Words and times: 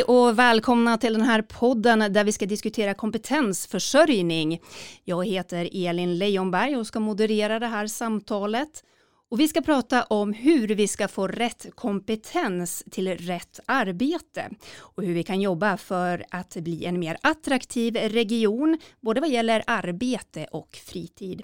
Hej 0.00 0.04
och 0.04 0.38
välkomna 0.38 0.98
till 0.98 1.12
den 1.12 1.22
här 1.22 1.42
podden 1.42 2.12
där 2.12 2.24
vi 2.24 2.32
ska 2.32 2.46
diskutera 2.46 2.94
kompetensförsörjning. 2.94 4.60
Jag 5.04 5.26
heter 5.26 5.68
Elin 5.72 6.18
Leijonberg 6.18 6.76
och 6.76 6.86
ska 6.86 7.00
moderera 7.00 7.58
det 7.58 7.66
här 7.66 7.86
samtalet. 7.86 8.84
Och 9.30 9.40
vi 9.40 9.48
ska 9.48 9.60
prata 9.60 10.02
om 10.02 10.32
hur 10.32 10.68
vi 10.68 10.88
ska 10.88 11.08
få 11.08 11.26
rätt 11.26 11.66
kompetens 11.74 12.84
till 12.90 13.08
rätt 13.08 13.60
arbete 13.66 14.50
och 14.78 15.02
hur 15.02 15.14
vi 15.14 15.22
kan 15.22 15.40
jobba 15.40 15.76
för 15.76 16.24
att 16.30 16.56
bli 16.56 16.84
en 16.84 17.00
mer 17.00 17.16
attraktiv 17.22 17.96
region, 17.96 18.78
både 19.00 19.20
vad 19.20 19.30
gäller 19.30 19.62
arbete 19.66 20.46
och 20.50 20.76
fritid. 20.86 21.42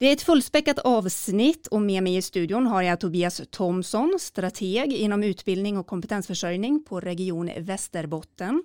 Det 0.00 0.06
är 0.06 0.12
ett 0.12 0.22
fullspäckat 0.22 0.78
avsnitt 0.78 1.66
och 1.66 1.82
med 1.82 2.02
mig 2.02 2.16
i 2.16 2.22
studion 2.22 2.66
har 2.66 2.82
jag 2.82 3.00
Tobias 3.00 3.42
Thomsson, 3.50 4.16
strateg 4.20 4.92
inom 4.92 5.22
utbildning 5.22 5.78
och 5.78 5.86
kompetensförsörjning 5.86 6.84
på 6.84 7.00
Region 7.00 7.50
Västerbotten. 7.58 8.64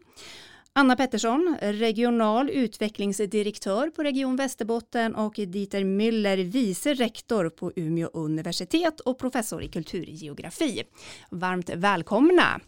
Anna 0.73 0.95
Pettersson, 0.95 1.57
regional 1.61 2.49
utvecklingsdirektör 2.49 3.89
på 3.89 4.03
Region 4.03 4.35
Västerbotten 4.35 5.15
och 5.15 5.33
Dieter 5.33 5.83
Müller, 5.83 6.43
vice 6.43 6.93
rektor 6.93 7.49
på 7.49 7.71
Umeå 7.75 8.09
universitet 8.13 8.99
och 8.99 9.19
professor 9.19 9.63
i 9.63 9.67
kulturgeografi. 9.67 10.83
Varmt 11.29 11.69
välkomna! 11.69 12.59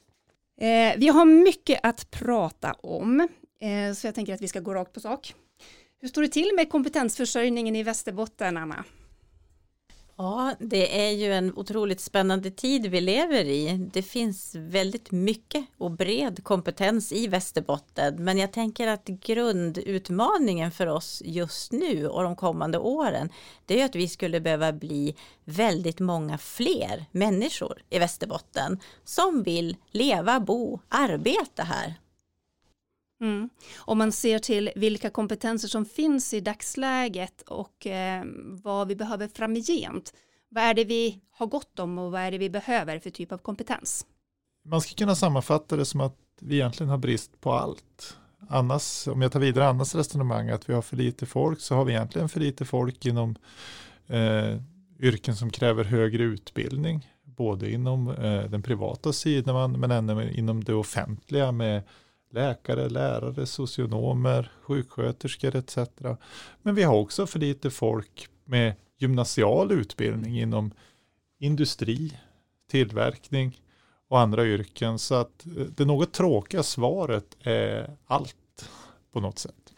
Eh, 0.61 0.97
vi 0.97 1.07
har 1.07 1.25
mycket 1.25 1.79
att 1.83 2.11
prata 2.11 2.73
om, 2.73 3.19
eh, 3.61 3.93
så 3.95 4.07
jag 4.07 4.15
tänker 4.15 4.33
att 4.33 4.41
vi 4.41 4.47
ska 4.47 4.59
gå 4.59 4.73
rakt 4.73 4.93
på 4.93 4.99
sak. 4.99 5.33
Hur 5.99 6.07
står 6.07 6.21
det 6.21 6.27
till 6.27 6.51
med 6.55 6.69
kompetensförsörjningen 6.69 7.75
i 7.75 7.83
Västerbotten, 7.83 8.57
Anna? 8.57 8.83
Ja, 10.17 10.55
det 10.59 11.07
är 11.07 11.11
ju 11.11 11.33
en 11.33 11.53
otroligt 11.55 11.99
spännande 11.99 12.51
tid 12.51 12.85
vi 12.85 13.01
lever 13.01 13.45
i. 13.45 13.89
Det 13.93 14.01
finns 14.01 14.55
väldigt 14.55 15.11
mycket 15.11 15.65
och 15.77 15.91
bred 15.91 16.43
kompetens 16.43 17.11
i 17.11 17.27
Västerbotten, 17.27 18.23
men 18.23 18.37
jag 18.37 18.51
tänker 18.51 18.87
att 18.87 19.05
grundutmaningen 19.05 20.71
för 20.71 20.87
oss 20.87 21.21
just 21.25 21.71
nu 21.71 22.07
och 22.07 22.23
de 22.23 22.35
kommande 22.35 22.77
åren, 22.77 23.29
det 23.65 23.81
är 23.81 23.85
att 23.85 23.95
vi 23.95 24.07
skulle 24.07 24.39
behöva 24.39 24.73
bli 24.73 25.15
väldigt 25.45 25.99
många 25.99 26.37
fler 26.37 27.05
människor 27.11 27.81
i 27.89 27.99
Västerbotten 27.99 28.79
som 29.03 29.43
vill 29.43 29.77
leva, 29.91 30.39
bo, 30.39 30.79
arbeta 30.89 31.63
här 31.63 31.95
Mm. 33.21 33.49
Om 33.77 33.97
man 33.97 34.11
ser 34.11 34.39
till 34.39 34.71
vilka 34.75 35.09
kompetenser 35.09 35.67
som 35.67 35.85
finns 35.85 36.33
i 36.33 36.39
dagsläget 36.39 37.41
och 37.41 37.87
eh, 37.87 38.23
vad 38.63 38.87
vi 38.87 38.95
behöver 38.95 39.27
framgent. 39.27 40.13
Vad 40.49 40.63
är 40.63 40.73
det 40.73 40.85
vi 40.85 41.21
har 41.31 41.47
gott 41.47 41.79
om 41.79 41.97
och 41.97 42.11
vad 42.11 42.21
är 42.21 42.31
det 42.31 42.37
vi 42.37 42.49
behöver 42.49 42.99
för 42.99 43.09
typ 43.09 43.31
av 43.31 43.37
kompetens? 43.37 44.05
Man 44.65 44.81
ska 44.81 44.95
kunna 44.95 45.15
sammanfatta 45.15 45.75
det 45.75 45.85
som 45.85 46.01
att 46.01 46.17
vi 46.39 46.55
egentligen 46.55 46.89
har 46.89 46.97
brist 46.97 47.41
på 47.41 47.53
allt. 47.53 48.17
Annars, 48.49 49.07
om 49.07 49.21
jag 49.21 49.31
tar 49.31 49.39
vidare 49.39 49.67
Annas 49.67 49.95
resonemang 49.95 50.49
att 50.49 50.69
vi 50.69 50.73
har 50.73 50.81
för 50.81 50.97
lite 50.97 51.25
folk 51.25 51.61
så 51.61 51.75
har 51.75 51.85
vi 51.85 51.93
egentligen 51.93 52.29
för 52.29 52.39
lite 52.39 52.65
folk 52.65 53.05
inom 53.05 53.35
eh, 54.07 54.57
yrken 54.99 55.35
som 55.35 55.49
kräver 55.49 55.83
högre 55.83 56.23
utbildning. 56.23 57.13
Både 57.23 57.71
inom 57.71 58.09
eh, 58.09 58.43
den 58.43 58.63
privata 58.63 59.13
sidan 59.13 59.79
men 59.79 59.91
även 59.91 60.29
inom 60.29 60.63
det 60.63 60.73
offentliga 60.73 61.51
med 61.51 61.83
läkare, 62.29 62.89
lärare, 62.89 63.45
socionomer, 63.45 64.51
sjuksköterskor 64.61 65.55
etc. 65.55 65.77
Men 66.61 66.75
vi 66.75 66.83
har 66.83 66.95
också 66.95 67.27
för 67.27 67.39
lite 67.39 67.69
folk 67.69 68.27
med 68.45 68.73
gymnasial 68.97 69.71
utbildning 69.71 70.39
inom 70.39 70.71
industri, 71.39 72.19
tillverkning 72.71 73.61
och 74.07 74.19
andra 74.19 74.45
yrken. 74.45 74.99
Så 74.99 75.15
att 75.15 75.45
eh, 75.45 75.51
det 75.51 75.85
något 75.85 76.13
tråkiga 76.13 76.63
svaret 76.63 77.37
är 77.41 77.97
allt 78.05 78.69
på 79.11 79.19
något 79.19 79.39
sätt. 79.39 79.73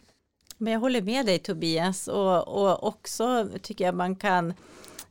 Men 0.58 0.72
jag 0.72 0.80
håller 0.80 1.02
med 1.02 1.26
dig 1.26 1.38
Tobias 1.38 2.08
och, 2.08 2.48
och 2.48 2.86
också 2.86 3.48
tycker 3.62 3.84
jag 3.84 3.94
man 3.94 4.16
kan 4.16 4.54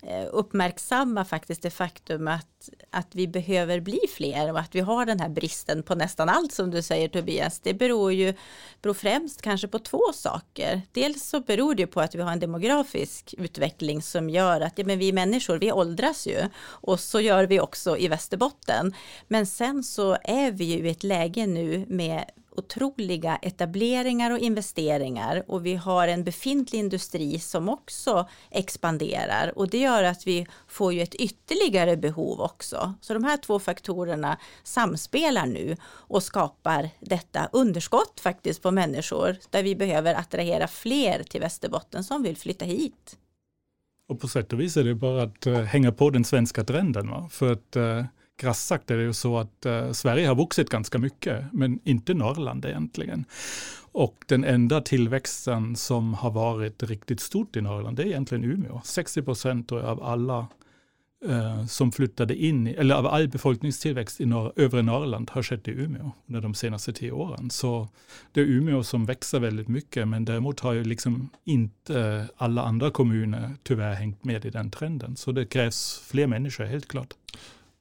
Eh, 0.02 0.28
uppmärksamma 0.32 1.26
faktiskt 1.26 1.62
det 1.62 1.70
faktum 1.70 2.28
att, 2.28 2.70
att 2.90 3.08
vi 3.16 3.28
behöver 3.28 3.80
bli 3.80 4.00
fler 4.16 4.52
och 4.52 4.60
att 4.60 4.76
vi 4.76 4.80
har 4.80 5.06
den 5.06 5.20
här 5.20 5.30
bristen 5.30 5.84
på 5.84 5.96
nästan 5.96 6.30
allt 6.30 6.54
som 6.54 6.72
du 6.72 6.82
säger 6.82 7.08
Tobias. 7.08 7.60
Det 7.60 7.74
beror 7.74 8.14
ju 8.14 8.34
beror 8.82 8.94
främst 8.94 9.42
kanske 9.42 9.68
på 9.68 9.80
två 9.80 10.02
saker. 10.14 10.82
Dels 10.92 11.30
så 11.30 11.40
beror 11.40 11.76
det 11.76 11.88
på 11.88 12.02
att 12.02 12.16
vi 12.16 12.22
har 12.22 12.32
en 12.32 12.40
demografisk 12.40 13.36
utveckling 13.38 14.02
som 14.02 14.30
gör 14.30 14.62
att 14.62 14.78
ja, 14.78 14.86
men 14.86 15.00
vi 15.00 15.12
människor, 15.12 15.58
vi 15.58 15.72
åldras 15.72 16.28
ju 16.28 16.40
och 16.62 17.00
så 17.00 17.22
gör 17.22 17.44
vi 17.44 17.60
också 17.60 17.98
i 17.98 18.08
Västerbotten. 18.08 18.94
Men 19.28 19.46
sen 19.46 19.84
så 19.84 20.18
är 20.24 20.52
vi 20.52 20.64
ju 20.64 20.88
i 20.88 20.92
ett 20.92 21.04
läge 21.04 21.48
nu 21.48 21.86
med 21.88 22.26
otroliga 22.60 23.36
etableringar 23.36 24.32
och 24.32 24.40
investeringar 24.40 25.44
och 25.48 25.66
vi 25.66 25.76
har 25.76 26.08
en 26.08 26.24
befintlig 26.24 26.80
industri 26.80 27.40
som 27.40 27.70
också 27.70 28.28
expanderar 28.52 29.52
och 29.56 29.70
det 29.70 29.78
gör 29.78 30.04
att 30.04 30.28
vi 30.28 30.48
får 30.68 30.94
ju 30.94 31.02
ett 31.02 31.16
ytterligare 31.16 31.98
behov 31.98 32.42
också. 32.42 32.94
Så 33.02 33.14
de 33.14 33.24
här 33.24 33.38
två 33.38 33.60
faktorerna 33.60 34.38
samspelar 34.64 35.46
nu 35.46 35.76
och 35.86 36.24
skapar 36.24 36.90
detta 37.00 37.50
underskott 37.54 38.20
faktiskt 38.20 38.62
på 38.62 38.72
människor 38.72 39.36
där 39.50 39.64
vi 39.64 39.76
behöver 39.76 40.16
attrahera 40.16 40.68
fler 40.68 41.24
till 41.24 41.42
Västerbotten 41.42 42.04
som 42.04 42.24
vill 42.24 42.38
flytta 42.38 42.66
hit. 42.66 43.18
Och 44.08 44.20
på 44.20 44.28
sätt 44.28 44.54
och 44.54 44.60
vis 44.60 44.78
är 44.78 44.84
det 44.84 44.96
bara 44.96 45.24
att 45.24 45.46
eh, 45.46 45.62
hänga 45.62 45.92
på 45.92 46.10
den 46.10 46.26
svenska 46.26 46.64
trenden. 46.64 47.10
Va? 47.10 47.30
För 47.32 47.52
att 47.52 47.76
eh, 47.76 48.06
krasst 48.40 48.68
sagt 48.68 48.92
är 48.92 48.98
det 48.98 49.04
ju 49.04 49.14
så 49.14 49.38
att 49.38 49.66
eh, 49.66 49.92
Sverige 49.92 50.28
har 50.28 50.36
vuxit 50.36 50.70
ganska 50.70 50.98
mycket, 50.98 51.46
men 51.52 51.80
inte 51.84 52.14
Norrland 52.14 52.66
egentligen. 52.66 53.26
Och 53.92 54.26
den 54.28 54.44
enda 54.44 54.82
tillväxten 54.82 55.76
som 55.76 56.14
har 56.14 56.32
varit 56.32 56.84
riktigt 56.84 57.20
stort 57.20 57.56
i 57.56 57.62
Norrland, 57.62 57.98
det 57.98 58.04
är 58.04 58.08
egentligen 58.08 58.44
Umeå. 58.44 58.82
60 58.84 59.22
procent 59.22 59.72
av 59.72 60.04
alla 60.04 60.48
eh, 61.26 61.66
som 61.66 61.92
flyttade 61.92 62.36
in, 62.36 62.68
eller 62.68 62.96
av 62.96 63.08
all 63.08 63.28
befolkningstillväxt 63.28 64.22
i 64.22 64.26
norr, 64.26 64.54
övre 64.56 64.82
Norrland 64.82 65.30
har 65.30 65.44
skett 65.44 65.68
i 65.68 65.72
Umeå 65.72 66.12
under 66.28 66.42
de 66.42 66.54
senaste 66.54 66.94
tio 66.94 67.12
åren. 67.12 67.50
Så 67.50 67.88
det 68.32 68.42
är 68.42 68.46
Umeå 68.46 68.84
som 68.84 69.06
växer 69.06 69.40
väldigt 69.40 69.68
mycket, 69.68 70.08
men 70.08 70.26
däremot 70.26 70.60
har 70.60 70.74
ju 70.74 70.84
liksom 70.84 71.30
inte 71.46 72.28
alla 72.38 72.62
andra 72.62 72.92
kommuner 72.92 73.56
tyvärr 73.64 73.94
hängt 73.94 74.24
med 74.24 74.46
i 74.46 74.50
den 74.50 74.72
trenden. 74.72 75.16
Så 75.16 75.32
det 75.32 75.46
krävs 75.46 76.02
fler 76.08 76.28
människor, 76.28 76.66
helt 76.66 76.88
klart. 76.88 77.14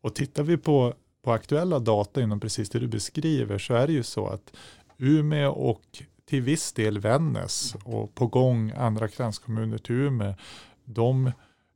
Och 0.08 0.14
tittar 0.14 0.42
vi 0.42 0.56
på, 0.56 0.94
på 1.22 1.32
aktuella 1.32 1.78
data 1.78 2.22
inom 2.22 2.40
precis 2.40 2.70
det 2.70 2.78
du 2.78 2.88
beskriver 2.88 3.58
så 3.58 3.74
är 3.74 3.86
det 3.86 3.92
ju 3.92 4.02
så 4.02 4.26
att 4.26 4.56
Umeå 4.98 5.50
och 5.50 6.02
till 6.24 6.42
viss 6.42 6.72
del 6.72 6.98
Vännäs 6.98 7.76
och 7.84 8.14
på 8.14 8.26
gång 8.26 8.72
andra 8.76 9.08
kranskommuner 9.08 9.78
till 9.78 9.94
Umeå, 9.94 10.34
de 10.84 11.32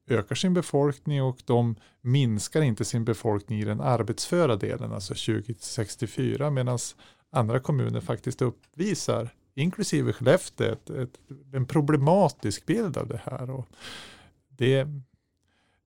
ökar 0.08 0.34
sin 0.34 0.54
befolkning 0.54 1.22
och 1.22 1.38
de 1.44 1.76
minskar 2.00 2.62
inte 2.62 2.84
sin 2.84 3.04
befolkning 3.04 3.60
i 3.60 3.64
den 3.64 3.80
arbetsföra 3.80 4.56
delen, 4.56 4.92
alltså 4.92 5.14
20-64, 5.14 6.50
medan 6.50 6.78
andra 7.30 7.60
kommuner 7.60 8.00
faktiskt 8.00 8.42
uppvisar, 8.42 9.34
inklusive 9.54 10.12
Skellefteå, 10.12 10.72
ett, 10.72 10.90
ett, 10.90 11.20
en 11.52 11.66
problematisk 11.66 12.66
bild 12.66 12.96
av 12.96 13.08
det 13.08 13.20
här. 13.24 13.50
Och 13.50 13.66
det, 14.48 14.86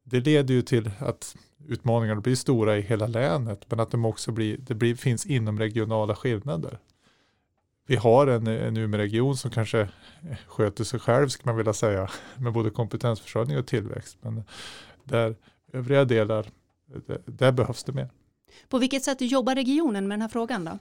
det 0.09 0.21
leder 0.21 0.55
ju 0.55 0.63
till 0.63 0.91
att 0.99 1.37
utmaningarna 1.69 2.21
blir 2.21 2.37
stora 2.37 2.77
i 2.77 2.81
hela 2.81 3.07
länet, 3.07 3.71
men 3.71 3.81
att 3.81 3.91
de 3.91 4.05
också 4.05 4.33
blir, 4.33 4.57
det 4.59 4.75
blir, 4.75 4.95
finns 4.95 5.27
inomregionala 5.27 6.17
skillnader. 6.17 6.79
Vi 7.87 7.97
har 7.97 8.27
en, 8.27 8.47
en 8.47 8.77
Umeåregion 8.77 9.37
som 9.37 9.51
kanske 9.51 9.89
sköter 10.47 10.85
sig 10.85 11.01
själv, 11.01 11.29
ska 11.29 11.43
man 11.45 11.57
vilja 11.57 11.73
säga, 11.73 12.11
med 12.37 12.53
både 12.53 12.71
kompetensförsörjning 12.71 13.59
och 13.59 13.67
tillväxt. 13.67 14.19
Men 14.21 14.43
där 15.05 15.37
övriga 15.73 16.05
delar, 16.05 16.47
där, 17.07 17.21
där 17.25 17.53
behövs 17.53 17.85
det 17.85 17.93
mer. 17.93 18.11
På 18.69 18.79
vilket 18.79 19.05
sätt 19.05 19.21
jobbar 19.21 19.55
regionen 19.55 20.09
med 20.09 20.19
den 20.19 20.23
här 20.23 20.29
frågan 20.29 20.65
då? 20.65 20.79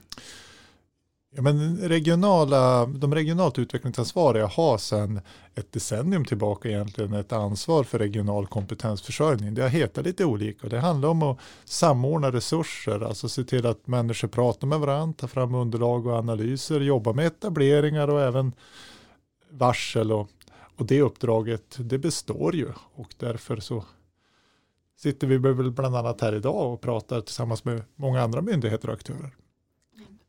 Ja, 1.30 1.42
men 1.42 1.78
regionala, 1.78 2.86
de 2.86 3.14
regionalt 3.14 3.58
utvecklingsansvariga 3.58 4.46
har 4.46 4.78
sedan 4.78 5.20
ett 5.54 5.72
decennium 5.72 6.24
tillbaka 6.24 6.68
egentligen 6.68 7.12
ett 7.12 7.32
ansvar 7.32 7.84
för 7.84 7.98
regional 7.98 8.46
kompetensförsörjning. 8.46 9.54
Det 9.54 9.62
har 9.62 9.68
hetat 9.68 10.04
lite 10.04 10.24
olika. 10.24 10.66
och 10.66 10.70
Det 10.70 10.80
handlar 10.80 11.08
om 11.08 11.22
att 11.22 11.38
samordna 11.64 12.32
resurser, 12.32 13.00
alltså 13.00 13.28
se 13.28 13.44
till 13.44 13.66
att 13.66 13.86
människor 13.86 14.28
pratar 14.28 14.66
med 14.66 14.80
varandra, 14.80 15.14
tar 15.16 15.28
fram 15.28 15.54
underlag 15.54 16.06
och 16.06 16.12
analyser, 16.18 16.80
jobba 16.80 17.12
med 17.12 17.26
etableringar 17.26 18.08
och 18.08 18.22
även 18.22 18.52
varsel. 19.50 20.12
Och, 20.12 20.30
och 20.76 20.86
det 20.86 21.02
uppdraget, 21.02 21.76
det 21.78 21.98
består 21.98 22.54
ju 22.54 22.68
och 22.94 23.14
därför 23.18 23.56
så 23.56 23.84
sitter 24.96 25.26
vi 25.26 25.38
väl 25.38 25.70
bland 25.70 25.96
annat 25.96 26.20
här 26.20 26.34
idag 26.34 26.72
och 26.72 26.80
pratar 26.80 27.20
tillsammans 27.20 27.64
med 27.64 27.82
många 27.96 28.22
andra 28.22 28.42
myndigheter 28.42 28.88
och 28.88 28.94
aktörer. 28.94 29.36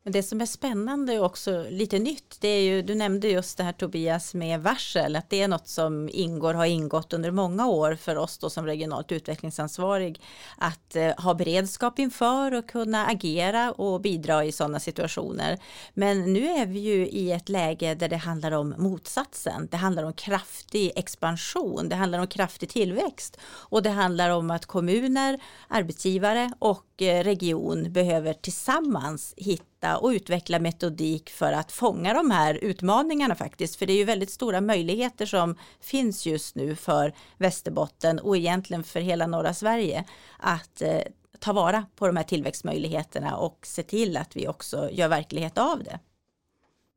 Men 0.08 0.12
det 0.12 0.22
som 0.22 0.40
är 0.40 0.46
spännande 0.46 1.18
och 1.18 1.26
också 1.26 1.66
lite 1.70 1.98
nytt, 1.98 2.36
det 2.40 2.48
är 2.48 2.62
ju, 2.62 2.82
du 2.82 2.94
nämnde 2.94 3.28
just 3.28 3.56
det 3.56 3.64
här 3.64 3.72
Tobias 3.72 4.34
med 4.34 4.62
varsel, 4.62 5.16
att 5.16 5.30
det 5.30 5.42
är 5.42 5.48
något 5.48 5.68
som 5.68 6.08
ingår, 6.12 6.54
har 6.54 6.66
ingått 6.66 7.12
under 7.12 7.30
många 7.30 7.66
år 7.66 7.94
för 7.94 8.16
oss 8.16 8.38
då 8.38 8.50
som 8.50 8.66
regionalt 8.66 9.12
utvecklingsansvarig, 9.12 10.20
att 10.58 10.96
eh, 10.96 11.10
ha 11.18 11.34
beredskap 11.34 11.98
inför 11.98 12.54
och 12.54 12.68
kunna 12.68 13.06
agera 13.06 13.72
och 13.72 14.00
bidra 14.00 14.44
i 14.44 14.52
sådana 14.52 14.80
situationer. 14.80 15.58
Men 15.94 16.32
nu 16.32 16.46
är 16.46 16.66
vi 16.66 16.78
ju 16.78 17.08
i 17.08 17.32
ett 17.32 17.48
läge 17.48 17.94
där 17.94 18.08
det 18.08 18.16
handlar 18.16 18.52
om 18.52 18.74
motsatsen. 18.78 19.68
Det 19.70 19.76
handlar 19.76 20.02
om 20.02 20.12
kraftig 20.12 20.92
expansion, 20.96 21.88
det 21.88 21.96
handlar 21.96 22.18
om 22.18 22.26
kraftig 22.26 22.68
tillväxt 22.68 23.36
och 23.44 23.82
det 23.82 23.90
handlar 23.90 24.30
om 24.30 24.50
att 24.50 24.66
kommuner, 24.66 25.40
arbetsgivare 25.68 26.52
och 26.58 27.02
eh, 27.02 27.24
region 27.24 27.92
behöver 27.92 28.32
tillsammans 28.32 29.34
hitta 29.36 29.68
hitta 29.78 29.98
och 29.98 30.08
utveckla 30.08 30.58
metodik 30.58 31.30
för 31.30 31.52
att 31.52 31.72
fånga 31.72 32.14
de 32.14 32.30
här 32.30 32.54
utmaningarna 32.54 33.34
faktiskt. 33.34 33.76
För 33.76 33.86
det 33.86 33.92
är 33.92 33.96
ju 33.96 34.04
väldigt 34.04 34.30
stora 34.30 34.60
möjligheter 34.60 35.26
som 35.26 35.56
finns 35.80 36.26
just 36.26 36.56
nu 36.56 36.76
för 36.76 37.12
Västerbotten 37.38 38.18
och 38.18 38.36
egentligen 38.36 38.84
för 38.84 39.00
hela 39.00 39.26
norra 39.26 39.54
Sverige 39.54 40.04
att 40.38 40.82
eh, 40.82 41.00
ta 41.38 41.52
vara 41.52 41.86
på 41.96 42.06
de 42.06 42.16
här 42.16 42.24
tillväxtmöjligheterna 42.24 43.36
och 43.36 43.66
se 43.66 43.82
till 43.82 44.16
att 44.16 44.36
vi 44.36 44.48
också 44.48 44.90
gör 44.92 45.08
verklighet 45.08 45.58
av 45.58 45.82
det. 45.84 45.98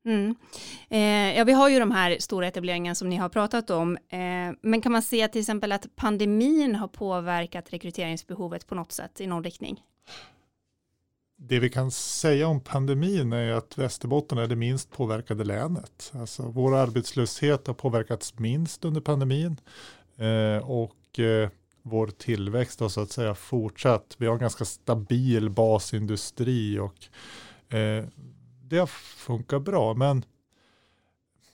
Mm. 0.06 0.36
Eh, 0.90 1.38
ja, 1.38 1.44
vi 1.44 1.54
har 1.54 1.70
ju 1.70 1.80
de 1.80 1.92
här 1.92 2.18
stora 2.20 2.48
etableringarna 2.48 2.96
som 2.96 3.10
ni 3.10 3.18
har 3.18 3.30
pratat 3.30 3.70
om, 3.70 3.98
eh, 3.98 4.56
men 4.62 4.82
kan 4.82 4.92
man 4.92 5.02
se 5.02 5.28
till 5.28 5.42
exempel 5.42 5.72
att 5.72 5.96
pandemin 5.96 6.76
har 6.76 6.88
påverkat 6.88 7.74
rekryteringsbehovet 7.74 8.68
på 8.68 8.76
något 8.76 8.92
sätt 8.92 9.22
i 9.22 9.28
någon 9.28 9.44
riktning? 9.44 9.82
Det 11.48 11.60
vi 11.60 11.70
kan 11.70 11.92
säga 11.92 12.48
om 12.48 12.60
pandemin 12.60 13.34
är 13.34 13.52
att 13.52 13.78
Västerbotten 13.78 14.38
är 14.38 14.48
det 14.48 14.56
minst 14.56 14.92
påverkade 14.92 15.44
länet. 15.44 16.12
Alltså 16.16 16.44
vår 16.44 16.76
arbetslöshet 16.76 17.68
har 17.68 17.74
påverkats 17.74 18.40
minst 18.40 18.86
under 18.86 19.02
pandemin 19.02 19.58
eh, 20.18 20.70
och 20.70 21.20
eh, 21.20 21.50
vår 21.82 22.08
tillväxt 22.08 22.80
har 22.80 22.90
så 22.90 23.02
att 23.02 23.12
säga 23.12 23.36
fortsatt. 23.36 24.16
Vi 24.18 24.26
har 24.26 24.34
en 24.34 24.40
ganska 24.40 24.66
stabil 24.66 25.50
basindustri 25.50 26.80
och 26.80 27.06
eh, 27.76 28.06
det 28.64 28.78
har 28.78 28.88
funkat 28.88 29.62
bra. 29.62 29.94
Men 29.94 30.26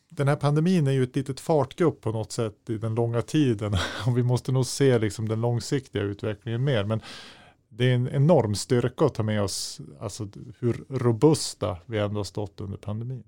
den 0.10 0.28
här 0.28 0.36
pandemin 0.36 0.88
är 0.88 0.92
ju 0.92 1.04
ett 1.04 1.16
litet 1.16 1.40
fartgupp 1.40 2.02
på 2.02 2.12
något 2.12 2.32
sätt 2.32 2.70
i 2.70 2.78
den 2.78 2.96
långa 2.96 3.22
tiden 3.22 3.74
och 4.08 4.18
vi 4.18 4.24
måste 4.24 4.52
nog 4.52 4.66
se 4.66 5.00
liksom 5.00 5.28
den 5.28 5.42
långsiktiga 5.42 6.02
utvecklingen 6.02 6.64
mer. 6.64 6.84
Men 6.84 7.02
det 7.78 7.92
är 7.92 7.96
en 7.96 8.10
enorm 8.10 8.56
styrka 8.56 9.06
att 9.06 9.14
ta 9.14 9.24
med 9.24 9.42
oss 9.42 9.82
alltså, 10.00 10.28
hur 10.60 10.86
robusta 10.90 11.78
vi 11.86 11.98
ändå 11.98 12.20
har 12.20 12.24
stått 12.24 12.62
under 12.62 12.78
pandemin. 12.78 13.24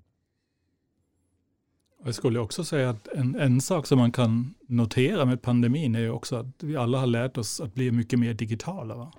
Jag 2.04 2.14
skulle 2.14 2.38
också 2.38 2.64
säga 2.64 2.90
att 2.90 3.08
en, 3.08 3.34
en 3.34 3.60
sak 3.60 3.86
som 3.86 3.98
man 3.98 4.12
kan 4.12 4.54
notera 4.66 5.24
med 5.24 5.42
pandemin 5.42 5.94
är 5.94 6.00
ju 6.00 6.10
också 6.10 6.36
att 6.36 6.62
vi 6.62 6.76
alla 6.76 6.98
har 6.98 7.06
lärt 7.06 7.38
oss 7.38 7.60
att 7.60 7.74
bli 7.74 7.90
mycket 7.90 8.18
mer 8.18 8.34
digitala. 8.34 8.94
Va? 8.94 9.12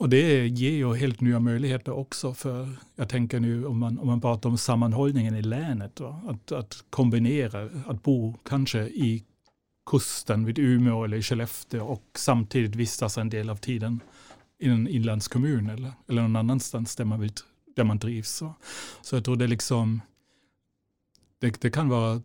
Och 0.00 0.08
det 0.08 0.48
ger 0.48 0.70
ju 0.70 0.94
helt 0.94 1.20
nya 1.20 1.40
möjligheter 1.40 1.92
också 1.92 2.34
för, 2.34 2.68
jag 2.96 3.08
tänker 3.08 3.40
nu 3.40 3.66
om 3.66 3.78
man, 3.78 3.98
om 3.98 4.06
man 4.06 4.20
pratar 4.20 4.50
om 4.50 4.58
sammanhållningen 4.58 5.34
i 5.34 5.42
länet, 5.42 6.00
va? 6.00 6.22
Att, 6.28 6.52
att 6.52 6.84
kombinera, 6.90 7.68
att 7.86 8.02
bo 8.02 8.34
kanske 8.44 8.80
i 8.80 9.24
kusten 9.90 10.44
vid 10.44 10.58
Umeå 10.58 11.04
eller 11.04 11.16
i 11.16 11.22
Skellefteå 11.22 11.86
och 11.86 12.04
samtidigt 12.14 12.74
vistas 12.76 13.18
en 13.18 13.30
del 13.30 13.50
av 13.50 13.56
tiden 13.56 14.00
i 14.60 14.68
en 14.68 14.88
inlandskommun 14.88 15.70
eller, 15.70 15.92
eller 16.08 16.22
någon 16.22 16.36
annanstans 16.36 16.96
där 16.96 17.04
man, 17.04 17.20
vill, 17.20 17.32
där 17.76 17.84
man 17.84 17.98
drivs. 17.98 18.30
Så, 18.30 18.54
så 19.02 19.16
jag 19.16 19.24
tror 19.24 19.36
det, 19.36 19.46
liksom, 19.46 20.00
det, 21.38 21.60
det 21.60 21.70
kan 21.70 21.88
vara 21.88 22.22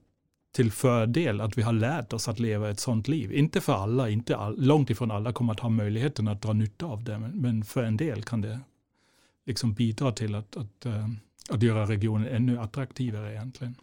till 0.52 0.72
fördel 0.72 1.42
att 1.42 1.58
vi 1.58 1.62
har 1.62 1.74
lärt 1.74 2.14
oss 2.14 2.28
att 2.28 2.40
leva 2.40 2.70
ett 2.70 2.80
sånt 2.80 3.08
liv. 3.08 3.34
Inte 3.34 3.62
för 3.62 3.74
alla, 3.74 4.10
inte 4.10 4.38
all, 4.38 4.66
långt 4.66 4.90
ifrån 4.90 5.12
alla 5.12 5.34
kommer 5.34 5.54
att 5.54 5.60
ha 5.60 5.70
möjligheten 5.70 6.28
att 6.28 6.42
dra 6.42 6.54
nytta 6.54 6.86
av 6.86 7.04
det, 7.04 7.20
men, 7.20 7.42
men 7.42 7.64
för 7.64 7.84
en 7.84 7.98
del 7.98 8.24
kan 8.24 8.42
det 8.42 8.60
liksom 9.46 9.74
bidra 9.74 10.12
till 10.12 10.36
att, 10.36 10.58
att, 10.58 10.86
eh, 10.86 11.08
att 11.50 11.64
göra 11.64 11.86
regionen 11.86 12.28
ännu 12.28 12.60
attraktivare 12.60 13.32
egentligen. 13.32 13.76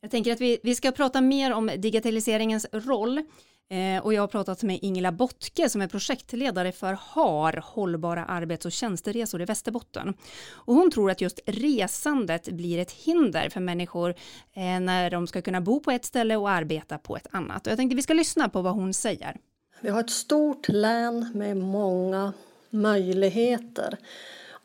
Jag 0.00 0.10
tänker 0.10 0.32
att 0.32 0.40
vi, 0.40 0.58
vi 0.62 0.74
ska 0.74 0.92
prata 0.92 1.20
mer 1.20 1.52
om 1.52 1.70
digitaliseringens 1.78 2.66
roll. 2.72 3.22
Eh, 3.70 4.04
och 4.04 4.14
jag 4.14 4.22
har 4.22 4.28
pratat 4.28 4.62
med 4.62 4.78
Ingela 4.82 5.12
Bottke 5.12 5.68
som 5.68 5.80
är 5.80 5.88
projektledare 5.88 6.72
för 6.72 6.92
HAR, 6.92 7.64
Hållbara 7.64 8.24
arbets 8.24 8.66
och 8.66 8.72
tjänsteresor 8.72 9.42
i 9.42 9.44
Västerbotten. 9.44 10.14
Och 10.50 10.74
hon 10.74 10.90
tror 10.90 11.10
att 11.10 11.20
just 11.20 11.40
resandet 11.46 12.48
blir 12.48 12.78
ett 12.78 12.92
hinder 12.92 13.48
för 13.48 13.60
människor 13.60 14.14
eh, 14.52 14.80
när 14.80 15.10
de 15.10 15.26
ska 15.26 15.42
kunna 15.42 15.60
bo 15.60 15.80
på 15.80 15.90
ett 15.90 16.04
ställe 16.04 16.36
och 16.36 16.50
arbeta 16.50 16.98
på 16.98 17.16
ett 17.16 17.26
annat. 17.30 17.66
Och 17.66 17.70
jag 17.70 17.76
tänkte 17.76 17.96
vi 17.96 18.02
ska 18.02 18.14
lyssna 18.14 18.48
på 18.48 18.62
vad 18.62 18.74
hon 18.74 18.94
säger. 18.94 19.36
Vi 19.80 19.90
har 19.90 20.00
ett 20.00 20.10
stort 20.10 20.68
län 20.68 21.32
med 21.34 21.56
många 21.56 22.32
möjligheter. 22.70 23.98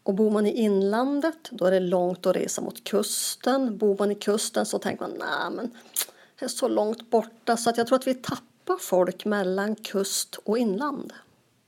Och 0.03 0.13
bor 0.13 0.31
man 0.31 0.45
i 0.45 0.51
inlandet 0.51 1.49
då 1.51 1.65
är 1.65 1.71
det 1.71 1.79
långt 1.79 2.25
att 2.25 2.35
resa 2.35 2.61
mot 2.61 2.83
kusten. 2.83 3.77
Bor 3.77 3.97
man 3.99 4.11
i 4.11 4.15
kusten 4.15 4.65
så 4.65 4.79
tänker 4.79 5.07
man 5.07 5.17
nej 5.19 5.51
men 5.55 5.71
det 6.39 6.45
är 6.45 6.49
så 6.49 6.67
långt 6.67 7.09
borta 7.09 7.57
så 7.57 7.69
att 7.69 7.77
jag 7.77 7.87
tror 7.87 7.99
att 7.99 8.07
vi 8.07 8.13
tappar 8.13 8.52
hjälpa 8.63 8.81
folk 8.81 9.25
mellan 9.25 9.75
kust 9.75 10.39
och 10.45 10.57
inland. 10.57 11.13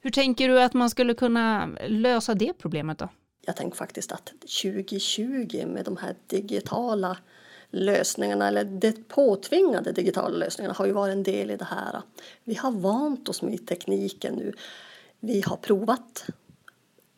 Hur 0.01 0.11
tänker 0.11 0.49
du 0.49 0.61
att 0.61 0.73
man 0.73 0.89
skulle 0.89 1.13
kunna 1.13 1.69
lösa 1.87 2.33
det 2.33 2.53
problemet 2.53 2.97
då? 2.97 3.09
Jag 3.45 3.55
tänker 3.55 3.77
faktiskt 3.77 4.11
att 4.11 4.25
2020 4.63 5.65
med 5.67 5.85
de 5.85 5.97
här 5.97 6.15
digitala 6.27 7.17
lösningarna 7.71 8.47
eller 8.47 8.63
det 8.63 9.07
påtvingade 9.07 9.91
digitala 9.91 10.37
lösningarna 10.37 10.73
har 10.73 10.85
ju 10.85 10.91
varit 10.91 11.13
en 11.13 11.23
del 11.23 11.51
i 11.51 11.57
det 11.57 11.65
här. 11.65 12.01
Vi 12.43 12.55
har 12.55 12.71
vant 12.71 13.29
oss 13.29 13.41
med 13.41 13.67
tekniken 13.67 14.33
nu. 14.35 14.53
Vi 15.19 15.41
har 15.41 15.57
provat. 15.57 16.25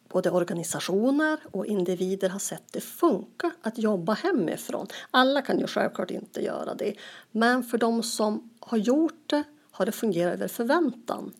Både 0.09 0.31
organisationer 0.31 1.39
och 1.51 1.65
individer 1.65 2.29
har 2.29 2.39
sett 2.39 2.73
det 2.73 2.81
funka 2.81 3.51
att 3.61 3.77
jobba 3.77 4.13
hemifrån. 4.13 4.87
Alla 5.11 5.41
kan 5.41 5.59
ju 5.59 5.67
självklart 5.67 6.11
inte 6.11 6.41
göra 6.41 6.75
det, 6.75 6.95
men 7.31 7.63
för 7.63 7.77
de 7.77 8.03
som 8.03 8.49
har 8.59 8.77
gjort 8.77 9.23
det 9.29 9.43
har 9.77 9.85
det 9.85 9.91
fungerat 9.91 10.33
över 10.33 10.47
förväntan? 10.47 11.33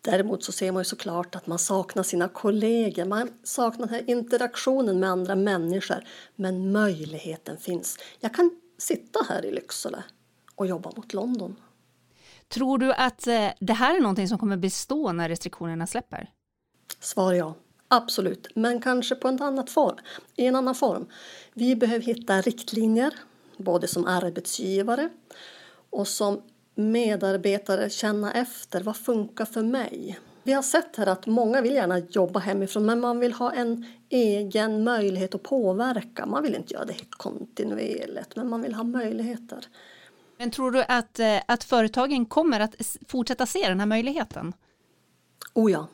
Däremot 0.00 0.44
så 0.44 0.52
ser 0.52 0.72
man 0.72 0.80
ju 0.80 0.84
såklart 0.84 1.34
att 1.34 1.46
man 1.46 1.58
saknar 1.58 2.02
sina 2.02 2.28
kollegor, 2.28 3.04
man 3.04 3.30
saknar 3.42 3.86
den 3.86 3.94
här 3.94 4.10
interaktionen 4.10 5.00
med 5.00 5.10
andra 5.10 5.34
människor. 5.34 6.04
Men 6.36 6.72
möjligheten 6.72 7.56
finns. 7.56 7.98
Jag 8.20 8.34
kan 8.34 8.50
sitta 8.78 9.26
här 9.28 9.44
i 9.44 9.52
Lycksele 9.52 10.04
och 10.54 10.66
jobba 10.66 10.92
mot 10.96 11.14
London. 11.14 11.56
Tror 12.48 12.78
du 12.78 12.92
att 12.92 13.26
eh, 13.26 13.48
det 13.60 13.72
här 13.72 13.96
är 13.96 14.00
någonting 14.00 14.28
som 14.28 14.38
kommer 14.38 14.56
bestå 14.56 15.12
när 15.12 15.28
restriktionerna 15.28 15.86
släpper? 15.86 16.30
Svar 17.00 17.32
ja, 17.32 17.54
absolut, 17.88 18.48
men 18.54 18.80
kanske 18.80 19.14
på 19.14 19.28
en 19.28 19.42
annat 19.42 19.70
form, 19.70 19.96
i 20.36 20.46
en 20.46 20.56
annan 20.56 20.74
form. 20.74 21.06
Vi 21.54 21.76
behöver 21.76 22.04
hitta 22.04 22.40
riktlinjer, 22.40 23.14
både 23.56 23.88
som 23.88 24.06
arbetsgivare 24.06 25.08
och 25.90 26.08
som 26.08 26.42
medarbetare 26.74 27.90
känna 27.90 28.32
efter 28.32 28.80
vad 28.80 28.96
funkar 28.96 29.44
för 29.44 29.62
mig. 29.62 30.18
Vi 30.42 30.52
har 30.52 30.62
sett 30.62 30.96
här 30.96 31.06
att 31.06 31.26
många 31.26 31.60
vill 31.60 31.74
gärna 31.74 31.98
jobba 31.98 32.40
hemifrån 32.40 32.86
men 32.86 33.00
man 33.00 33.18
vill 33.18 33.32
ha 33.32 33.52
en 33.52 33.86
egen 34.08 34.84
möjlighet 34.84 35.34
att 35.34 35.42
påverka. 35.42 36.26
Man 36.26 36.42
vill 36.42 36.54
inte 36.54 36.74
göra 36.74 36.84
det 36.84 37.10
kontinuerligt 37.10 38.36
men 38.36 38.48
man 38.48 38.62
vill 38.62 38.74
ha 38.74 38.84
möjligheter. 38.84 39.66
Men 40.36 40.50
tror 40.50 40.70
du 40.70 40.84
att, 40.88 41.18
eh, 41.18 41.38
att 41.46 41.64
företagen 41.64 42.26
kommer 42.26 42.60
att 42.60 42.74
fortsätta 43.08 43.46
se 43.46 43.68
den 43.68 43.80
här 43.80 43.86
möjligheten? 43.86 44.52
Oh 45.54 45.72
ja. 45.72 45.86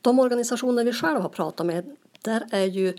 De 0.00 0.18
organisationer 0.18 0.84
vi 0.84 0.92
själva 0.92 1.20
har 1.20 1.28
pratat 1.28 1.66
med, 1.66 1.96
där 2.22 2.46
är 2.50 2.64
ju 2.64 2.94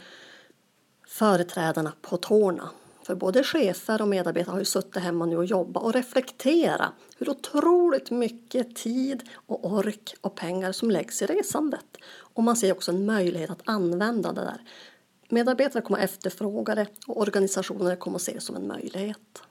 företrädarna 1.07 1.93
på 2.01 2.17
tårna. 2.17 2.69
För 3.07 3.15
både 3.15 3.43
chefer 3.43 4.01
och 4.01 4.07
medarbetare 4.07 4.51
har 4.51 4.59
ju 4.59 4.65
suttit 4.65 5.03
hemma 5.03 5.25
nu 5.25 5.37
och 5.37 5.45
jobbat 5.45 5.83
och 5.83 5.93
reflektera 5.93 6.91
hur 7.17 7.29
otroligt 7.29 8.11
mycket 8.11 8.75
tid 8.75 9.23
och 9.33 9.65
ork 9.65 10.15
och 10.21 10.35
pengar 10.35 10.71
som 10.71 10.91
läggs 10.91 11.21
i 11.21 11.25
resandet. 11.25 11.97
Och 12.07 12.43
man 12.43 12.55
ser 12.55 12.71
också 12.71 12.91
en 12.91 13.05
möjlighet 13.05 13.49
att 13.49 13.61
använda 13.65 14.31
det 14.31 14.41
där. 14.41 14.61
Medarbetare 15.29 15.81
kommer 15.81 15.99
att 15.99 16.03
efterfråga 16.03 16.75
det 16.75 16.87
och 17.07 17.21
organisationer 17.21 17.95
kommer 17.95 18.15
att 18.15 18.21
se 18.21 18.33
det 18.33 18.41
som 18.41 18.55
en 18.55 18.67
möjlighet. 18.67 19.41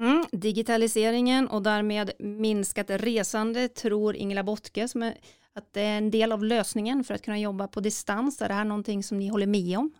Mm, 0.00 0.24
digitaliseringen 0.32 1.48
och 1.48 1.62
därmed 1.62 2.10
minskat 2.18 2.90
resande 2.90 3.68
tror 3.68 4.16
Ingela 4.16 4.42
Bottke 4.42 4.88
som 4.88 5.02
är, 5.02 5.18
att 5.52 5.72
det 5.72 5.80
är 5.80 5.98
en 5.98 6.10
del 6.10 6.32
av 6.32 6.44
lösningen 6.44 7.04
för 7.04 7.14
att 7.14 7.22
kunna 7.22 7.38
jobba 7.38 7.68
på 7.68 7.80
distans. 7.80 8.42
Är 8.42 8.48
det 8.48 8.54
här 8.54 8.64
någonting 8.64 9.02
som 9.02 9.18
ni 9.18 9.28
håller 9.28 9.46
med 9.46 9.78
om? 9.78 9.92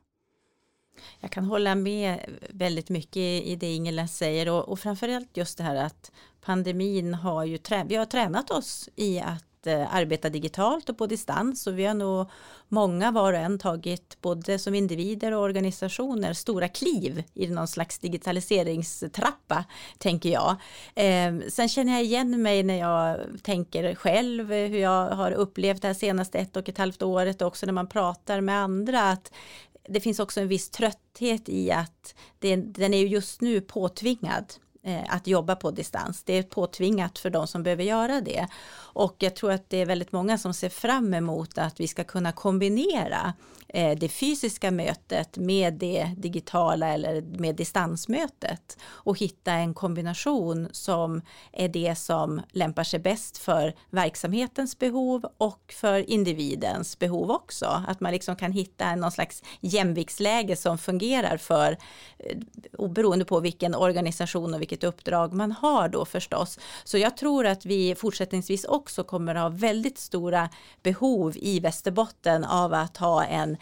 Jag 1.20 1.30
kan 1.30 1.44
hålla 1.44 1.74
med 1.74 2.18
väldigt 2.50 2.88
mycket 2.88 3.16
i 3.16 3.56
det 3.56 3.74
Ingela 3.74 4.08
säger 4.08 4.48
och, 4.48 4.68
och 4.68 4.78
framförallt 4.78 5.36
just 5.36 5.58
det 5.58 5.64
här 5.64 5.76
att 5.76 6.12
pandemin 6.40 7.14
har 7.14 7.44
ju 7.44 7.58
trä, 7.58 7.84
vi 7.88 7.96
har 7.96 8.06
tränat 8.06 8.50
oss 8.50 8.88
i 8.96 9.20
att 9.20 9.66
eh, 9.66 9.94
arbeta 9.94 10.28
digitalt 10.28 10.88
och 10.88 10.98
på 10.98 11.06
distans 11.06 11.66
och 11.66 11.78
vi 11.78 11.84
har 11.84 11.94
nog 11.94 12.30
många 12.68 13.10
var 13.10 13.32
och 13.32 13.38
en 13.38 13.58
tagit 13.58 14.18
både 14.20 14.58
som 14.58 14.74
individer 14.74 15.32
och 15.32 15.42
organisationer 15.42 16.32
stora 16.32 16.68
kliv 16.68 17.22
i 17.34 17.46
någon 17.46 17.68
slags 17.68 17.98
digitaliseringstrappa 17.98 19.64
tänker 19.98 20.28
jag. 20.28 20.56
Eh, 20.94 21.48
sen 21.48 21.68
känner 21.68 21.92
jag 21.92 22.04
igen 22.04 22.42
mig 22.42 22.62
när 22.62 22.78
jag 22.78 23.18
tänker 23.42 23.94
själv 23.94 24.52
hur 24.52 24.78
jag 24.78 25.10
har 25.10 25.32
upplevt 25.32 25.82
det 25.82 25.88
här 25.88 25.94
senaste 25.94 26.38
ett 26.38 26.56
och 26.56 26.68
ett 26.68 26.78
halvt 26.78 27.02
året 27.02 27.42
och 27.42 27.48
också 27.48 27.66
när 27.66 27.72
man 27.72 27.86
pratar 27.86 28.40
med 28.40 28.56
andra 28.56 29.10
att 29.10 29.32
det 29.88 30.00
finns 30.00 30.20
också 30.20 30.40
en 30.40 30.48
viss 30.48 30.70
trötthet 30.70 31.48
i 31.48 31.70
att 31.70 32.14
det, 32.38 32.56
den 32.56 32.94
är 32.94 33.06
just 33.06 33.40
nu 33.40 33.60
påtvingad. 33.60 34.44
Eh, 34.82 35.04
att 35.08 35.26
jobba 35.26 35.56
på 35.56 35.70
distans. 35.70 36.22
Det 36.22 36.38
är 36.38 36.42
påtvingat 36.42 37.18
för 37.18 37.30
de 37.30 37.46
som 37.46 37.62
behöver 37.62 37.84
göra 37.84 38.20
det. 38.20 38.46
Och 38.92 39.16
jag 39.18 39.36
tror 39.36 39.52
att 39.52 39.70
det 39.70 39.76
är 39.76 39.86
väldigt 39.86 40.12
många 40.12 40.38
som 40.38 40.54
ser 40.54 40.68
fram 40.68 41.14
emot 41.14 41.58
att 41.58 41.80
vi 41.80 41.88
ska 41.88 42.04
kunna 42.04 42.32
kombinera 42.32 43.34
eh, 43.68 43.98
det 43.98 44.08
fysiska 44.08 44.70
mötet 44.70 45.36
med 45.36 45.74
det 45.74 46.10
digitala 46.16 46.88
eller 46.88 47.22
med 47.22 47.56
distansmötet 47.56 48.78
och 48.84 49.18
hitta 49.18 49.52
en 49.52 49.74
kombination 49.74 50.68
som 50.72 51.22
är 51.52 51.68
det 51.68 51.98
som 51.98 52.42
lämpar 52.52 52.84
sig 52.84 53.00
bäst 53.00 53.38
för 53.38 53.74
verksamhetens 53.90 54.78
behov 54.78 55.26
och 55.38 55.74
för 55.76 56.10
individens 56.10 56.98
behov 56.98 57.30
också. 57.30 57.84
Att 57.88 58.00
man 58.00 58.12
liksom 58.12 58.36
kan 58.36 58.52
hitta 58.52 58.94
någon 58.94 59.12
slags 59.12 59.42
jämviktsläge 59.60 60.56
som 60.56 60.78
fungerar 60.78 61.36
för 61.36 61.76
eh, 62.18 62.38
oberoende 62.78 63.24
på 63.24 63.40
vilken 63.40 63.74
organisation 63.74 64.54
och 64.54 64.62
vilket 64.70 64.88
uppdrag 64.88 65.32
man 65.32 65.52
har 65.52 65.88
då 65.88 66.04
förstås. 66.04 66.58
Så 66.84 66.98
jag 66.98 67.16
tror 67.16 67.46
att 67.46 67.66
vi 67.66 67.94
fortsättningsvis 67.94 68.64
också 68.64 69.04
kommer 69.04 69.34
att 69.34 69.42
ha 69.42 69.48
väldigt 69.48 69.98
stora 69.98 70.48
behov 70.82 71.36
i 71.36 71.60
Västerbotten 71.60 72.44
av 72.44 72.74
att 72.74 72.96
ha 72.96 73.24
en 73.24 73.56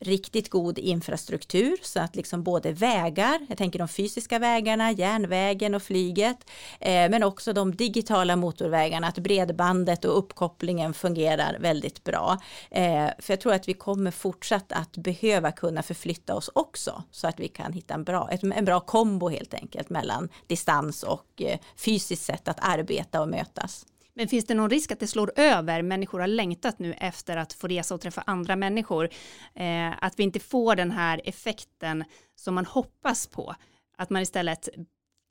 riktigt 0.00 0.50
god 0.50 0.78
infrastruktur 0.78 1.76
så 1.82 2.00
att 2.00 2.16
liksom 2.16 2.42
både 2.42 2.72
vägar, 2.72 3.46
jag 3.48 3.58
tänker 3.58 3.78
de 3.78 3.88
fysiska 3.88 4.38
vägarna, 4.38 4.92
järnvägen 4.92 5.74
och 5.74 5.82
flyget, 5.82 6.36
eh, 6.80 7.10
men 7.10 7.22
också 7.22 7.52
de 7.52 7.76
digitala 7.76 8.36
motorvägarna, 8.36 9.06
att 9.06 9.18
bredbandet 9.18 10.04
och 10.04 10.18
uppkopplingen 10.18 10.94
fungerar 10.94 11.56
väldigt 11.60 12.04
bra. 12.04 12.38
Eh, 12.70 13.06
för 13.18 13.32
jag 13.32 13.40
tror 13.40 13.54
att 13.54 13.68
vi 13.68 13.74
kommer 13.74 14.10
fortsatt 14.10 14.72
att 14.72 14.96
behöva 14.96 15.52
kunna 15.52 15.82
förflytta 15.82 16.34
oss 16.34 16.50
också 16.54 17.02
så 17.10 17.28
att 17.28 17.40
vi 17.40 17.48
kan 17.48 17.72
hitta 17.72 17.94
en 17.94 18.04
bra, 18.04 18.28
en 18.42 18.64
bra 18.64 18.80
kombo 18.80 19.28
helt 19.28 19.54
enkelt 19.54 19.90
mellan 19.90 20.28
distans 20.46 21.02
och 21.02 21.42
eh, 21.42 21.58
fysiskt 21.76 22.24
sätt 22.24 22.48
att 22.48 22.58
arbeta 22.60 23.20
och 23.20 23.28
mötas. 23.28 23.86
Men 24.14 24.28
finns 24.28 24.44
det 24.44 24.54
någon 24.54 24.70
risk 24.70 24.92
att 24.92 25.00
det 25.00 25.06
slår 25.06 25.32
över? 25.36 25.82
Människor 25.82 26.20
har 26.20 26.26
längtat 26.26 26.78
nu 26.78 26.92
efter 26.92 27.36
att 27.36 27.52
få 27.52 27.66
resa 27.66 27.94
och 27.94 28.00
träffa 28.00 28.22
andra 28.26 28.56
människor. 28.56 29.08
Eh, 29.54 30.04
att 30.04 30.18
vi 30.18 30.22
inte 30.22 30.40
får 30.40 30.76
den 30.76 30.90
här 30.90 31.20
effekten 31.24 32.04
som 32.34 32.54
man 32.54 32.66
hoppas 32.66 33.26
på. 33.26 33.54
Att 33.96 34.10
man 34.10 34.22
istället 34.22 34.68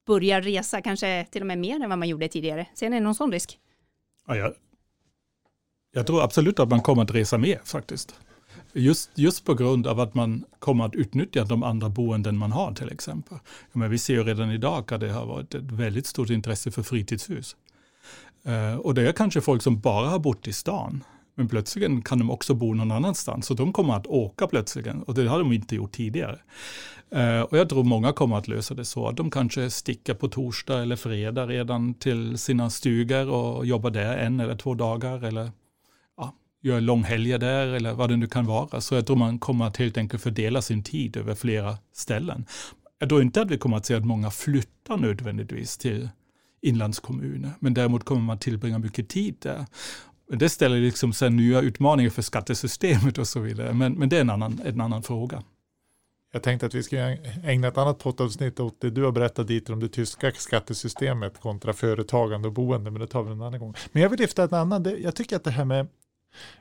börjar 0.05 0.41
resa, 0.41 0.81
kanske 0.81 1.25
till 1.31 1.41
och 1.41 1.47
med 1.47 1.57
mer 1.57 1.83
än 1.83 1.89
vad 1.89 1.99
man 1.99 2.07
gjorde 2.07 2.27
tidigare. 2.27 2.67
Ser 2.73 2.89
ni 2.89 2.99
någon 2.99 3.15
sån 3.15 3.31
risk? 3.31 3.59
Ja, 4.27 4.35
jag, 4.35 4.53
jag 5.91 6.07
tror 6.07 6.23
absolut 6.23 6.59
att 6.59 6.69
man 6.69 6.81
kommer 6.81 7.03
att 7.03 7.11
resa 7.11 7.37
mer 7.37 7.61
faktiskt. 7.63 8.19
Just, 8.73 9.09
just 9.15 9.45
på 9.45 9.53
grund 9.53 9.87
av 9.87 9.99
att 9.99 10.13
man 10.13 10.45
kommer 10.59 10.85
att 10.85 10.95
utnyttja 10.95 11.45
de 11.45 11.63
andra 11.63 11.89
boenden 11.89 12.37
man 12.37 12.51
har 12.51 12.73
till 12.73 12.91
exempel. 12.91 13.37
Men 13.73 13.89
vi 13.89 13.97
ser 13.97 14.13
ju 14.13 14.23
redan 14.23 14.51
idag 14.51 14.93
att 14.93 14.99
det 14.99 15.11
har 15.11 15.25
varit 15.25 15.55
ett 15.55 15.71
väldigt 15.71 16.07
stort 16.07 16.29
intresse 16.29 16.71
för 16.71 16.83
fritidshus. 16.83 17.55
Eh, 18.45 18.75
och 18.75 18.93
det 18.93 19.07
är 19.07 19.11
kanske 19.11 19.41
folk 19.41 19.61
som 19.61 19.79
bara 19.79 20.09
har 20.09 20.19
bott 20.19 20.47
i 20.47 20.53
stan. 20.53 21.03
Men 21.35 21.47
plötsligt 21.47 22.05
kan 22.05 22.19
de 22.19 22.31
också 22.31 22.53
bo 22.53 22.73
någon 22.73 22.91
annanstans. 22.91 23.45
Så 23.45 23.53
de 23.53 23.73
kommer 23.73 23.93
att 23.93 24.07
åka 24.07 24.47
plötsligt. 24.47 24.87
Och 25.07 25.13
det 25.13 25.27
har 25.27 25.39
de 25.39 25.53
inte 25.53 25.75
gjort 25.75 25.91
tidigare. 25.91 26.39
Eh, 27.11 27.41
och 27.41 27.57
jag 27.57 27.69
tror 27.69 27.83
många 27.83 28.13
kommer 28.13 28.37
att 28.37 28.47
lösa 28.47 28.73
det 28.73 28.85
så 28.85 29.07
att 29.07 29.17
de 29.17 29.31
kanske 29.31 29.69
sticker 29.69 30.13
på 30.13 30.27
torsdag 30.27 30.81
eller 30.81 30.95
fredag 30.95 31.47
redan 31.47 31.93
till 31.93 32.37
sina 32.37 32.69
stugor 32.69 33.29
och 33.29 33.65
jobbar 33.65 33.91
där 33.91 34.17
en 34.17 34.39
eller 34.39 34.55
två 34.55 34.73
dagar. 34.73 35.23
Eller 35.23 35.51
gör 36.65 36.81
långhelger 36.81 37.37
där 37.37 37.67
eller 37.67 37.93
vad 37.93 38.09
det 38.09 38.17
nu 38.17 38.27
kan 38.27 38.45
vara. 38.45 38.81
Så 38.81 38.95
jag 38.95 39.07
tror 39.07 39.15
man 39.15 39.39
kommer 39.39 39.65
att 39.65 39.77
helt 39.77 39.97
enkelt 39.97 40.23
fördela 40.23 40.61
sin 40.61 40.83
tid 40.83 41.17
över 41.17 41.35
flera 41.35 41.77
ställen. 41.93 42.45
Jag 42.99 43.09
tror 43.09 43.21
inte 43.21 43.41
att 43.41 43.51
vi 43.51 43.57
kommer 43.57 43.77
att 43.77 43.85
se 43.85 43.95
att 43.95 44.05
många 44.05 44.31
flyttar 44.31 44.97
nödvändigtvis 44.97 45.77
till 45.77 46.09
inlandskommuner. 46.61 47.51
Men 47.59 47.73
däremot 47.73 48.03
kommer 48.03 48.21
man 48.21 48.39
tillbringa 48.39 48.79
mycket 48.79 49.09
tid 49.09 49.35
där. 49.39 49.65
Det 50.27 50.49
ställer 50.49 50.77
liksom 50.77 51.13
sen 51.13 51.35
nya 51.35 51.61
utmaningar 51.61 52.09
för 52.09 52.21
skattesystemet 52.21 53.17
och 53.17 53.27
så 53.27 53.39
vidare. 53.39 53.73
Men, 53.73 53.93
men 53.93 54.09
det 54.09 54.17
är 54.17 54.21
en 54.21 54.29
annan, 54.29 54.61
en 54.65 54.81
annan 54.81 55.03
fråga. 55.03 55.43
Jag 56.35 56.43
tänkte 56.43 56.65
att 56.65 56.73
vi 56.73 56.83
ska 56.83 56.97
ägna 57.43 57.67
ett 57.67 57.77
annat 57.77 57.99
poddavsnitt 57.99 58.59
åt 58.59 58.81
det 58.81 58.89
du 58.89 59.03
har 59.03 59.11
berättat 59.11 59.47
dit 59.47 59.69
om 59.69 59.79
det 59.79 59.89
tyska 59.89 60.31
skattesystemet 60.31 61.41
kontra 61.41 61.73
företagande 61.73 62.47
och 62.47 62.53
boende, 62.53 62.91
men 62.91 63.01
det 63.01 63.07
tar 63.07 63.23
vi 63.23 63.31
en 63.31 63.41
annan 63.41 63.59
gång. 63.59 63.73
Men 63.91 64.01
jag 64.01 64.09
vill 64.09 64.19
lyfta 64.19 64.43
ett 64.43 64.53
annat, 64.53 64.87
jag 64.99 65.15
tycker 65.15 65.35
att 65.35 65.43
det 65.43 65.51
här 65.51 65.65
med, 65.65 65.87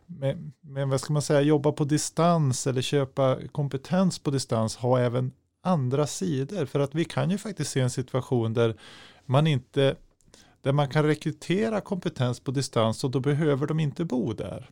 men, 0.06 0.52
men 0.60 0.88
vad 0.88 1.00
ska 1.00 1.12
man 1.12 1.22
säga, 1.22 1.40
jobba 1.40 1.72
på 1.72 1.84
distans 1.84 2.66
eller 2.66 2.82
köpa 2.82 3.38
kompetens 3.52 4.18
på 4.18 4.30
distans 4.30 4.76
har 4.76 5.00
även 5.00 5.32
andra 5.62 6.06
sidor, 6.06 6.66
för 6.66 6.80
att 6.80 6.94
vi 6.94 7.04
kan 7.04 7.30
ju 7.30 7.38
faktiskt 7.38 7.70
se 7.70 7.80
en 7.80 7.90
situation 7.90 8.54
där 8.54 8.76
man 9.26 9.46
inte 9.46 9.96
där 10.62 10.72
man 10.72 10.88
kan 10.88 11.04
rekrytera 11.04 11.80
kompetens 11.80 12.40
på 12.40 12.50
distans 12.50 13.04
och 13.04 13.10
då 13.10 13.20
behöver 13.20 13.66
de 13.66 13.80
inte 13.80 14.04
bo 14.04 14.32
där. 14.32 14.70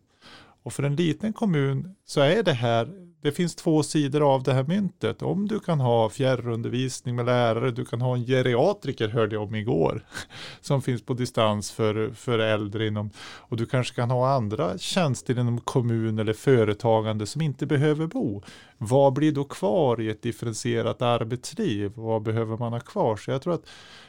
Och 0.62 0.72
för 0.72 0.82
en 0.82 0.96
liten 0.96 1.32
kommun 1.32 1.94
så 2.04 2.20
är 2.20 2.42
det 2.42 2.52
här, 2.52 2.88
det 3.22 3.32
finns 3.32 3.54
två 3.54 3.82
sidor 3.82 4.34
av 4.34 4.42
det 4.42 4.52
här 4.52 4.64
myntet. 4.64 5.22
Om 5.22 5.48
du 5.48 5.60
kan 5.60 5.80
ha 5.80 6.08
fjärrundervisning 6.08 7.16
med 7.16 7.26
lärare, 7.26 7.70
du 7.70 7.84
kan 7.84 8.00
ha 8.00 8.14
en 8.14 8.26
geriatriker 8.26 9.08
hörde 9.08 9.34
jag 9.34 9.42
om 9.42 9.54
igår, 9.54 10.04
som 10.60 10.82
finns 10.82 11.02
på 11.02 11.14
distans 11.14 11.72
för, 11.72 12.10
för 12.10 12.38
äldre 12.38 12.86
inom, 12.86 13.10
och 13.20 13.56
du 13.56 13.66
kanske 13.66 13.94
kan 13.94 14.10
ha 14.10 14.34
andra 14.34 14.78
tjänster 14.78 15.38
inom 15.38 15.60
kommun 15.60 16.18
eller 16.18 16.32
företagande 16.32 17.26
som 17.26 17.40
inte 17.40 17.66
behöver 17.66 18.06
bo. 18.06 18.42
Vad 18.78 19.12
blir 19.12 19.32
då 19.32 19.44
kvar 19.44 20.00
i 20.00 20.08
ett 20.08 20.22
differentierat 20.22 21.02
arbetsliv? 21.02 21.92
Vad 21.94 22.22
behöver 22.22 22.56
man 22.56 22.72
ha 22.72 22.80
kvar? 22.80 23.16
Så 23.16 23.30
jag 23.30 23.42
tror 23.42 23.54
att 23.54 23.66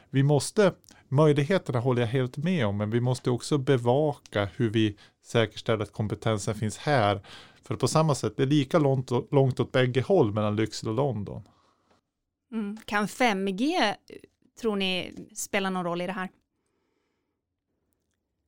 vi 0.09 0.23
måste, 0.23 0.73
möjligheterna 1.13 1.79
håller 1.79 2.01
jag 2.01 2.09
helt 2.09 2.37
med 2.37 2.65
om, 2.65 2.77
men 2.77 2.89
vi 2.89 2.99
måste 2.99 3.29
också 3.29 3.57
bevaka 3.57 4.45
hur 4.55 4.69
vi 4.69 4.97
säkerställer 5.23 5.83
att 5.83 5.91
kompetensen 5.91 6.55
finns 6.55 6.77
här. 6.77 7.21
För 7.63 7.75
på 7.75 7.87
samma 7.87 8.15
sätt, 8.15 8.33
det 8.37 8.43
är 8.43 8.47
lika 8.47 8.79
långt, 8.79 9.11
långt 9.31 9.59
åt 9.59 9.71
bägge 9.71 10.01
håll 10.01 10.33
mellan 10.33 10.55
Lycksele 10.55 10.89
och 10.89 10.95
London. 10.97 11.43
Mm. 12.51 12.77
Kan 12.85 13.07
5G, 13.07 13.95
tror 14.61 14.75
ni, 14.75 15.13
spela 15.35 15.69
någon 15.69 15.83
roll 15.83 16.01
i 16.01 16.07
det 16.07 16.13
här? 16.13 16.29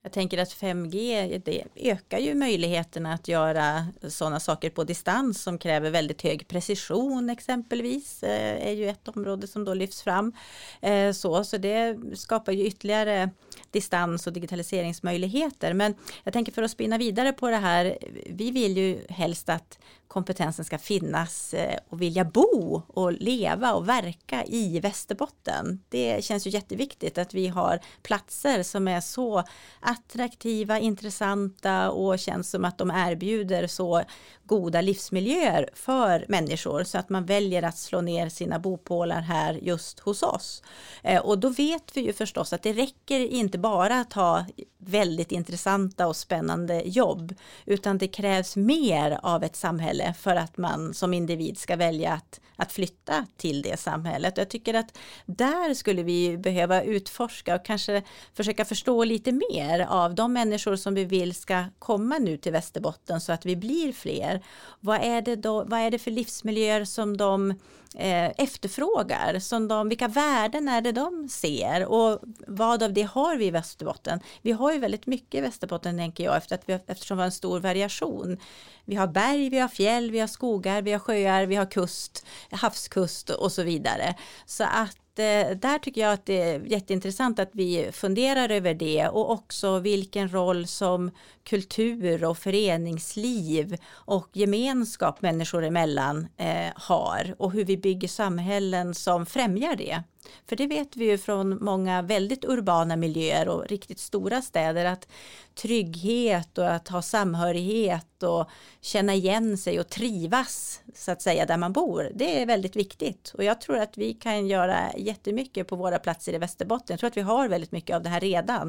Jag 0.06 0.12
tänker 0.12 0.38
att 0.38 0.54
5G 0.54 1.42
det 1.46 1.64
ökar 1.76 2.20
ju 2.20 2.36
möjligheterna 2.36 3.14
att 3.14 3.28
göra 3.28 3.88
sådana 4.10 4.40
saker 4.40 4.70
på 4.70 4.84
distans 4.84 5.44
som 5.44 5.58
kräver 5.58 5.90
väldigt 5.90 6.22
hög 6.22 6.48
precision 6.48 7.30
exempelvis 7.30 8.24
eh, 8.24 8.68
är 8.68 8.72
ju 8.72 8.90
ett 8.90 9.08
område 9.08 9.48
som 9.48 9.66
då 9.66 9.74
lyfts 9.74 10.04
fram. 10.04 10.34
Eh, 10.82 11.12
så, 11.12 11.44
så 11.44 11.58
det 11.58 11.98
skapar 12.16 12.52
ju 12.52 12.66
ytterligare 12.66 13.30
distans 13.72 14.28
och 14.28 14.34
digitaliseringsmöjligheter. 14.34 15.74
Men 15.74 15.96
jag 16.24 16.34
tänker 16.34 16.52
för 16.52 16.64
att 16.64 16.72
spinna 16.72 16.98
vidare 16.98 17.34
på 17.34 17.50
det 17.50 17.58
här, 17.58 17.98
vi 18.30 18.52
vill 18.52 18.78
ju 18.78 19.00
helst 19.10 19.50
att 19.50 19.80
kompetensen 20.08 20.66
ska 20.66 20.78
finnas 20.78 21.54
eh, 21.54 21.80
och 21.90 22.02
vilja 22.02 22.26
bo 22.26 22.82
och 22.88 23.14
leva 23.14 23.74
och 23.74 23.90
verka 23.90 24.46
i 24.46 24.80
Västerbotten. 24.80 25.80
Det 25.90 26.24
känns 26.24 26.48
ju 26.48 26.52
jätteviktigt 26.52 27.18
att 27.18 27.34
vi 27.34 27.48
har 27.48 27.80
platser 28.02 28.64
som 28.64 28.88
är 28.88 29.02
så 29.02 29.44
attraktiva, 29.80 30.80
intressanta 30.80 31.92
och 31.92 32.20
känns 32.20 32.50
som 32.50 32.66
att 32.66 32.78
de 32.78 32.92
erbjuder 32.92 33.68
så 33.68 34.04
goda 34.44 34.82
livsmiljöer 34.82 35.70
för 35.74 36.26
människor 36.28 36.84
så 36.84 36.98
att 36.98 37.10
man 37.10 37.26
väljer 37.26 37.64
att 37.64 37.78
slå 37.78 38.02
ner 38.02 38.30
sina 38.30 38.60
bopålar 38.60 39.22
här 39.22 39.54
just 39.54 40.00
hos 40.00 40.24
oss. 40.24 40.64
Eh, 41.04 41.22
och 41.22 41.40
då 41.40 41.50
vet 41.50 41.98
vi 41.98 42.02
ju 42.02 42.14
förstås 42.14 42.54
att 42.54 42.64
det 42.64 42.74
räcker 42.74 43.20
inte 43.20 43.58
bara 43.58 44.00
att 44.00 44.14
ha 44.14 44.46
väldigt 44.78 45.32
intressanta 45.32 46.08
och 46.08 46.16
spännande 46.16 46.82
jobb 46.86 47.34
utan 47.66 47.98
det 47.98 48.08
krävs 48.08 48.56
mer 48.56 49.20
av 49.24 49.44
ett 49.44 49.56
samhälle 49.56 49.95
samhälle 49.96 50.14
för 50.14 50.36
att 50.36 50.58
man 50.58 50.94
som 50.94 51.14
individ 51.14 51.58
ska 51.58 51.76
välja 51.76 52.14
att, 52.14 52.40
att 52.58 52.72
flytta 52.72 53.26
till 53.38 53.62
det 53.62 53.80
samhället. 53.80 54.38
Jag 54.38 54.50
tycker 54.50 54.74
att 54.74 54.98
där 55.26 55.74
skulle 55.74 56.04
vi 56.04 56.38
behöva 56.38 56.84
utforska 56.84 57.56
och 57.56 57.66
kanske 57.66 58.04
försöka 58.34 58.66
förstå 58.66 59.04
lite 59.04 59.32
mer 59.32 59.88
av 59.90 60.16
de 60.16 60.34
människor 60.34 60.76
som 60.76 60.96
vi 60.96 61.06
vill 61.06 61.34
ska 61.34 61.66
komma 61.80 62.18
nu 62.20 62.38
till 62.38 62.52
Västerbotten 62.52 63.22
så 63.22 63.34
att 63.34 63.46
vi 63.46 63.56
blir 63.56 63.94
fler. 63.94 64.42
Vad 64.82 65.00
är 65.02 65.22
det, 65.22 65.36
då, 65.36 65.64
vad 65.64 65.80
är 65.80 65.92
det 65.92 66.00
för 66.00 66.12
livsmiljöer 66.12 66.86
som 66.86 67.18
de 67.18 67.54
eh, 67.96 68.32
efterfrågar? 68.38 69.40
Som 69.40 69.68
de, 69.68 69.90
vilka 69.90 70.08
värden 70.08 70.68
är 70.68 70.82
det 70.82 70.92
de 70.92 71.30
ser 71.30 71.86
och 71.86 72.20
vad 72.48 72.84
av 72.84 72.94
det 72.94 73.02
har 73.02 73.36
vi 73.36 73.46
i 73.46 73.52
Västerbotten? 73.52 74.20
Vi 74.42 74.52
har 74.52 74.74
ju 74.74 74.80
väldigt 74.80 75.06
mycket 75.06 75.36
i 75.36 75.42
Västerbotten 75.42 75.98
tänker 75.98 76.24
jag 76.24 76.38
efter 76.38 76.56
att 76.56 76.70
vi, 76.70 76.80
eftersom 76.88 77.18
vi 77.18 77.22
har 77.22 77.26
en 77.26 77.32
stor 77.32 77.60
variation. 77.60 78.38
Vi 78.86 78.96
har 78.96 79.08
berg, 79.08 79.50
vi 79.50 79.60
har 79.60 79.68
fjäll, 79.68 80.12
vi 80.12 80.20
har 80.20 80.28
skogar, 80.28 80.82
vi 80.82 80.92
har 80.92 81.00
sjöar, 81.00 81.46
vi 81.46 81.56
har 81.56 81.66
kust, 81.66 82.26
havskust 82.52 83.30
och 83.30 83.52
så 83.52 83.64
vidare. 83.64 84.16
Så 84.46 84.64
att 84.64 84.98
Eh, 85.20 85.58
där 85.58 85.80
tycker 85.80 86.02
jag 86.02 86.14
att 86.14 86.26
det 86.26 86.42
är 86.42 86.60
jätteintressant 86.60 87.40
att 87.40 87.50
vi 87.52 87.90
funderar 87.92 88.50
över 88.50 88.74
det 88.74 89.08
och 89.08 89.32
också 89.32 89.80
vilken 89.80 90.34
roll 90.34 90.68
som 90.68 91.12
kultur 91.44 92.24
och 92.24 92.38
föreningsliv 92.38 93.78
och 93.92 94.30
gemenskap 94.34 95.22
människor 95.22 95.64
emellan 95.64 96.28
eh, 96.38 96.72
har 96.76 97.36
och 97.38 97.52
hur 97.52 97.66
vi 97.66 97.78
bygger 97.78 98.08
samhällen 98.08 98.94
som 98.94 99.26
främjar 99.26 99.76
det. 99.76 100.04
För 100.48 100.56
det 100.56 100.68
vet 100.68 100.96
vi 100.96 101.06
ju 101.06 101.18
från 101.18 101.64
många 101.64 102.02
väldigt 102.02 102.46
urbana 102.46 102.96
miljöer 102.96 103.50
och 103.50 103.68
riktigt 103.68 104.00
stora 104.00 104.42
städer 104.42 104.86
att 104.86 105.08
trygghet 105.56 106.58
och 106.58 106.72
att 106.72 106.88
ha 106.88 107.02
samhörighet 107.02 108.24
och 108.24 108.50
känna 108.82 109.14
igen 109.14 109.58
sig 109.58 109.80
och 109.80 109.90
trivas 109.90 110.82
så 110.96 111.12
att 111.12 111.22
säga 111.22 111.46
där 111.46 111.58
man 111.58 111.74
bor. 111.74 112.12
Det 112.16 112.42
är 112.42 112.46
väldigt 112.46 112.76
viktigt 112.76 113.32
och 113.38 113.44
jag 113.44 113.62
tror 113.62 113.78
att 113.78 113.98
vi 113.98 114.14
kan 114.14 114.48
göra 114.48 114.94
jättemycket 114.98 115.68
på 115.68 115.76
våra 115.76 116.00
platser 116.00 116.34
i 116.34 116.38
Västerbotten. 116.38 116.94
Jag 116.94 117.00
tror 117.00 117.08
att 117.08 117.18
vi 117.18 117.22
har 117.22 117.48
väldigt 117.48 117.72
mycket 117.72 117.96
av 117.96 118.04
det 118.04 118.10
här 118.10 118.20
redan. 118.20 118.68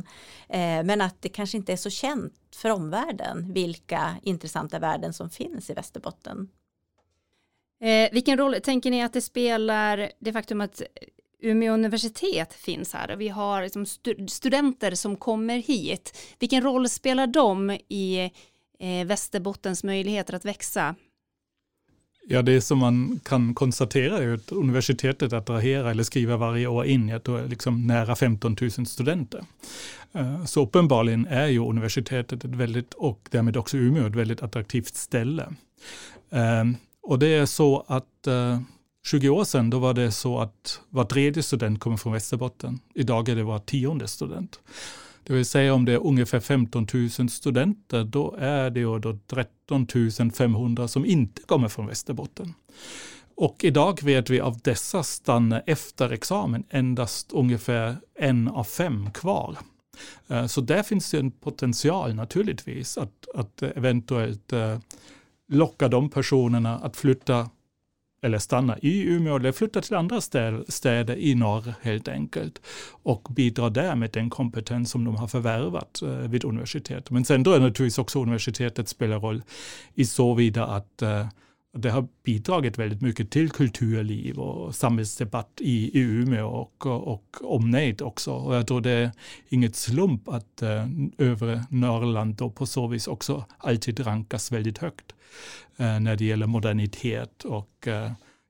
Eh, 0.49 0.83
men 0.85 1.01
att 1.01 1.23
det 1.23 1.29
kanske 1.29 1.57
inte 1.57 1.73
är 1.73 1.77
så 1.77 1.91
känt 1.91 2.35
för 2.55 2.71
omvärlden 2.71 3.53
vilka 3.53 4.17
intressanta 4.23 4.79
värden 4.79 5.13
som 5.13 5.31
finns 5.31 5.71
i 5.71 5.75
Västerbotten. 5.75 6.49
Eh, 7.81 8.13
vilken 8.13 8.39
roll 8.39 8.55
tänker 8.63 8.91
ni 8.91 9.03
att 9.03 9.13
det 9.13 9.21
spelar 9.21 10.13
det 10.19 10.33
faktum 10.33 10.61
att 10.61 10.83
Umeå 11.43 11.75
universitet 11.75 12.53
finns 12.53 12.93
här 12.93 13.11
och 13.11 13.21
vi 13.21 13.29
har 13.29 13.63
liksom 13.63 13.87
studenter 14.29 14.95
som 14.95 15.17
kommer 15.17 15.59
hit. 15.59 16.19
Vilken 16.39 16.63
roll 16.63 16.89
spelar 16.89 17.27
de 17.27 17.71
i 17.89 18.31
eh, 18.79 19.07
Västerbottens 19.07 19.85
möjligheter 19.85 20.35
att 20.35 20.45
växa? 20.45 20.95
Ja, 22.29 22.43
det 22.43 22.61
som 22.61 22.79
man 22.79 23.21
kan 23.25 23.55
konstatera 23.55 24.19
är 24.19 24.35
att 24.35 24.53
universitetet 24.53 25.33
attraherar 25.33 25.91
eller 25.91 26.03
skriver 26.03 26.37
varje 26.37 26.67
år 26.67 26.87
in 26.87 27.15
att 27.15 27.25
det 27.25 27.33
är 27.33 27.49
liksom 27.49 27.87
nära 27.87 28.17
15 28.17 28.57
000 28.61 28.87
studenter. 28.87 29.45
Eh, 30.13 30.45
så 30.45 30.63
uppenbarligen 30.63 31.27
är 31.27 31.47
ju 31.47 31.59
universitetet 31.59 32.45
ett 32.45 32.51
väldigt, 32.51 32.95
och 32.95 33.29
därmed 33.31 33.57
också 33.57 33.77
Umeå, 33.77 34.07
ett 34.07 34.15
väldigt 34.15 34.43
attraktivt 34.43 34.95
ställe. 34.95 35.47
Eh, 36.31 36.65
och 37.03 37.19
det 37.19 37.27
är 37.27 37.47
så 37.47 37.85
att 37.89 38.27
eh, 38.27 38.61
20 39.07 39.29
år 39.29 39.45
sedan 39.45 39.71
då 39.71 39.79
var 39.79 39.95
det 39.95 40.13
så 40.13 40.39
att 40.39 40.81
var 40.89 41.05
tredje 41.05 41.43
student 41.43 41.81
kommer 41.81 41.97
från 41.97 42.13
Västerbotten. 42.13 42.81
Idag 42.95 43.29
är 43.29 43.37
det 43.37 43.43
var 43.43 43.59
tionde 43.59 44.09
student. 44.09 44.61
Det 45.23 45.33
vill 45.33 45.45
säga 45.45 45.75
om 45.75 45.85
det 45.85 45.93
är 45.93 46.07
ungefär 46.07 46.41
15 46.41 46.87
000 47.19 47.31
studenter, 47.31 48.05
då 48.05 48.37
är 48.39 48.71
det 48.71 48.81
ju 48.81 48.99
då 48.99 49.19
13 49.27 49.87
500 50.35 50.89
som 50.89 51.07
inte 51.07 51.43
kommer 51.43 51.69
från 51.69 51.87
Västerbotten. 51.87 52.55
Och 53.35 53.65
idag 53.65 54.03
vet 54.03 54.31
vi 54.31 54.41
av 54.41 54.59
dessa 54.59 55.03
stannar 55.03 55.63
efter 55.67 56.13
examen 56.13 56.65
endast 56.71 57.33
ungefär 57.33 57.97
en 58.15 58.49
av 58.49 58.65
fem 58.65 59.11
kvar. 59.11 59.57
Eh, 60.29 60.47
så 60.47 60.61
där 60.61 60.83
finns 60.83 61.11
det 61.11 61.19
en 61.19 61.31
potential 61.31 62.15
naturligtvis 62.15 62.99
att, 62.99 63.29
att 63.35 63.63
eventuellt 63.63 64.53
eh, 64.53 64.79
locka 65.49 65.89
de 65.89 66.11
personerna 66.11 66.79
att 66.79 66.97
flytta 66.97 67.51
eller 68.27 68.39
stanna 68.39 68.79
i 68.79 69.03
Umeå 69.03 69.37
eller 69.37 69.53
flytta 69.53 69.81
till 69.81 69.95
andra 69.95 70.21
städer 70.69 71.17
i 71.17 71.35
norr 71.35 71.75
helt 71.83 72.09
enkelt 72.09 72.61
och 72.91 73.29
bidra 73.31 73.71
där 73.71 73.95
med 73.95 74.11
den 74.11 74.31
kompetens 74.31 74.91
som 74.91 75.05
de 75.05 75.17
har 75.17 75.29
förvärvat 75.29 76.03
eh, 76.03 76.09
vid 76.09 76.45
universitetet. 76.45 77.11
Men 77.11 77.25
sen 77.25 77.43
då 77.43 77.53
är 77.53 77.61
naturligtvis 77.61 77.99
också 77.99 78.23
universitetet 78.23 78.89
spelar 78.89 79.21
roll 79.21 79.43
i 79.95 80.05
så 80.05 80.35
vida 80.35 80.67
att 80.67 81.03
eh, 81.03 81.27
det 81.77 81.91
har 81.91 82.09
bidragit 82.25 82.79
väldigt 82.79 83.01
mycket 83.01 83.31
till 83.31 83.51
kulturliv 83.51 84.39
och 84.39 84.75
samhällsdebatt 84.75 85.61
i, 85.61 85.99
i 85.99 86.01
Umeå 86.01 86.47
och, 86.47 86.87
och, 86.87 87.37
omnejd 87.43 88.03
också. 88.03 88.33
Och 88.33 88.55
jag 88.55 88.67
tror 88.67 88.81
det 88.81 88.91
är 88.91 89.11
inget 89.49 89.77
slump 89.77 90.29
att 90.29 90.63
eh, 90.63 90.87
övre 91.19 91.65
Norrland 91.71 92.35
då 92.35 92.51
på 92.51 92.67
så 92.67 92.87
vis 92.87 93.07
också 93.07 93.45
alltid 93.59 94.07
rankas 94.07 94.53
väldigt 94.53 94.79
högt 94.79 95.13
när 95.79 96.17
det 96.17 96.25
gäller 96.25 96.47
modernitet 96.47 97.45
och 97.45 97.89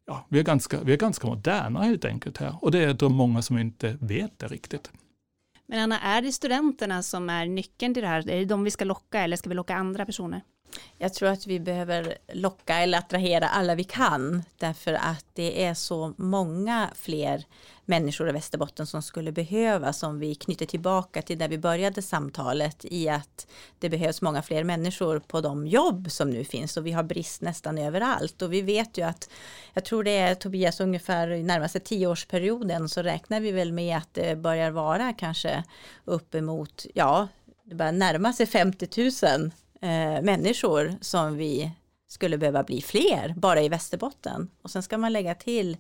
ja, 0.07 0.27
vi 0.29 0.38
är, 0.38 0.42
ganska, 0.42 0.83
vi 0.83 0.92
är 0.92 0.97
ganska 0.97 1.27
moderna 1.27 1.83
helt 1.83 2.05
enkelt 2.05 2.38
här. 2.38 2.55
Och 2.61 2.71
det 2.71 2.79
är 2.79 2.95
då 2.95 3.09
många 3.09 3.42
som 3.42 3.59
inte 3.59 3.99
vet 4.01 4.38
det 4.38 4.47
riktigt. 4.47 4.90
Men 5.66 5.81
Anna, 5.81 6.01
är 6.01 6.23
det 6.23 6.33
studenterna 6.33 7.03
som 7.03 7.31
är 7.31 7.47
nyckeln 7.47 7.95
till 7.95 8.03
det 8.03 8.09
här? 8.09 8.31
Är 8.31 8.38
det 8.38 8.45
de 8.45 8.64
vi 8.64 8.71
ska 8.71 8.85
locka 8.85 9.21
eller 9.21 9.37
ska 9.37 9.49
vi 9.49 9.55
locka 9.55 9.77
andra 9.77 10.07
personer? 10.07 10.40
Jag 10.98 11.14
tror 11.14 11.28
att 11.28 11.46
vi 11.46 11.60
behöver 11.60 12.18
locka 12.32 12.76
eller 12.76 12.98
attrahera 12.98 13.48
alla 13.48 13.74
vi 13.74 13.84
kan 13.84 14.42
därför 14.58 14.92
att 14.92 15.24
det 15.32 15.64
är 15.64 15.74
så 15.74 16.14
många 16.16 16.90
fler 16.94 17.44
människor 17.84 18.28
i 18.28 18.32
Västerbotten 18.32 18.86
som 18.86 19.02
skulle 19.02 19.32
behöva 19.32 19.92
som 19.92 20.18
vi 20.18 20.34
knyter 20.34 20.66
tillbaka 20.66 21.22
till 21.22 21.38
där 21.38 21.48
vi 21.48 21.58
började 21.58 22.02
samtalet 22.02 22.84
i 22.84 23.08
att 23.08 23.46
det 23.78 23.88
behövs 23.88 24.22
många 24.22 24.42
fler 24.42 24.64
människor 24.64 25.18
på 25.18 25.40
de 25.40 25.66
jobb 25.66 26.10
som 26.10 26.30
nu 26.30 26.44
finns 26.44 26.76
och 26.76 26.86
vi 26.86 26.92
har 26.92 27.02
brist 27.02 27.42
nästan 27.42 27.78
överallt. 27.78 28.42
Och 28.42 28.52
vi 28.52 28.62
vet 28.62 28.98
ju 28.98 29.02
att 29.02 29.30
jag 29.72 29.84
tror 29.84 30.04
det 30.04 30.18
är 30.18 30.34
Tobias 30.34 30.80
ungefär 30.80 31.30
i 31.30 31.42
närmaste 31.42 31.80
tioårsperioden 31.80 32.88
så 32.88 33.02
räknar 33.02 33.40
vi 33.40 33.52
väl 33.52 33.72
med 33.72 33.96
att 33.96 34.14
det 34.14 34.36
börjar 34.36 34.70
vara 34.70 35.12
kanske 35.12 35.64
uppemot 36.04 36.86
ja 36.94 37.28
det 37.64 37.74
börjar 37.74 37.92
närma 37.92 38.32
sig 38.32 38.46
50 38.46 39.10
000 39.26 39.50
eh, 39.80 40.22
människor 40.22 40.94
som 41.00 41.36
vi 41.36 41.72
skulle 42.08 42.38
behöva 42.38 42.62
bli 42.62 42.82
fler 42.82 43.34
bara 43.36 43.62
i 43.62 43.68
Västerbotten. 43.68 44.50
Och 44.62 44.70
sen 44.70 44.82
ska 44.82 44.98
man 44.98 45.12
lägga 45.12 45.34
till 45.34 45.76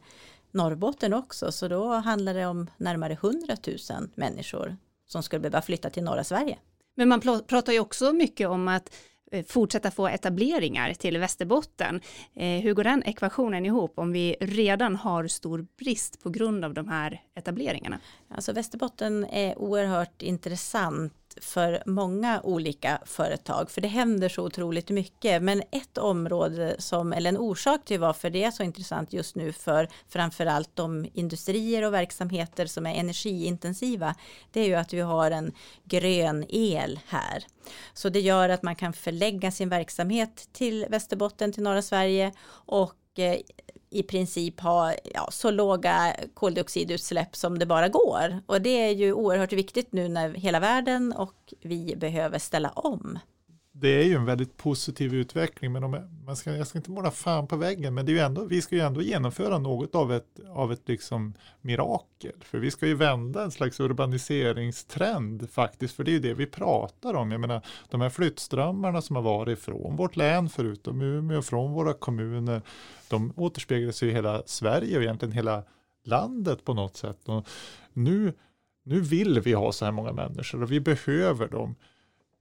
Norrbotten 0.50 1.14
också, 1.14 1.52
så 1.52 1.68
då 1.68 1.88
handlar 1.88 2.34
det 2.34 2.46
om 2.46 2.70
närmare 2.76 3.12
100 3.12 3.56
000 3.90 4.08
människor 4.14 4.76
som 5.06 5.22
skulle 5.22 5.40
behöva 5.40 5.62
flytta 5.62 5.90
till 5.90 6.02
norra 6.02 6.24
Sverige. 6.24 6.58
Men 6.94 7.08
man 7.08 7.20
pratar 7.20 7.72
ju 7.72 7.80
också 7.80 8.12
mycket 8.12 8.48
om 8.48 8.68
att 8.68 8.94
eh, 9.32 9.44
fortsätta 9.44 9.90
få 9.90 10.08
etableringar 10.08 10.94
till 10.94 11.18
Västerbotten. 11.18 12.00
Eh, 12.34 12.60
hur 12.60 12.74
går 12.74 12.84
den 12.84 13.02
ekvationen 13.02 13.66
ihop 13.66 13.98
om 13.98 14.12
vi 14.12 14.36
redan 14.40 14.96
har 14.96 15.26
stor 15.26 15.66
brist 15.78 16.22
på 16.22 16.30
grund 16.30 16.64
av 16.64 16.74
de 16.74 16.88
här 16.88 17.22
etableringarna? 17.34 18.00
Alltså 18.28 18.52
Västerbotten 18.52 19.24
är 19.24 19.58
oerhört 19.58 20.22
intressant 20.22 21.25
för 21.40 21.82
många 21.86 22.40
olika 22.40 22.98
företag, 23.04 23.70
för 23.70 23.80
det 23.80 23.88
händer 23.88 24.28
så 24.28 24.42
otroligt 24.42 24.90
mycket. 24.90 25.42
Men 25.42 25.62
ett 25.70 25.98
område 25.98 26.76
som, 26.78 27.12
eller 27.12 27.28
en 27.28 27.38
orsak 27.38 27.84
till 27.84 28.00
varför 28.00 28.30
det 28.30 28.44
är 28.44 28.50
så 28.50 28.62
intressant 28.62 29.12
just 29.12 29.36
nu 29.36 29.52
för 29.52 29.88
framförallt 30.08 30.76
de 30.76 31.06
industrier 31.12 31.82
och 31.82 31.94
verksamheter 31.94 32.66
som 32.66 32.86
är 32.86 32.94
energiintensiva, 32.94 34.14
det 34.50 34.60
är 34.60 34.66
ju 34.66 34.74
att 34.74 34.92
vi 34.92 35.00
har 35.00 35.30
en 35.30 35.52
grön 35.84 36.44
el 36.48 37.00
här. 37.06 37.46
Så 37.92 38.08
det 38.08 38.20
gör 38.20 38.48
att 38.48 38.62
man 38.62 38.76
kan 38.76 38.92
förlägga 38.92 39.50
sin 39.50 39.68
verksamhet 39.68 40.48
till 40.52 40.86
Västerbotten, 40.88 41.52
till 41.52 41.62
norra 41.62 41.82
Sverige 41.82 42.32
och 42.48 43.18
eh, 43.18 43.36
i 43.98 44.02
princip 44.02 44.60
ha 44.60 44.92
ja, 45.14 45.28
så 45.30 45.50
låga 45.50 46.16
koldioxidutsläpp 46.34 47.36
som 47.36 47.58
det 47.58 47.66
bara 47.66 47.88
går. 47.88 48.40
Och 48.46 48.62
det 48.62 48.88
är 48.88 48.90
ju 48.90 49.12
oerhört 49.12 49.52
viktigt 49.52 49.92
nu 49.92 50.08
när 50.08 50.28
hela 50.34 50.60
världen 50.60 51.12
och 51.12 51.54
vi 51.60 51.96
behöver 51.96 52.38
ställa 52.38 52.68
om 52.68 53.18
det 53.80 53.88
är 53.88 54.04
ju 54.04 54.14
en 54.14 54.24
väldigt 54.24 54.56
positiv 54.56 55.14
utveckling, 55.14 55.72
men 55.72 55.84
om 55.84 56.20
man 56.26 56.36
ska, 56.36 56.56
jag 56.56 56.66
ska 56.66 56.78
inte 56.78 56.90
måla 56.90 57.10
fan 57.10 57.46
på 57.46 57.56
väggen, 57.56 57.94
men 57.94 58.06
det 58.06 58.12
är 58.12 58.14
ju 58.14 58.20
ändå, 58.20 58.44
vi 58.44 58.62
ska 58.62 58.74
ju 58.74 58.80
ändå 58.80 59.02
genomföra 59.02 59.58
något 59.58 59.94
av 59.94 60.12
ett, 60.12 60.40
av 60.48 60.72
ett 60.72 60.88
liksom 60.88 61.34
mirakel, 61.60 62.36
för 62.40 62.58
vi 62.58 62.70
ska 62.70 62.86
ju 62.86 62.94
vända 62.94 63.44
en 63.44 63.50
slags 63.50 63.80
urbaniseringstrend 63.80 65.50
faktiskt, 65.50 65.96
för 65.96 66.04
det 66.04 66.10
är 66.10 66.12
ju 66.12 66.18
det 66.18 66.34
vi 66.34 66.46
pratar 66.46 67.14
om. 67.14 67.30
Jag 67.30 67.40
menar, 67.40 67.62
de 67.90 68.00
här 68.00 68.10
flyttströmmarna 68.10 69.02
som 69.02 69.16
har 69.16 69.22
varit 69.22 69.58
från 69.58 69.96
vårt 69.96 70.16
län, 70.16 70.48
förutom 70.48 71.02
Umeå, 71.02 71.42
från 71.42 71.72
våra 71.72 71.92
kommuner, 71.92 72.62
de 73.08 73.32
återspeglar 73.36 73.92
sig 73.92 74.08
i 74.08 74.12
hela 74.12 74.42
Sverige 74.46 74.96
och 74.96 75.02
egentligen 75.02 75.32
hela 75.32 75.62
landet 76.04 76.64
på 76.64 76.74
något 76.74 76.96
sätt. 76.96 77.28
Och 77.28 77.48
nu, 77.92 78.32
nu 78.84 79.00
vill 79.00 79.40
vi 79.40 79.52
ha 79.52 79.72
så 79.72 79.84
här 79.84 79.92
många 79.92 80.12
människor 80.12 80.62
och 80.62 80.72
vi 80.72 80.80
behöver 80.80 81.48
dem. 81.48 81.74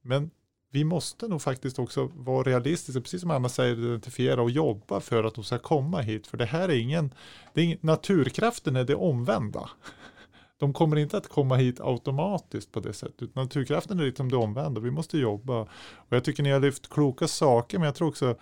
Men 0.02 0.32
vi 0.76 0.84
måste 0.84 1.28
nog 1.28 1.42
faktiskt 1.42 1.80
också 1.80 2.12
vara 2.16 2.44
realistiska, 2.44 3.02
precis 3.02 3.22
som 3.22 3.32
Anna 3.32 3.50
säger, 3.50 3.78
identifiera 3.78 4.42
och 4.42 4.50
jobba 4.52 5.00
för 5.00 5.24
att 5.24 5.36
de 5.36 5.44
ska 5.44 5.58
komma 5.58 6.02
hit. 6.02 6.28
För 6.28 6.38
det 6.38 6.46
här 6.46 6.70
är 6.70 6.80
ingen, 6.80 7.14
det 7.54 7.62
är 7.62 7.66
ingen 7.66 7.78
naturkraften 7.82 8.76
är 8.76 8.84
det 8.84 8.96
omvända. 8.96 9.70
De 10.60 10.74
kommer 10.74 10.98
inte 10.98 11.18
att 11.18 11.28
komma 11.28 11.56
hit 11.56 11.80
automatiskt 11.80 12.72
på 12.72 12.80
det 12.80 12.94
sättet. 12.94 13.36
Naturkraften 13.36 14.00
är 14.00 14.04
liksom 14.04 14.32
det 14.32 14.38
omvända. 14.38 14.82
Vi 14.82 14.92
måste 14.92 15.18
jobba. 15.18 15.62
Och 15.96 16.10
jag 16.10 16.24
tycker 16.24 16.44
ni 16.44 16.52
har 16.52 16.60
lyft 16.60 16.90
kloka 16.90 17.28
saker, 17.28 17.78
men 17.80 17.86
jag 17.86 17.96
tror 17.96 18.08
också 18.08 18.36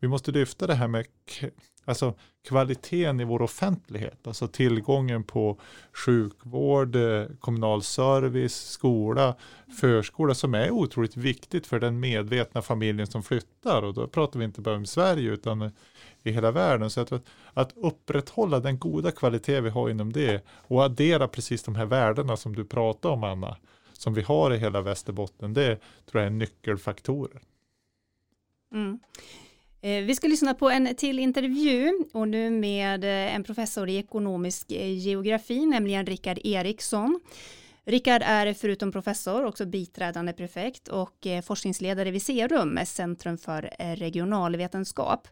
vi 0.00 0.08
måste 0.08 0.30
lyfta 0.30 0.66
det 0.66 0.74
här 0.74 0.88
med 0.88 1.06
alltså 1.90 2.14
kvaliteten 2.48 3.20
i 3.20 3.24
vår 3.24 3.42
offentlighet, 3.42 4.26
alltså 4.26 4.48
tillgången 4.48 5.24
på 5.24 5.60
sjukvård, 5.92 6.96
eh, 6.96 7.26
kommunal 7.40 7.82
service, 7.82 8.54
skola, 8.54 9.34
förskola 9.80 10.34
som 10.34 10.54
är 10.54 10.70
otroligt 10.70 11.16
viktigt 11.16 11.66
för 11.66 11.80
den 11.80 12.00
medvetna 12.00 12.62
familjen 12.62 13.06
som 13.06 13.22
flyttar 13.22 13.82
och 13.82 13.94
då 13.94 14.06
pratar 14.06 14.38
vi 14.38 14.44
inte 14.44 14.60
bara 14.60 14.76
om 14.76 14.86
Sverige 14.86 15.30
utan 15.30 15.70
i 16.22 16.32
hela 16.32 16.50
världen. 16.50 16.90
Så 16.90 17.00
att, 17.00 17.12
att 17.54 17.72
upprätthålla 17.76 18.60
den 18.60 18.78
goda 18.78 19.10
kvalitet 19.10 19.60
vi 19.60 19.70
har 19.70 19.90
inom 19.90 20.12
det 20.12 20.44
och 20.48 20.84
addera 20.84 21.28
precis 21.28 21.62
de 21.62 21.74
här 21.74 21.86
värdena 21.86 22.36
som 22.36 22.56
du 22.56 22.64
pratar 22.64 23.08
om 23.10 23.24
Anna, 23.24 23.56
som 23.92 24.14
vi 24.14 24.22
har 24.22 24.54
i 24.54 24.58
hela 24.58 24.80
Västerbotten, 24.80 25.54
det 25.54 25.78
tror 26.06 26.22
jag 26.22 26.26
är 26.26 26.30
nyckelfaktorer. 26.30 27.42
Mm. 28.72 28.98
Eh, 29.82 30.04
vi 30.04 30.14
ska 30.14 30.28
lyssna 30.28 30.54
på 30.54 30.70
en 30.70 30.94
till 30.94 31.18
intervju 31.18 31.92
och 32.12 32.28
nu 32.28 32.50
med 32.50 33.04
eh, 33.04 33.34
en 33.34 33.44
professor 33.44 33.88
i 33.88 33.96
ekonomisk 33.96 34.72
eh, 34.72 34.98
geografi, 34.98 35.66
nämligen 35.66 36.06
Rickard 36.06 36.38
Eriksson. 36.44 37.20
Rickard 37.84 38.22
är 38.24 38.54
förutom 38.54 38.92
professor 38.92 39.44
också 39.44 39.66
biträdande 39.66 40.32
prefekt 40.32 40.88
och 40.88 41.26
forskningsledare 41.44 42.10
vid 42.10 42.22
Serum, 42.22 42.78
Centrum 42.86 43.38
för 43.38 43.70
regionalvetenskap. 43.96 45.28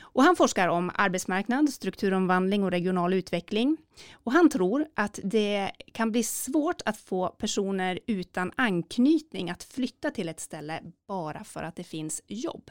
Och 0.00 0.22
han 0.22 0.36
forskar 0.36 0.68
om 0.68 0.90
arbetsmarknad, 0.94 1.70
strukturomvandling 1.70 2.64
och 2.64 2.70
regional 2.70 3.14
utveckling. 3.14 3.76
Och 4.12 4.32
han 4.32 4.50
tror 4.50 4.86
att 4.94 5.20
det 5.22 5.70
kan 5.92 6.12
bli 6.12 6.22
svårt 6.22 6.82
att 6.84 6.96
få 6.96 7.28
personer 7.28 7.98
utan 8.06 8.52
anknytning 8.56 9.50
att 9.50 9.62
flytta 9.62 10.10
till 10.10 10.28
ett 10.28 10.40
ställe 10.40 10.80
bara 11.08 11.44
för 11.44 11.62
att 11.62 11.76
det 11.76 11.84
finns 11.84 12.22
jobb. 12.26 12.70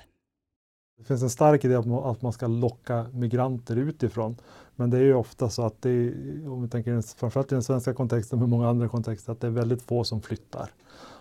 Det 0.98 1.04
finns 1.04 1.24
en 1.24 1.30
stark 1.30 1.66
idé 1.66 1.76
att 1.76 2.22
man 2.22 2.34
ska 2.34 2.48
locka 2.48 3.06
migranter 3.14 3.76
utifrån. 3.76 4.36
Men 4.76 4.90
det 4.90 4.98
är 4.98 5.02
ju 5.02 5.14
ofta 5.14 5.50
så 5.50 5.66
att 5.66 5.82
det 5.82 5.90
är, 5.90 6.14
om 6.50 6.62
vi 6.62 6.70
tänker 6.70 7.18
framförallt 7.18 7.52
i 7.52 7.56
den 7.56 7.64
svenska 7.64 7.94
kontexten, 7.94 8.40
men 8.40 8.50
många 8.50 8.70
andra 8.70 8.90
kontexter, 8.90 9.32
att 9.32 9.42
det 9.42 9.48
är 9.48 9.52
väldigt 9.52 9.82
få 9.82 10.04
som 10.04 10.22
flyttar. 10.22 10.70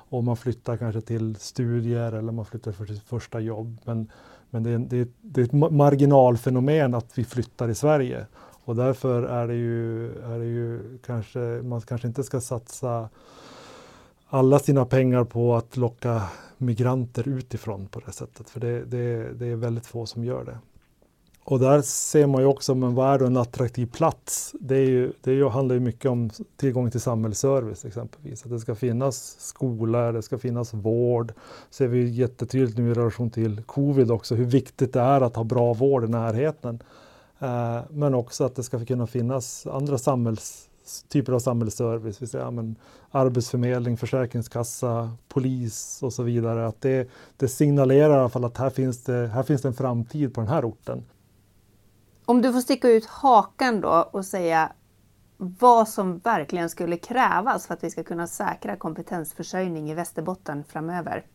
Och 0.09 0.25
man 0.25 0.37
flyttar 0.37 0.77
kanske 0.77 1.01
till 1.01 1.37
studier 1.37 2.13
eller 2.13 2.33
man 2.33 2.45
flyttar 2.45 2.73
för 2.73 2.87
sitt 2.87 3.03
första 3.03 3.41
jobb. 3.41 3.79
Men, 3.85 4.11
men 4.51 4.63
det, 4.63 4.71
är, 4.71 4.79
det, 4.79 5.09
det 5.21 5.41
är 5.41 5.45
ett 5.45 5.73
marginalfenomen 5.73 6.95
att 6.95 7.19
vi 7.19 7.25
flyttar 7.25 7.69
i 7.69 7.75
Sverige. 7.75 8.27
Och 8.65 8.77
därför 8.77 9.23
är 9.23 9.49
det 9.49 9.55
ju, 9.55 10.07
är 10.23 10.39
det 10.39 10.47
ju 10.47 10.99
kanske, 11.07 11.39
man 11.39 11.81
kanske 11.81 12.09
inte 12.09 12.25
ska 12.25 12.41
satsa 12.41 13.09
alla 14.29 14.59
sina 14.59 14.85
pengar 14.85 15.25
på 15.25 15.57
att 15.57 15.77
locka 15.77 16.23
migranter 16.59 17.29
utifrån 17.29 17.87
på 17.87 18.01
det 18.07 18.13
sättet. 18.13 18.51
För 18.51 18.61
det, 18.61 18.85
det, 18.85 19.33
det 19.33 19.47
är 19.47 19.57
väldigt 19.57 19.87
få 19.87 20.07
som 20.07 20.25
gör 20.25 20.45
det. 20.45 20.59
Och 21.45 21.59
där 21.59 21.83
ser 21.83 22.27
man 22.27 22.41
ju 22.41 22.47
också, 22.47 22.75
men 22.75 22.95
vad 22.95 23.15
är 23.15 23.19
då 23.19 23.27
en 23.27 23.37
attraktiv 23.37 23.87
plats? 23.87 24.55
Det, 24.61 24.77
är 24.77 24.87
ju, 24.87 25.13
det 25.23 25.31
är 25.31 25.35
ju, 25.35 25.49
handlar 25.49 25.75
ju 25.75 25.81
mycket 25.81 26.11
om 26.11 26.31
tillgång 26.57 26.91
till 26.91 27.01
samhällsservice 27.01 27.85
exempelvis. 27.85 28.45
Att 28.45 28.51
det 28.51 28.61
ska 28.61 28.75
finnas 28.75 29.37
skola, 29.39 30.13
det 30.13 30.23
ska 30.23 30.39
finnas 30.39 30.75
vård. 30.75 31.33
ser 31.71 31.89
vi 31.89 32.09
jättetydligt 32.09 32.79
nu 32.79 32.91
i 32.91 32.95
relation 32.95 33.31
till 33.31 33.63
covid 33.63 34.11
också 34.11 34.35
hur 34.35 34.45
viktigt 34.45 34.93
det 34.93 35.01
är 35.01 35.21
att 35.21 35.37
ha 35.37 35.45
bra 35.45 35.75
vård 35.75 36.05
i 36.05 36.09
närheten. 36.09 36.83
Eh, 37.39 37.81
men 37.91 38.15
också 38.15 38.45
att 38.45 38.55
det 38.55 38.63
ska 38.63 38.85
kunna 38.85 39.07
finnas 39.07 39.67
andra 39.67 39.99
samhälls 39.99 40.69
typer 41.09 41.33
av 41.33 41.39
samhällsservice, 41.39 42.23
vill 42.23 42.29
säga, 42.29 42.51
men 42.51 42.77
arbetsförmedling, 43.11 43.97
försäkringskassa, 43.97 45.11
polis 45.29 46.03
och 46.03 46.13
så 46.13 46.23
vidare. 46.23 46.67
Att 46.67 46.81
det, 46.81 47.11
det 47.37 47.49
signalerar 47.49 48.17
i 48.17 48.21
alla 48.21 48.29
fall 48.29 48.45
att 48.45 48.57
här 48.57 48.71
finns, 48.71 49.05
det, 49.05 49.27
här 49.27 49.43
finns 49.43 49.63
det 49.63 49.69
en 49.69 49.75
framtid 49.75 50.35
på 50.35 50.41
den 50.41 50.51
här 50.51 50.69
orten. 50.69 51.05
Om 52.25 52.43
du 52.43 52.53
får 52.53 52.61
sticka 52.61 52.89
ut 52.89 53.07
hakan 53.07 53.81
då 53.81 54.09
och 54.13 54.25
säga 54.25 54.73
vad 55.37 55.89
som 55.89 56.19
verkligen 56.19 56.71
skulle 56.71 56.97
krävas 56.97 57.67
för 57.67 57.75
att 57.75 57.85
vi 57.85 57.91
ska 57.91 58.05
kunna 58.05 58.27
säkra 58.27 58.77
kompetensförsörjning 58.77 59.91
i 59.91 59.95
Västerbotten 59.95 60.65
framöver? 60.65 61.27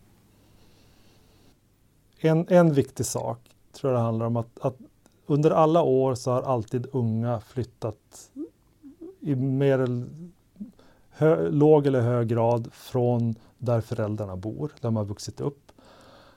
En, 2.19 2.45
en 2.49 2.73
viktig 2.73 3.05
sak 3.05 3.39
tror 3.73 3.93
jag 3.93 4.01
det 4.01 4.05
handlar 4.05 4.25
om 4.25 4.37
att, 4.37 4.59
att 4.61 4.77
under 5.25 5.51
alla 5.51 5.81
år 5.81 6.15
så 6.15 6.31
har 6.31 6.41
alltid 6.41 6.87
unga 6.91 7.39
flyttat 7.39 8.31
i 9.21 9.35
mer 9.35 10.05
hö, 11.09 11.49
låg 11.49 11.87
eller 11.87 12.01
hög 12.01 12.27
grad 12.27 12.67
från 12.71 13.35
där 13.57 13.81
föräldrarna 13.81 14.35
bor, 14.35 14.67
där 14.67 14.81
de 14.81 14.95
har 14.95 15.05
vuxit 15.05 15.41
upp. 15.41 15.71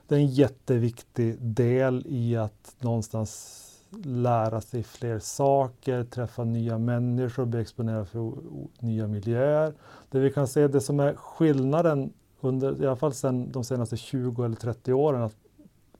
Det 0.08 0.14
är 0.14 0.18
en 0.18 0.26
jätteviktig 0.26 1.36
del 1.40 2.04
i 2.06 2.36
att 2.36 2.76
någonstans 2.78 3.60
lära 4.04 4.60
sig 4.60 4.82
fler 4.82 5.18
saker, 5.18 6.04
träffa 6.04 6.44
nya 6.44 6.78
människor, 6.78 7.44
bli 7.44 7.60
exponerad 7.60 8.08
för 8.08 8.32
nya 8.78 9.06
miljöer. 9.06 9.74
Det 10.10 10.18
vi 10.18 10.32
kan 10.32 10.48
se, 10.48 10.68
det 10.68 10.80
som 10.80 11.00
är 11.00 11.14
skillnaden 11.14 12.12
under, 12.40 12.82
i 12.82 12.86
alla 12.86 12.96
fall 12.96 13.14
sedan 13.14 13.52
de 13.52 13.64
senaste 13.64 13.96
20 13.96 14.44
eller 14.44 14.56
30 14.56 14.92
åren, 14.92 15.22
att 15.22 15.36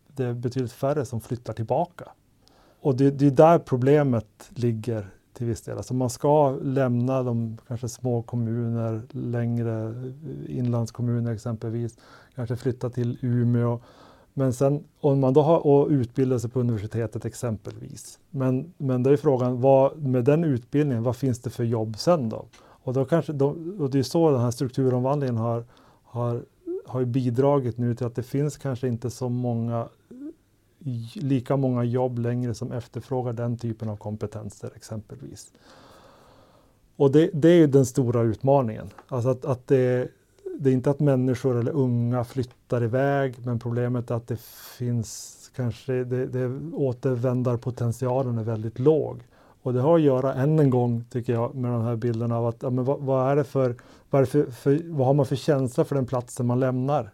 det 0.06 0.24
är 0.24 0.32
betydligt 0.32 0.72
färre 0.72 1.04
som 1.04 1.20
flyttar 1.20 1.52
tillbaka. 1.52 2.08
Och 2.80 2.96
det, 2.96 3.10
det 3.10 3.26
är 3.26 3.30
där 3.30 3.58
problemet 3.58 4.50
ligger 4.54 5.10
till 5.34 5.46
viss 5.46 5.62
del. 5.62 5.76
Alltså 5.76 5.94
man 5.94 6.10
ska 6.10 6.50
lämna 6.50 7.22
de 7.22 7.58
kanske 7.68 7.88
små 7.88 8.22
kommuner, 8.22 9.02
längre 9.10 9.84
eh, 9.88 10.58
inlandskommuner 10.58 11.32
exempelvis, 11.32 11.98
kanske 12.34 12.56
flytta 12.56 12.90
till 12.90 13.18
Umeå. 13.20 13.80
Men 14.34 14.52
sen 14.52 14.84
om 15.00 15.20
man 15.20 15.32
då 15.32 15.42
har 15.42 15.66
och 15.66 15.88
utbildar 15.88 16.38
sig 16.38 16.50
på 16.50 16.60
universitetet 16.60 17.24
exempelvis. 17.24 18.18
Men, 18.30 18.72
men 18.76 19.02
då 19.02 19.10
är 19.10 19.16
frågan, 19.16 19.60
vad, 19.60 20.02
med 20.02 20.24
den 20.24 20.44
utbildningen, 20.44 21.02
vad 21.02 21.16
finns 21.16 21.38
det 21.38 21.50
för 21.50 21.64
jobb 21.64 21.98
sen 21.98 22.28
då? 22.28 22.46
Och, 22.56 22.92
då 22.92 23.04
kanske, 23.04 23.32
de, 23.32 23.76
och 23.80 23.90
det 23.90 23.98
är 23.98 24.02
så 24.02 24.30
den 24.30 24.40
här 24.40 24.50
strukturomvandlingen 24.50 25.36
har, 25.36 25.64
har, 26.02 26.44
har 26.86 27.04
bidragit 27.04 27.78
nu 27.78 27.94
till 27.94 28.06
att 28.06 28.14
det 28.14 28.22
finns 28.22 28.56
kanske 28.56 28.88
inte 28.88 29.10
så 29.10 29.28
många 29.28 29.88
lika 31.14 31.56
många 31.56 31.84
jobb 31.84 32.18
längre 32.18 32.54
som 32.54 32.72
efterfrågar 32.72 33.32
den 33.32 33.56
typen 33.56 33.88
av 33.88 33.96
kompetenser 33.96 34.70
exempelvis. 34.76 35.52
Och 36.96 37.10
det, 37.10 37.30
det 37.32 37.48
är 37.48 37.66
den 37.66 37.86
stora 37.86 38.22
utmaningen. 38.22 38.90
Alltså 39.08 39.28
att, 39.28 39.44
att 39.44 39.66
det, 39.66 40.08
det, 40.58 40.70
är 40.70 40.74
inte 40.74 40.90
att 40.90 41.00
människor 41.00 41.60
eller 41.60 41.72
unga 41.72 42.24
flyttar 42.24 42.84
iväg, 42.84 43.34
men 43.44 43.58
problemet 43.58 44.10
är 44.10 44.14
att 44.14 44.28
det 44.28 44.40
finns 44.78 45.40
kanske, 45.56 45.92
det, 45.92 46.26
det 46.26 46.46
återvändarpotentialen 46.72 48.38
är 48.38 48.44
väldigt 48.44 48.78
låg. 48.78 49.22
Och 49.62 49.72
det 49.72 49.80
har 49.80 49.94
att 49.94 50.02
göra, 50.02 50.34
än 50.34 50.58
en 50.58 50.70
gång, 50.70 51.04
tycker 51.10 51.32
jag, 51.32 51.54
med 51.54 51.70
de 51.70 51.82
här 51.82 51.96
bilderna 51.96 52.38
av 52.38 52.46
att 52.46 52.62
ja, 52.62 52.70
men 52.70 52.84
vad, 52.84 53.00
vad, 53.00 53.30
är 53.30 53.36
det 53.36 53.44
för, 53.44 53.76
vad, 54.10 54.22
är 54.22 54.26
för, 54.26 54.50
för, 54.50 54.80
vad 54.84 55.06
har 55.06 55.14
man 55.14 55.26
för 55.26 55.36
känsla 55.36 55.84
för 55.84 55.94
den 55.94 56.06
platsen 56.06 56.46
man 56.46 56.60
lämnar? 56.60 57.10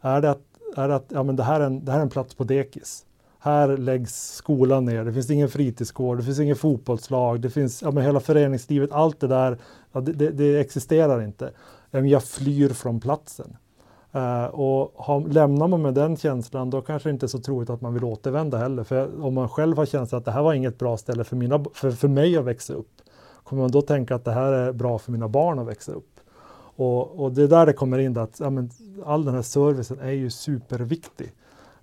Är 0.00 0.20
det 0.20 0.30
att, 0.30 0.42
är 0.76 0.88
det, 0.88 0.94
att 0.94 1.06
ja, 1.08 1.22
men 1.22 1.36
det, 1.36 1.42
här 1.42 1.60
är 1.60 1.64
en, 1.66 1.84
det 1.84 1.92
här 1.92 1.98
är 1.98 2.02
en 2.02 2.10
plats 2.10 2.34
på 2.34 2.44
dekis? 2.44 3.04
Här 3.44 3.76
läggs 3.76 4.34
skolan 4.34 4.84
ner, 4.84 5.04
det 5.04 5.12
finns 5.12 5.30
ingen 5.30 5.48
fritidsgård, 5.48 6.18
det 6.18 6.24
finns 6.24 6.40
ingen 6.40 6.56
fotbollslag, 6.56 7.40
det 7.40 7.50
finns 7.50 7.82
ja, 7.82 7.90
men 7.90 8.04
hela 8.04 8.20
föreningslivet, 8.20 8.92
allt 8.92 9.20
det 9.20 9.26
där, 9.26 9.58
ja, 9.92 10.00
det, 10.00 10.12
det, 10.12 10.30
det, 10.30 10.60
existerar 10.60 11.22
inte. 11.22 11.50
Jag 11.90 12.24
flyr 12.24 12.68
från 12.68 13.00
platsen. 13.00 13.56
Uh, 14.14 14.44
och 14.44 14.92
har, 14.96 15.20
lämnar 15.20 15.68
man 15.68 15.82
med 15.82 15.94
den 15.94 16.16
känslan 16.16 16.70
då 16.70 16.80
kanske 16.80 17.08
det 17.08 17.12
inte 17.12 17.26
är 17.26 17.28
så 17.28 17.38
troligt 17.38 17.70
att 17.70 17.80
man 17.80 17.94
vill 17.94 18.04
återvända 18.04 18.58
heller. 18.58 18.84
För 18.84 19.24
om 19.24 19.34
man 19.34 19.48
själv 19.48 19.76
har 19.76 19.86
känslan 19.86 20.18
att 20.18 20.24
det 20.24 20.32
här 20.32 20.42
var 20.42 20.54
inget 20.54 20.78
bra 20.78 20.96
ställe 20.96 21.24
för, 21.24 21.36
mina, 21.36 21.64
för, 21.74 21.90
för 21.90 22.08
mig 22.08 22.36
att 22.36 22.44
växa 22.44 22.74
upp, 22.74 23.02
kommer 23.44 23.62
man 23.62 23.70
då 23.70 23.82
tänka 23.82 24.14
att 24.14 24.24
det 24.24 24.32
här 24.32 24.52
är 24.52 24.72
bra 24.72 24.98
för 24.98 25.12
mina 25.12 25.28
barn 25.28 25.58
att 25.58 25.66
växa 25.66 25.92
upp? 25.92 26.20
Och, 26.76 27.20
och 27.20 27.32
det 27.32 27.42
är 27.42 27.48
där 27.48 27.66
det 27.66 27.72
kommer 27.72 27.98
in, 27.98 28.18
att 28.18 28.40
ja, 28.40 28.50
men, 28.50 28.70
all 29.04 29.24
den 29.24 29.34
här 29.34 29.42
servicen 29.42 30.00
är 30.00 30.12
ju 30.12 30.30
superviktig. 30.30 31.32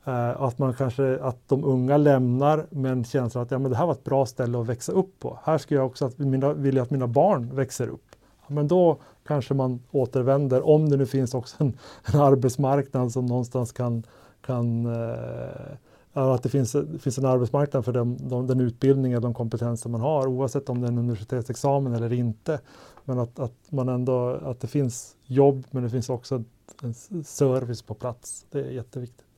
Eh, 0.10 0.41
att 0.41 0.58
man 0.58 0.74
kanske, 0.74 1.19
att 1.22 1.38
de 1.48 1.63
unga 1.63 1.98
lämnar 1.98 2.65
med 2.69 2.91
en 2.91 3.04
känsla 3.04 3.41
att 3.41 3.52
ja, 3.52 3.60
men 3.60 3.72
det 3.72 3.78
här 3.78 3.86
var 3.86 3.93
ett 3.93 4.04
bra 4.04 4.26
ställe 4.26 4.60
att 4.60 4.67
växa 4.67 4.91
upp 4.91 5.19
på. 5.19 5.39
Här 5.43 5.58
skulle 5.58 5.80
jag 5.80 5.88
också 5.88 6.06
att 6.06 6.17
mina, 6.17 6.54
vilja 6.54 6.82
att 6.82 6.89
mina 6.89 7.08
barn 7.08 7.56
växer 7.56 7.88
upp. 7.88 8.15
Ja, 8.48 8.54
men 8.54 8.67
då 8.67 8.98
kanske 9.28 9.54
man 9.54 9.80
återvänder, 9.91 10.67
om 10.67 10.89
det 10.89 10.98
nu 10.98 11.06
finns 11.06 11.34
också 11.34 11.56
en, 11.60 11.78
en 12.13 12.19
arbetsmarknad 12.19 13.12
som 13.12 13.26
någonstans 13.26 13.72
kan, 13.72 14.04
kan 14.45 14.86
eh, 14.86 15.74
att 16.13 16.43
det 16.43 16.50
finns, 16.50 16.72
det 16.72 17.00
finns 17.00 17.17
en 17.17 17.26
arbetsmarknad 17.26 17.86
för 17.86 17.93
den, 17.93 18.30
de, 18.30 18.48
den 18.48 18.62
utbildning 18.62 19.15
och 19.15 19.22
de 19.22 19.34
kompetenser 19.34 19.89
man 19.89 20.02
har 20.02 20.28
oavsett 20.28 20.69
om 20.69 20.82
det 20.82 20.88
är 20.88 20.91
en 20.91 20.98
universitetsexamen 20.98 21.93
eller 21.93 22.13
inte. 22.13 22.60
Men 23.06 23.19
att, 23.19 23.39
att, 23.39 23.54
man 23.69 23.89
ändå, 23.89 24.30
att 24.30 24.60
det 24.60 24.67
finns 24.67 25.15
jobb 25.26 25.63
men 25.72 25.84
det 25.84 25.89
finns 25.89 26.10
också 26.10 26.43
en 26.84 27.24
service 27.24 27.82
på 27.82 27.93
plats. 27.93 28.45
Det 28.52 28.60
är 28.60 28.72
jätteviktigt. 28.72 29.29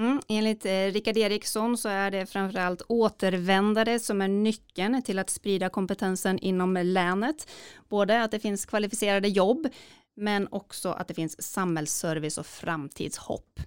Mm, 0.00 0.20
enligt 0.28 0.66
eh, 0.66 0.70
Rickard 0.70 1.16
Eriksson 1.16 1.78
så 1.78 1.88
är 1.88 2.10
det 2.10 2.26
framförallt 2.26 2.82
återvändare 2.88 3.98
som 3.98 4.22
är 4.22 4.28
nyckeln 4.28 5.02
till 5.02 5.18
att 5.18 5.30
sprida 5.30 5.68
kompetensen 5.68 6.38
inom 6.38 6.74
länet. 6.74 7.50
Både 7.88 8.22
att 8.22 8.30
det 8.30 8.40
finns 8.40 8.66
kvalificerade 8.66 9.28
jobb 9.28 9.68
men 10.16 10.48
också 10.50 10.88
att 10.90 11.08
det 11.08 11.14
finns 11.14 11.42
samhällsservice 11.42 12.38
och 12.38 12.46
framtidshopp. 12.46 13.60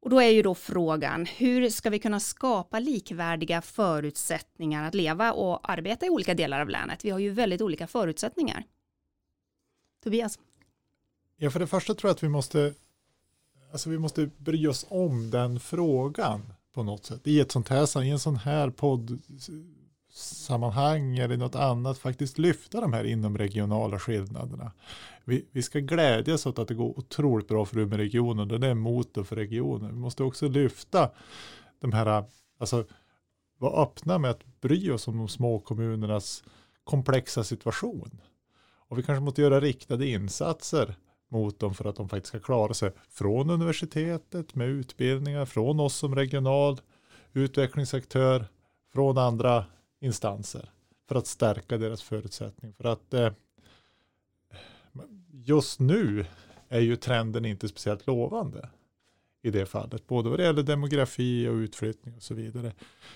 Och 0.00 0.10
då 0.10 0.22
är 0.22 0.30
ju 0.30 0.42
då 0.42 0.54
frågan, 0.54 1.26
hur 1.26 1.70
ska 1.70 1.90
vi 1.90 1.98
kunna 1.98 2.20
skapa 2.20 2.78
likvärdiga 2.78 3.62
förutsättningar 3.62 4.88
att 4.88 4.94
leva 4.94 5.32
och 5.32 5.70
arbeta 5.70 6.06
i 6.06 6.10
olika 6.10 6.34
delar 6.34 6.60
av 6.60 6.68
länet? 6.68 7.04
Vi 7.04 7.10
har 7.10 7.18
ju 7.18 7.30
väldigt 7.30 7.60
olika 7.60 7.86
förutsättningar. 7.86 8.64
Tobias? 10.04 10.38
Ja, 11.36 11.50
för 11.50 11.60
det 11.60 11.66
första 11.66 11.94
tror 11.94 12.08
jag 12.08 12.14
att 12.14 12.22
vi 12.22 12.28
måste, 12.28 12.74
alltså 13.72 13.90
vi 13.90 13.98
måste 13.98 14.30
bry 14.38 14.66
oss 14.66 14.86
om 14.88 15.30
den 15.30 15.60
frågan 15.60 16.52
på 16.74 16.82
något 16.82 17.04
sätt. 17.04 17.20
I 17.24 17.40
ett 17.40 17.52
sånt 17.52 17.68
här, 17.68 18.02
i 18.02 18.10
en 18.10 18.18
sån 18.18 18.36
här 18.36 18.70
poddsammanhang 18.70 21.18
eller 21.18 21.36
något 21.36 21.54
annat 21.54 21.98
faktiskt 21.98 22.38
lyfta 22.38 22.80
de 22.80 22.92
här 22.92 23.04
inomregionala 23.04 23.98
skillnaderna. 23.98 24.72
Vi, 25.24 25.46
vi 25.50 25.62
ska 25.62 25.78
glädjas 25.78 26.46
åt 26.46 26.58
att 26.58 26.68
det 26.68 26.74
går 26.74 26.98
otroligt 26.98 27.48
bra 27.48 27.64
för 27.64 27.78
Umeåregionen. 27.78 28.48
Den 28.48 28.62
är 28.62 28.74
motor 28.74 29.24
för 29.24 29.36
regionen. 29.36 29.90
Vi 29.90 30.00
måste 30.00 30.22
också 30.22 30.48
lyfta 30.48 31.10
de 31.80 31.92
här, 31.92 32.24
alltså 32.58 32.84
vara 33.58 33.82
öppna 33.82 34.18
med 34.18 34.30
att 34.30 34.60
bry 34.60 34.90
oss 34.90 35.08
om 35.08 35.16
de 35.16 35.28
små 35.28 35.58
kommunernas 35.58 36.44
komplexa 36.84 37.44
situation. 37.44 38.20
Och 38.88 38.98
vi 38.98 39.02
kanske 39.02 39.24
måste 39.24 39.42
göra 39.42 39.60
riktade 39.60 40.06
insatser 40.06 40.96
mot 41.32 41.58
dem 41.58 41.74
för 41.74 41.84
att 41.84 41.96
de 41.96 42.08
faktiskt 42.08 42.28
ska 42.28 42.40
klara 42.40 42.74
sig 42.74 42.92
från 43.08 43.50
universitetet 43.50 44.54
med 44.54 44.68
utbildningar, 44.68 45.44
från 45.44 45.80
oss 45.80 45.96
som 45.96 46.14
regional 46.14 46.80
utvecklingsaktör, 47.32 48.46
från 48.92 49.18
andra 49.18 49.64
instanser 50.00 50.70
för 51.08 51.14
att 51.14 51.26
stärka 51.26 51.78
deras 51.78 52.02
förutsättning. 52.02 52.72
För 52.72 52.84
att 52.84 53.14
eh, 53.14 53.32
just 55.32 55.80
nu 55.80 56.26
är 56.68 56.80
ju 56.80 56.96
trenden 56.96 57.44
inte 57.44 57.68
speciellt 57.68 58.06
lovande 58.06 58.68
i 59.42 59.50
det 59.50 59.66
fallet, 59.66 60.06
både 60.06 60.30
vad 60.30 60.38
det 60.38 60.44
gäller 60.44 60.62
demografi 60.62 61.48
och 61.48 61.54
utflyttning 61.54 62.16
och 62.16 62.22
så 62.22 62.34
vidare. 62.34 62.72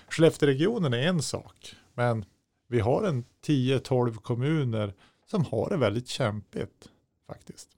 Skellefteåregionen 0.09 0.93
är 0.93 1.07
en 1.07 1.21
sak, 1.21 1.75
men 1.93 2.25
vi 2.67 2.79
har 2.79 3.03
en 3.03 3.25
10-12 3.45 4.15
kommuner 4.15 4.93
som 5.25 5.45
har 5.45 5.69
det 5.69 5.77
väldigt 5.77 6.07
kämpigt 6.07 6.89
faktiskt. 7.27 7.76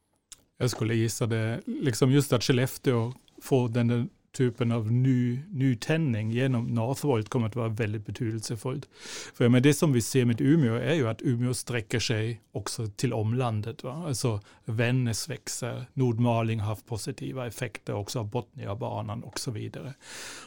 Jag 0.62 0.70
skulle 0.70 0.96
gissa 0.96 1.26
det, 1.26 1.62
liksom 1.66 2.12
just 2.12 2.34
att 2.34 2.44
Skellefteå 2.44 3.14
får 3.42 3.70
den 3.70 4.10
typen 4.40 4.72
av 4.72 4.92
ny, 4.92 5.40
nytändning 5.50 6.32
genom 6.32 6.68
Northvolt 6.68 7.30
kommer 7.30 7.48
att 7.48 7.56
vara 7.56 7.70
väldigt 7.70 8.06
betydelsefullt. 8.06 8.90
För 9.34 9.50
men 9.50 9.64
det 9.64 9.74
som 9.74 9.94
vi 9.94 10.02
ser 10.02 10.26
med 10.26 10.42
Umeå 10.42 10.76
är 10.76 10.94
ju 10.94 11.08
att 11.08 11.22
Umeå 11.22 11.54
sträcker 11.54 12.00
sig 12.00 12.42
också 12.52 12.88
till 12.88 13.14
omlandet. 13.14 13.84
Va? 13.84 14.04
Alltså 14.08 14.42
Vännäs 14.66 15.30
växer, 15.30 15.86
Nordmaling 15.94 16.60
har 16.60 16.68
haft 16.68 16.86
positiva 16.86 17.48
effekter 17.48 17.94
också 17.94 18.20
av 18.20 18.30
Botniabanan 18.30 19.24
och 19.24 19.40
så 19.40 19.52
vidare. 19.52 19.94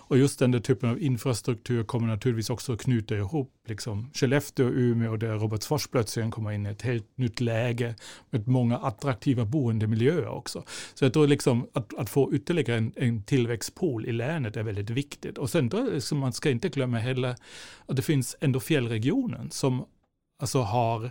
Och 0.09 0.19
just 0.19 0.39
den 0.39 0.51
där 0.51 0.61
typen 0.61 0.91
av 0.91 1.03
infrastruktur 1.03 1.85
kommer 1.85 2.07
naturligtvis 2.07 2.51
också 2.51 2.73
att 2.73 2.81
knyta 2.81 3.17
ihop 3.17 3.53
liksom 3.67 4.11
Skellefteå 4.15 4.67
och 4.67 4.73
Umeå 4.75 5.17
där 5.17 5.35
Robertsfors 5.35 5.87
plötsligt 5.87 6.31
kommer 6.31 6.53
in 6.53 6.67
i 6.67 6.71
ett 6.71 6.83
helt 6.83 7.19
nytt 7.19 7.41
läge 7.41 7.95
med 8.31 8.49
många 8.49 8.79
attraktiva 8.79 9.45
boendemiljöer 9.45 10.29
också. 10.29 10.65
Så 10.95 11.05
jag 11.05 11.13
tror 11.13 11.27
liksom 11.27 11.67
att, 11.73 11.95
att 11.95 12.11
få 12.11 12.35
ytterligare 12.35 12.79
en, 12.79 12.93
en 12.97 13.23
tillväxtpool 13.83 14.07
i 14.07 14.13
länet 14.13 14.57
är 14.57 14.63
väldigt 14.63 14.91
viktigt. 14.91 15.39
Och 15.39 15.51
sen 15.51 15.69
då, 15.69 16.01
man 16.15 16.33
ska 16.33 16.51
inte 16.51 16.69
glömma 16.69 16.99
heller 16.99 17.37
att 17.89 17.97
det 17.97 18.03
finns 18.03 18.37
ändå 18.41 18.61
fjällregionen 18.61 19.51
som 19.51 19.87
alltså 20.43 20.63
har 20.63 21.11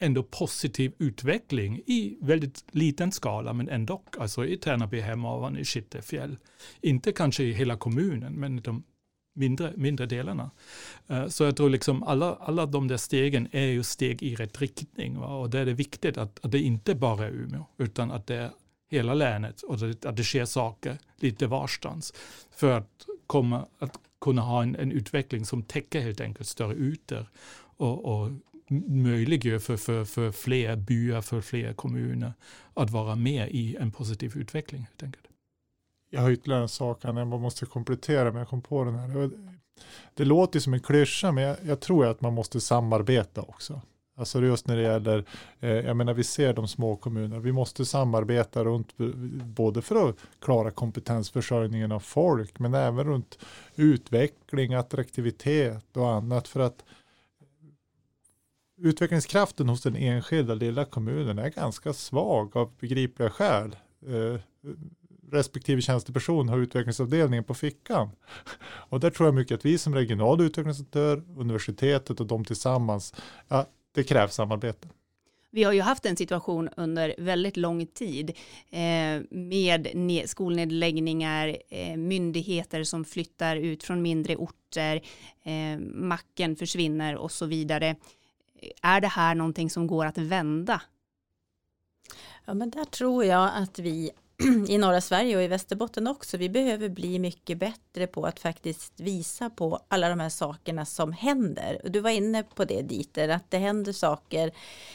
ändå 0.00 0.22
positiv 0.22 0.92
utveckling 0.98 1.80
i 1.86 2.18
väldigt 2.20 2.64
liten 2.72 3.12
skala, 3.12 3.52
men 3.52 3.68
ändå, 3.68 4.02
alltså 4.18 4.44
i 4.44 4.56
Tärnaby, 4.56 5.00
Hemavan, 5.00 5.56
i 5.56 5.64
Skittefjäll. 5.64 6.36
Inte 6.82 7.12
kanske 7.12 7.44
i 7.44 7.52
hela 7.52 7.76
kommunen, 7.76 8.32
men 8.32 8.58
i 8.58 8.60
de 8.60 8.82
mindre, 9.34 9.72
mindre 9.76 10.06
delarna. 10.06 10.50
Eh, 11.08 11.28
så 11.28 11.44
jag 11.44 11.56
tror 11.56 11.70
liksom 11.70 12.02
alla, 12.02 12.34
alla 12.40 12.66
de 12.66 12.88
där 12.88 12.98
stegen 12.98 13.48
är 13.52 13.66
ju 13.66 13.82
steg 13.82 14.22
i 14.22 14.34
rätt 14.36 14.60
riktning. 14.60 15.18
Va? 15.18 15.36
Och 15.36 15.50
där 15.50 15.60
är 15.60 15.66
det 15.66 15.76
viktigt 15.76 16.18
att, 16.18 16.44
att 16.44 16.50
det 16.50 16.60
inte 16.60 16.94
bara 16.94 17.26
är 17.26 17.30
Umeå, 17.30 17.66
utan 17.78 18.10
att 18.10 18.26
det 18.26 18.36
är 18.36 18.50
hela 18.88 19.14
länet 19.14 19.62
och 19.62 19.74
att 20.04 20.16
det 20.16 20.24
sker 20.24 20.44
saker 20.44 20.98
lite 21.16 21.46
varstans. 21.46 22.14
För 22.50 22.72
att, 22.78 23.06
komma, 23.26 23.66
att 23.78 23.98
kunna 24.20 24.42
ha 24.42 24.62
en, 24.62 24.76
en 24.76 24.92
utveckling 24.92 25.44
som 25.44 25.62
täcker 25.62 26.00
helt 26.00 26.20
enkelt 26.20 26.48
större 26.48 26.74
ytor 26.74 27.26
och, 27.76 28.04
och 28.04 28.30
möjliggör 28.88 29.58
för, 29.58 29.76
för, 29.76 30.04
för 30.04 30.32
fler 30.32 30.76
byar, 30.76 31.20
för 31.20 31.40
fler 31.40 31.72
kommuner 31.72 32.32
att 32.74 32.90
vara 32.90 33.16
med 33.16 33.50
i 33.50 33.76
en 33.76 33.92
positiv 33.92 34.36
utveckling. 34.36 34.80
Helt 34.80 35.02
enkelt. 35.02 35.24
Jag 36.10 36.20
har 36.20 36.30
ytterligare 36.30 36.62
en 36.62 36.68
sak 36.68 36.98
jag 37.02 37.28
måste 37.28 37.66
komplettera, 37.66 38.24
men 38.24 38.38
jag 38.38 38.48
kom 38.48 38.62
på 38.62 38.84
den 38.84 38.94
här. 38.94 39.30
Det 40.14 40.24
låter 40.24 40.60
som 40.60 40.74
en 40.74 40.80
klyscha, 40.80 41.32
men 41.32 41.44
jag, 41.44 41.56
jag 41.64 41.80
tror 41.80 42.06
att 42.06 42.20
man 42.20 42.34
måste 42.34 42.60
samarbeta 42.60 43.42
också. 43.42 43.80
Alltså 44.18 44.40
just 44.40 44.66
när 44.66 44.76
det 44.76 44.82
gäller, 44.82 45.24
eh, 45.60 45.70
jag 45.70 45.96
menar 45.96 46.14
vi 46.14 46.24
ser 46.24 46.52
de 46.52 46.68
små 46.68 46.96
kommunerna, 46.96 47.38
vi 47.38 47.52
måste 47.52 47.84
samarbeta 47.84 48.64
runt 48.64 48.94
eh, 49.00 49.06
både 49.44 49.82
för 49.82 50.08
att 50.08 50.16
klara 50.40 50.70
kompetensförsörjningen 50.70 51.92
av 51.92 52.00
folk, 52.00 52.58
men 52.58 52.74
även 52.74 53.06
runt 53.06 53.38
utveckling, 53.74 54.74
attraktivitet 54.74 55.96
och 55.96 56.10
annat 56.10 56.48
för 56.48 56.60
att 56.60 56.84
utvecklingskraften 58.78 59.68
hos 59.68 59.82
den 59.82 59.96
enskilda 59.96 60.54
lilla 60.54 60.84
kommunen 60.84 61.38
är 61.38 61.50
ganska 61.50 61.92
svag 61.92 62.56
av 62.56 62.72
begripliga 62.80 63.30
skäl. 63.30 63.76
Eh, 64.06 64.40
respektive 65.32 65.82
tjänsteperson 65.82 66.48
har 66.48 66.58
utvecklingsavdelningen 66.58 67.44
på 67.44 67.54
fickan. 67.54 68.10
Och 68.88 69.00
där 69.00 69.10
tror 69.10 69.26
jag 69.26 69.34
mycket 69.34 69.54
att 69.54 69.64
vi 69.64 69.78
som 69.78 69.94
regional 69.94 70.40
utvecklingsaktör, 70.40 71.22
universitetet 71.36 72.20
och 72.20 72.26
de 72.26 72.44
tillsammans, 72.44 73.14
ja, 73.48 73.66
det 73.98 74.04
krävs 74.04 74.34
samarbete. 74.34 74.88
Vi 75.50 75.64
har 75.64 75.72
ju 75.72 75.80
haft 75.80 76.06
en 76.06 76.16
situation 76.16 76.68
under 76.76 77.14
väldigt 77.18 77.56
lång 77.56 77.86
tid 77.86 78.30
eh, 78.70 79.22
med 79.94 80.22
skolnedläggningar, 80.26 81.56
eh, 81.68 81.96
myndigheter 81.96 82.84
som 82.84 83.04
flyttar 83.04 83.56
ut 83.56 83.82
från 83.82 84.02
mindre 84.02 84.36
orter, 84.36 85.02
eh, 85.42 85.78
macken 85.80 86.56
försvinner 86.56 87.16
och 87.16 87.32
så 87.32 87.46
vidare. 87.46 87.96
Är 88.82 89.00
det 89.00 89.08
här 89.08 89.34
någonting 89.34 89.70
som 89.70 89.86
går 89.86 90.06
att 90.06 90.18
vända? 90.18 90.82
Ja, 92.44 92.54
men 92.54 92.70
där 92.70 92.84
tror 92.84 93.24
jag 93.24 93.50
att 93.54 93.78
vi 93.78 94.10
i 94.68 94.78
norra 94.78 95.00
Sverige 95.00 95.36
och 95.36 95.42
i 95.42 95.48
Västerbotten 95.48 96.06
också. 96.06 96.36
Vi 96.36 96.48
behöver 96.48 96.88
bli 96.88 97.18
mycket 97.18 97.58
bättre 97.58 98.06
på 98.06 98.26
att 98.26 98.40
faktiskt 98.40 99.00
visa 99.00 99.50
på 99.50 99.80
alla 99.88 100.08
de 100.08 100.20
här 100.20 100.28
sakerna 100.28 100.84
som 100.84 101.12
händer. 101.12 101.80
Du 101.84 102.00
var 102.00 102.10
inne 102.10 102.42
på 102.42 102.64
det 102.64 102.82
Dieter, 102.82 103.28
att 103.28 103.50
det 103.50 103.58
händer 103.58 103.92
saker 103.92 104.52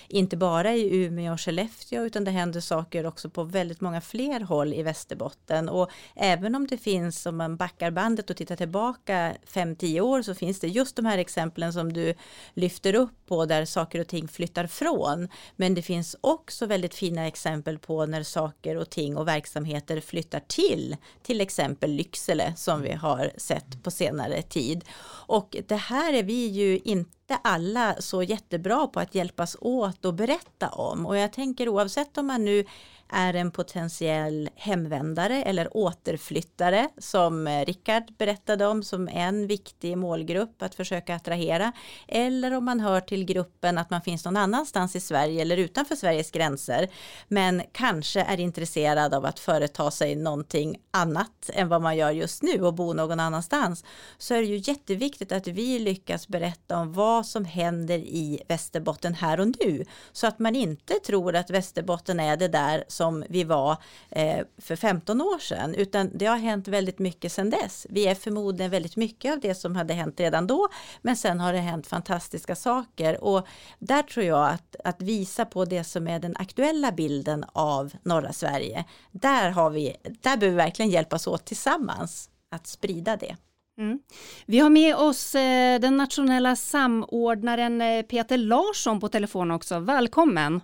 inte 0.08 0.38
bara 0.38 0.76
i 0.76 1.06
Umeå 1.06 1.34
och 1.34 1.42
Skellefteå 1.42 2.04
utan 2.04 2.24
det 2.24 2.32
händer 2.32 2.62
saker 2.62 3.06
också 3.06 3.30
på 3.30 3.44
väldigt 3.44 3.82
många 3.82 4.02
fler 4.02 4.40
håll 4.40 4.74
i 4.74 4.84
Västerbotten. 4.84 5.70
Och 5.70 5.92
även 6.16 6.56
om 6.56 6.68
det 6.68 6.78
finns, 6.78 7.26
om 7.26 7.38
man 7.38 7.58
backar 7.58 7.92
bandet 7.92 8.30
och 8.30 8.38
tittar 8.38 8.56
tillbaka 8.56 9.34
5-10 9.48 10.00
år 10.00 10.22
så 10.22 10.36
finns 10.36 10.60
det 10.60 10.68
just 10.68 10.96
de 10.96 11.06
här 11.06 11.18
exemplen 11.18 11.74
som 11.74 11.94
du 11.94 12.14
lyfter 12.54 12.96
upp 12.96 13.26
på 13.26 13.46
där 13.46 13.66
saker 13.66 14.00
och 14.00 14.08
ting 14.08 14.28
flyttar 14.28 14.68
från. 14.68 15.28
Men 15.56 15.76
det 15.76 15.82
finns 15.82 16.16
också 16.22 16.66
väldigt 16.66 16.96
fina 16.96 17.28
exempel 17.28 17.80
på 17.80 18.06
när 18.06 18.24
saker 18.24 18.76
och 18.76 18.90
ting 18.90 19.18
och 19.18 19.28
verksamheter 19.34 20.02
flyttar 20.02 20.40
till 20.40 20.96
till 21.22 21.42
exempel 21.42 21.92
Lycksele 21.92 22.54
som 22.58 22.82
vi 22.82 22.92
har 22.92 23.32
sett 23.38 23.84
på 23.84 23.92
senare 23.92 24.42
tid. 24.42 24.86
Och 25.28 25.58
det 25.68 25.76
här 25.76 26.14
är 26.14 26.24
vi 26.24 26.48
ju 26.48 26.80
inte 26.80 27.38
alla 27.44 27.96
så 28.00 28.24
jättebra 28.24 28.88
på 28.88 29.00
att 29.00 29.16
hjälpas 29.16 29.58
åt 29.62 30.06
och 30.06 30.14
berätta 30.14 30.70
om. 30.70 31.06
Och 31.06 31.18
jag 31.18 31.34
tänker 31.34 31.70
oavsett 31.70 32.18
om 32.18 32.28
man 32.28 32.46
nu 32.46 32.66
är 33.14 33.34
en 33.34 33.52
potentiell 33.52 34.50
hemvändare 34.56 35.44
eller 35.44 35.78
återflyttare 35.78 36.90
som 36.98 37.48
eh, 37.48 37.66
Rickard 37.66 38.04
berättade 38.18 38.68
om 38.68 38.84
som 38.84 39.08
en 39.08 39.48
viktig 39.48 39.98
målgrupp 39.98 40.62
att 40.62 40.76
försöka 40.76 41.16
attrahera. 41.16 41.72
Eller 42.08 42.54
om 42.54 42.66
man 42.66 42.80
hör 42.80 43.00
till 43.00 43.26
gruppen 43.26 43.78
att 43.78 43.90
man 43.90 44.02
finns 44.02 44.26
någon 44.26 44.38
annanstans 44.38 44.96
i 44.96 45.00
Sverige 45.00 45.42
eller 45.42 45.58
utanför 45.58 45.96
Sveriges 45.96 46.32
gränser 46.32 46.90
men 47.28 47.62
kanske 47.72 48.22
är 48.22 48.40
intresserad 48.40 49.14
av 49.14 49.26
att 49.26 49.40
företa 49.40 49.92
sig 49.92 50.16
någonting 50.16 50.78
annat 50.92 51.50
än 51.54 51.70
vad 51.70 51.82
man 51.82 51.98
gör 51.98 52.12
just 52.12 52.44
nu 52.44 52.62
och 52.62 52.74
bo 52.74 52.94
någon 52.94 53.20
annanstans 53.20 53.84
så 54.18 54.34
är 54.34 54.38
det 54.38 54.48
ju 54.48 54.62
jätteviktigt 54.72 55.32
att 55.32 55.48
vi 55.48 55.80
lyckas 55.80 56.28
berätta 56.28 56.78
om 56.78 56.94
vad 56.94 57.24
vad 57.24 57.26
som 57.26 57.46
händer 57.46 57.98
i 57.98 58.40
Västerbotten 58.48 59.14
här 59.14 59.40
och 59.40 59.48
nu. 59.48 59.86
Så 60.12 60.28
att 60.28 60.40
man 60.40 60.56
inte 60.56 60.94
tror 60.94 61.36
att 61.36 61.50
Västerbotten 61.50 62.20
är 62.20 62.38
det 62.38 62.48
där 62.48 62.84
som 62.88 63.03
vi 63.30 63.44
var 63.44 63.78
eh, 64.10 64.46
för 64.58 64.76
15 64.76 65.22
år 65.22 65.40
sedan, 65.40 65.76
utan 65.76 66.10
det 66.14 66.26
har 66.26 66.38
hänt 66.38 66.68
väldigt 66.68 67.00
mycket 67.00 67.32
sedan 67.32 67.50
dess. 67.50 67.88
Vi 67.90 68.08
är 68.08 68.16
förmodligen 68.16 68.72
väldigt 68.72 68.96
mycket 68.96 69.34
av 69.34 69.40
det 69.40 69.56
som 69.56 69.76
hade 69.76 69.94
hänt 69.94 70.20
redan 70.20 70.48
då, 70.48 70.68
men 71.02 71.16
sen 71.16 71.40
har 71.40 71.54
det 71.54 71.60
hänt 71.60 71.88
fantastiska 71.88 72.56
saker 72.56 73.24
och 73.24 73.48
där 73.80 74.04
tror 74.04 74.26
jag 74.26 74.50
att, 74.50 74.76
att 74.84 75.02
visa 75.02 75.46
på 75.46 75.66
det 75.66 75.84
som 75.84 76.08
är 76.08 76.20
den 76.20 76.36
aktuella 76.40 76.92
bilden 76.92 77.46
av 77.52 77.94
norra 78.04 78.34
Sverige. 78.34 78.86
Där, 79.12 79.50
har 79.50 79.70
vi, 79.70 79.96
där 80.04 80.38
behöver 80.38 80.50
vi 80.50 80.64
verkligen 80.64 80.92
hjälpas 80.92 81.28
åt 81.28 81.46
tillsammans 81.46 82.30
att 82.50 82.68
sprida 82.68 83.18
det. 83.18 83.36
Mm. 83.78 84.00
Vi 84.46 84.60
har 84.60 84.70
med 84.70 84.96
oss 84.96 85.36
eh, 85.36 85.80
den 85.80 85.98
nationella 85.98 86.56
samordnaren 86.56 87.82
eh, 87.82 88.02
Peter 88.02 88.38
Larsson 88.38 89.00
på 89.00 89.10
telefon 89.10 89.52
också. 89.52 89.80
Välkommen! 89.80 90.62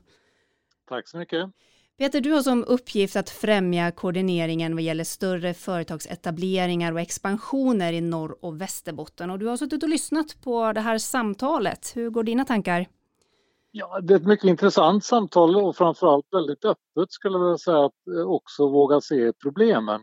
Tack 0.89 1.08
så 1.08 1.17
mycket! 1.17 1.49
Peter, 2.00 2.22
du 2.22 2.32
har 2.32 2.42
som 2.42 2.64
uppgift 2.68 3.16
att 3.16 3.30
främja 3.30 3.92
koordineringen 3.92 4.76
vad 4.76 4.84
gäller 4.84 5.04
större 5.04 5.54
företagsetableringar 5.54 6.94
och 6.94 7.00
expansioner 7.00 7.94
i 7.94 8.02
Norr 8.02 8.46
och 8.46 8.62
Västerbotten 8.62 9.30
och 9.30 9.40
du 9.40 9.46
har 9.46 9.58
suttit 9.58 9.84
och 9.84 9.90
lyssnat 9.90 10.42
på 10.44 10.74
det 10.74 10.80
här 10.80 10.98
samtalet. 10.98 11.92
Hur 11.96 12.10
går 12.10 12.24
dina 12.24 12.46
tankar? 12.46 12.88
Ja, 13.72 14.00
det 14.02 14.14
är 14.14 14.18
ett 14.18 14.26
mycket 14.26 14.46
intressant 14.46 15.04
samtal 15.04 15.56
och 15.56 15.76
framförallt 15.76 16.26
väldigt 16.32 16.66
öppet 16.66 17.12
skulle 17.12 17.38
jag 17.38 17.44
vilja 17.44 17.58
säga 17.58 17.86
att 17.86 18.08
eh, 18.18 18.32
också 18.32 18.70
våga 18.70 19.02
se 19.02 19.34
problemen. 19.34 20.02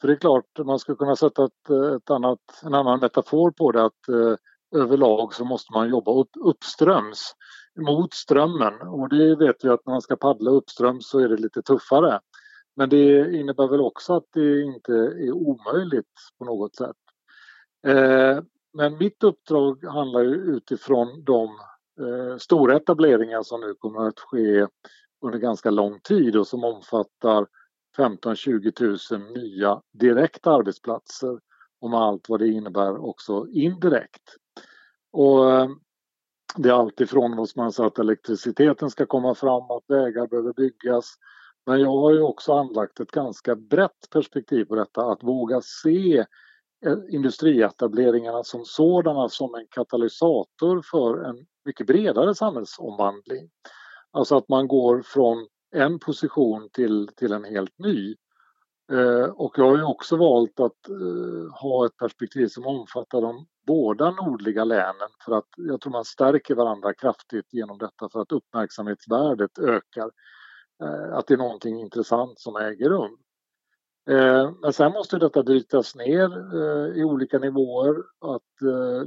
För 0.00 0.08
det 0.08 0.14
är 0.14 0.18
klart, 0.18 0.44
man 0.64 0.78
skulle 0.78 0.96
kunna 0.96 1.16
sätta 1.16 1.44
ett, 1.44 1.70
eh, 1.70 1.96
ett 1.96 2.10
annat, 2.10 2.40
en 2.62 2.74
annan 2.74 3.00
metafor 3.00 3.50
på 3.50 3.72
det 3.72 3.84
att 3.84 4.08
eh, 4.08 4.80
överlag 4.80 5.34
så 5.34 5.44
måste 5.44 5.72
man 5.72 5.88
jobba 5.88 6.12
upp, 6.12 6.30
uppströms 6.44 7.34
mot 7.78 8.14
strömmen 8.14 8.80
och 8.80 9.08
det 9.08 9.36
vet 9.36 9.64
vi 9.64 9.68
att 9.68 9.86
när 9.86 9.92
man 9.92 10.02
ska 10.02 10.16
paddla 10.16 10.50
uppströms 10.50 11.08
så 11.08 11.18
är 11.18 11.28
det 11.28 11.36
lite 11.36 11.62
tuffare. 11.62 12.20
Men 12.76 12.88
det 12.88 13.34
innebär 13.34 13.68
väl 13.68 13.80
också 13.80 14.14
att 14.14 14.26
det 14.32 14.62
inte 14.62 14.92
är 14.94 15.32
omöjligt 15.32 16.12
på 16.38 16.44
något 16.44 16.76
sätt. 16.76 16.96
Eh, 17.86 18.42
men 18.72 18.98
mitt 18.98 19.22
uppdrag 19.22 19.84
handlar 19.84 20.20
ju 20.20 20.34
utifrån 20.34 21.24
de 21.24 21.44
eh, 22.00 22.36
stora 22.36 22.76
etableringar 22.76 23.42
som 23.42 23.60
nu 23.60 23.74
kommer 23.74 24.08
att 24.08 24.20
ske 24.20 24.66
under 25.22 25.38
ganska 25.38 25.70
lång 25.70 26.00
tid 26.00 26.36
och 26.36 26.46
som 26.46 26.64
omfattar 26.64 27.46
15-20 27.96 29.18
000 29.18 29.32
nya 29.32 29.82
direkta 29.92 30.50
arbetsplatser 30.50 31.40
och 31.80 31.90
med 31.90 32.00
allt 32.00 32.28
vad 32.28 32.40
det 32.40 32.48
innebär 32.48 33.04
också 33.04 33.46
indirekt. 33.50 34.36
Och 35.12 35.52
eh, 35.52 35.68
det 36.56 36.68
är 36.68 36.72
alltifrån 36.72 37.36
vad 37.36 37.48
man 37.56 37.72
säger 37.72 37.86
att 37.86 37.98
elektriciteten 37.98 38.90
ska 38.90 39.06
komma 39.06 39.34
fram, 39.34 39.62
att 39.70 39.84
vägar 39.88 40.26
behöver 40.26 40.52
byggas. 40.52 41.14
Men 41.66 41.80
jag 41.80 41.90
har 41.90 42.12
ju 42.12 42.20
också 42.20 42.52
anlagt 42.52 43.00
ett 43.00 43.10
ganska 43.10 43.56
brett 43.56 44.10
perspektiv 44.10 44.64
på 44.64 44.74
detta, 44.74 45.12
att 45.12 45.22
våga 45.22 45.60
se 45.60 46.18
eh, 46.86 46.98
industrietableringarna 47.10 48.44
som 48.44 48.64
sådana 48.64 49.28
som 49.28 49.54
en 49.54 49.66
katalysator 49.70 50.82
för 50.90 51.24
en 51.24 51.46
mycket 51.64 51.86
bredare 51.86 52.34
samhällsomvandling. 52.34 53.50
Alltså 54.10 54.36
att 54.36 54.48
man 54.48 54.68
går 54.68 55.02
från 55.02 55.46
en 55.74 55.98
position 55.98 56.68
till, 56.72 57.08
till 57.16 57.32
en 57.32 57.44
helt 57.44 57.78
ny. 57.78 58.14
Eh, 58.90 59.30
och 59.30 59.58
jag 59.58 59.64
har 59.64 59.76
ju 59.76 59.84
också 59.84 60.16
valt 60.16 60.60
att 60.60 60.88
eh, 60.88 61.60
ha 61.62 61.86
ett 61.86 61.96
perspektiv 61.96 62.46
som 62.46 62.66
omfattar 62.66 63.20
de 63.20 63.46
båda 63.66 64.10
nordliga 64.10 64.64
länen 64.64 65.08
för 65.24 65.32
att 65.32 65.48
jag 65.56 65.80
tror 65.80 65.92
man 65.92 66.04
stärker 66.04 66.54
varandra 66.54 66.94
kraftigt 66.94 67.52
genom 67.52 67.78
detta 67.78 68.08
för 68.08 68.20
att 68.20 68.32
uppmärksamhetsvärdet 68.32 69.58
ökar. 69.58 70.10
Eh, 70.82 71.16
att 71.16 71.26
det 71.26 71.34
är 71.34 71.38
någonting 71.38 71.80
intressant 71.80 72.40
som 72.40 72.56
äger 72.56 72.90
rum. 72.90 73.16
Men 74.62 74.72
sen 74.72 74.92
måste 74.92 75.18
detta 75.18 75.42
brytas 75.42 75.96
ner 75.96 76.54
i 76.96 77.04
olika 77.04 77.38
nivåer. 77.38 77.96
Att 78.20 78.42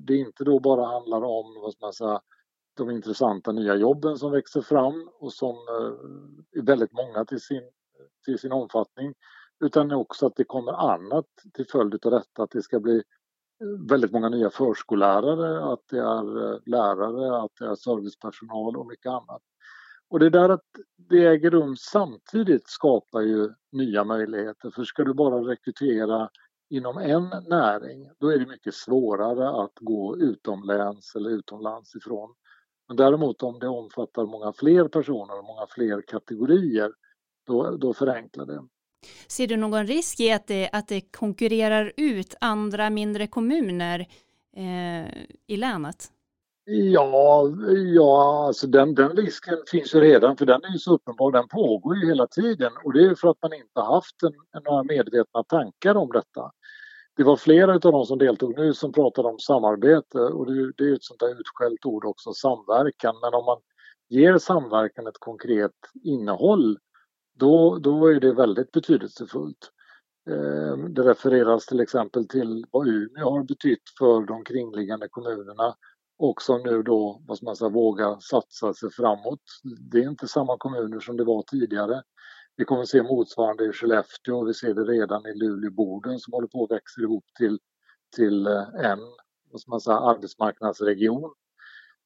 det 0.01 0.15
inte 0.15 0.43
då 0.43 0.59
bara 0.59 0.85
handlar 0.85 1.23
om 1.23 1.61
vad 1.61 1.73
man 1.81 1.93
säga, 1.93 2.21
de 2.77 2.91
intressanta 2.91 3.51
nya 3.51 3.75
jobben 3.75 4.17
som 4.17 4.31
växer 4.31 4.61
fram 4.61 5.09
och 5.19 5.33
som 5.33 5.55
är 6.55 6.65
väldigt 6.65 6.93
många 6.93 7.25
till 7.25 7.41
sin, 7.41 7.63
till 8.25 8.39
sin 8.39 8.51
omfattning. 8.51 9.13
Utan 9.63 9.91
också 9.91 10.25
att 10.25 10.35
det 10.35 10.43
kommer 10.43 10.73
annat 10.73 11.25
till 11.53 11.65
följd 11.67 12.05
av 12.05 12.11
detta. 12.11 12.43
Att 12.43 12.51
det 12.51 12.61
ska 12.61 12.79
bli 12.79 12.95
eh, 12.95 13.87
väldigt 13.89 14.11
många 14.11 14.29
nya 14.29 14.49
förskollärare, 14.49 15.73
att 15.73 15.81
det 15.89 15.99
är 15.99 16.53
eh, 16.53 16.59
lärare, 16.65 17.43
att 17.43 17.51
det 17.59 17.65
är 17.65 17.75
servicepersonal 17.75 18.77
och 18.77 18.87
mycket 18.87 19.09
annat. 19.09 19.41
Och 20.09 20.19
det 20.19 20.29
där 20.29 20.49
att 20.49 20.65
det 20.97 21.25
äger 21.25 21.51
rum 21.51 21.75
samtidigt 21.75 22.69
skapar 22.69 23.21
ju 23.21 23.49
nya 23.71 24.03
möjligheter. 24.03 24.69
För 24.69 24.83
ska 24.83 25.03
du 25.03 25.13
bara 25.13 25.35
rekrytera 25.35 26.29
inom 26.69 26.97
en 26.97 27.29
näring, 27.47 28.09
då 28.19 28.27
är 28.29 28.39
det 28.39 28.45
mycket 28.45 28.73
svårare 28.73 29.63
att 29.63 29.73
gå 29.79 30.17
utomläns 30.17 31.15
eller 31.15 31.29
utomlands 31.29 31.95
ifrån. 31.95 32.35
Men 32.87 32.97
däremot 32.97 33.43
om 33.43 33.59
det 33.59 33.67
omfattar 33.67 34.25
många 34.25 34.53
fler 34.53 34.87
personer 34.87 35.39
och 35.39 35.45
många 35.45 35.67
fler 35.69 36.01
kategorier, 36.01 36.91
då, 37.45 37.77
då 37.77 37.93
förenklar 37.93 38.45
det. 38.45 38.67
Ser 39.27 39.47
du 39.47 39.57
någon 39.57 39.87
risk 39.87 40.19
i 40.19 40.31
att 40.31 40.47
det, 40.47 40.69
att 40.73 40.87
det 40.87 41.01
konkurrerar 41.01 41.91
ut 41.97 42.35
andra 42.41 42.89
mindre 42.89 43.27
kommuner 43.27 43.99
eh, 44.55 45.23
i 45.47 45.57
länet? 45.57 46.09
Ja, 46.65 47.49
ja 47.95 48.45
alltså 48.47 48.67
den, 48.67 48.95
den 48.95 49.09
risken 49.09 49.57
finns 49.71 49.95
ju 49.95 49.99
redan 49.99 50.37
för 50.37 50.45
den 50.45 50.63
är 50.63 50.69
ju 50.69 50.77
så 50.77 50.93
uppenbar, 50.93 51.31
den 51.31 51.47
pågår 51.47 51.95
ju 51.95 52.07
hela 52.07 52.27
tiden 52.27 52.71
och 52.83 52.93
det 52.93 53.03
är 53.05 53.15
för 53.15 53.27
att 53.27 53.41
man 53.41 53.53
inte 53.53 53.81
haft 53.81 54.23
en, 54.23 54.63
några 54.63 54.83
medvetna 54.83 55.43
tankar 55.43 55.95
om 55.95 56.11
detta. 56.11 56.51
Det 57.15 57.23
var 57.23 57.37
flera 57.37 57.73
av 57.73 57.79
de 57.79 58.05
som 58.05 58.17
deltog 58.17 58.57
nu 58.57 58.73
som 58.73 58.91
pratade 58.91 59.27
om 59.27 59.39
samarbete 59.39 60.19
och 60.19 60.45
det, 60.45 60.71
det 60.77 60.83
är 60.83 60.93
ett 60.93 61.03
sånt 61.03 61.19
där 61.19 61.39
utskällt 61.39 61.85
ord 61.85 62.05
också, 62.05 62.33
samverkan. 62.33 63.15
Men 63.21 63.33
om 63.33 63.45
man 63.45 63.57
ger 64.09 64.37
samverkan 64.37 65.07
ett 65.07 65.19
konkret 65.19 65.71
innehåll 66.03 66.77
då, 67.33 67.77
då 67.77 68.07
är 68.07 68.19
det 68.19 68.33
väldigt 68.33 68.71
betydelsefullt. 68.71 69.71
Eh, 70.29 70.77
det 70.77 71.01
refereras 71.01 71.65
till 71.65 71.79
exempel 71.79 72.27
till 72.27 72.65
vad 72.71 72.87
Umeå 72.87 73.29
har 73.29 73.43
betytt 73.43 73.83
för 73.99 74.21
de 74.21 74.43
kringliggande 74.43 75.07
kommunerna 75.09 75.75
och 76.17 76.41
som 76.41 76.61
nu 76.63 76.83
då, 76.83 77.21
vad 77.27 77.43
man 77.43 77.55
säga, 77.55 77.69
vågar 77.69 78.19
satsa 78.19 78.73
sig 78.73 78.91
framåt. 78.91 79.41
Det 79.91 79.97
är 79.97 80.09
inte 80.09 80.27
samma 80.27 80.57
kommuner 80.57 80.99
som 80.99 81.17
det 81.17 81.23
var 81.23 81.41
tidigare. 81.41 82.03
Vi 82.55 82.65
kommer 82.65 82.85
se 82.85 83.03
motsvarande 83.03 83.65
i 83.65 83.71
Skellefteå, 83.71 84.45
vi 84.45 84.53
ser 84.53 84.73
det 84.73 84.83
redan 84.83 85.25
i 85.25 85.33
Luleå-Boden 85.33 86.19
som 86.19 86.33
håller 86.33 86.47
på 86.47 86.63
att 86.63 86.71
växa 86.71 87.01
ihop 87.01 87.25
till, 87.37 87.59
till 88.15 88.47
eh, 88.47 88.91
en 88.91 88.99
vad 89.51 89.61
man 89.67 89.81
säga, 89.81 89.97
arbetsmarknadsregion. 89.97 91.33